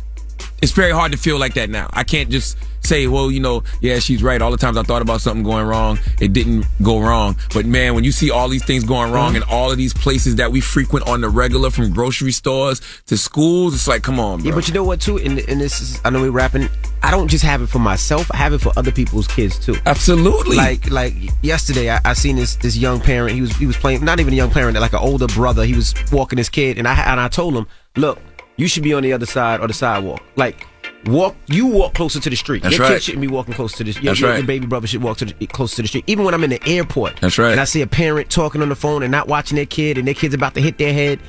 [0.61, 1.89] It's very hard to feel like that now.
[1.93, 2.57] I can't just
[2.87, 4.41] say, well, you know, yeah, she's right.
[4.41, 7.35] All the times I thought about something going wrong, it didn't go wrong.
[7.53, 9.37] But man, when you see all these things going wrong uh-huh.
[9.37, 13.17] in all of these places that we frequent on the regular, from grocery stores to
[13.17, 14.49] schools, it's like, come on, bro.
[14.49, 15.17] Yeah, but you know what too?
[15.17, 16.69] And, and this is I know we're rapping.
[17.03, 18.31] I don't just have it for myself.
[18.31, 19.75] I have it for other people's kids too.
[19.85, 20.57] Absolutely.
[20.57, 21.13] Like like
[21.43, 23.35] yesterday, I, I seen this this young parent.
[23.35, 25.65] He was he was playing not even a young parent, like an older brother.
[25.65, 28.19] He was walking his kid, and I and I told him, look,
[28.57, 30.21] you should be on the other side or the sidewalk.
[30.35, 30.65] Like
[31.05, 32.63] walk, you walk closer to the street.
[32.63, 32.93] That's your right.
[32.95, 33.91] kid shouldn't be walking close to the.
[33.91, 34.37] Your, That's your, right.
[34.37, 36.03] your baby brother should walk to the, close to the street.
[36.07, 37.17] Even when I'm in the airport.
[37.21, 37.51] That's right.
[37.51, 40.07] And I see a parent talking on the phone and not watching their kid, and
[40.07, 41.19] their kid's about to hit their head.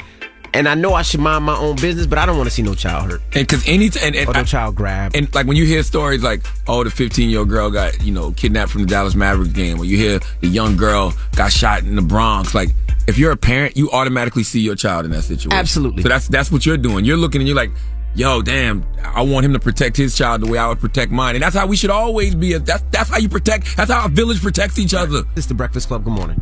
[0.54, 2.62] And I know I should mind my own business, but I don't want to see
[2.62, 3.20] no child hurt.
[3.34, 5.14] And because any and, and or no I- child grab.
[5.14, 8.12] And like when you hear stories like, oh, the 15 year old girl got you
[8.12, 11.82] know kidnapped from the Dallas Mavericks game, or you hear the young girl got shot
[11.82, 12.70] in the Bronx, like.
[13.08, 15.50] If you're a parent, you automatically see your child in that situation.
[15.50, 16.02] Absolutely.
[16.02, 17.06] So that's that's what you're doing.
[17.06, 17.70] You're looking and you're like,
[18.14, 21.34] yo, damn, I want him to protect his child the way I would protect mine.
[21.34, 22.52] And that's how we should always be.
[22.58, 23.78] That's that's how you protect.
[23.78, 25.22] That's how a village protects each other.
[25.34, 26.04] This is the Breakfast Club.
[26.04, 26.38] Good morning.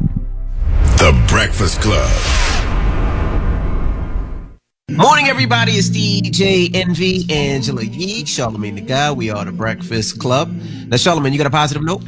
[0.99, 2.11] The Breakfast Club.
[4.91, 5.73] Morning, everybody.
[5.73, 9.13] It's DJ Envy, Angela Yee, Charlamagne the Guy.
[9.13, 10.51] We are the Breakfast Club.
[10.51, 12.03] Now, Charlamagne, you got a positive note?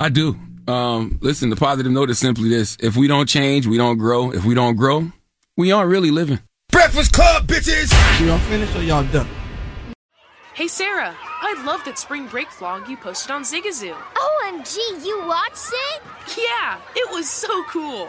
[0.00, 0.36] I do.
[0.68, 4.30] Um, listen, the positive note is simply this: if we don't change, we don't grow.
[4.32, 5.10] If we don't grow,
[5.56, 6.40] we aren't really living.
[6.70, 7.92] Breakfast Club, bitches!
[8.26, 9.28] Y'all finished or y'all done?
[10.54, 13.94] Hey Sarah, I love that spring break vlog you posted on Zigazoo.
[13.94, 16.02] OMG, you watched it?
[16.36, 18.08] Yeah, it was so cool.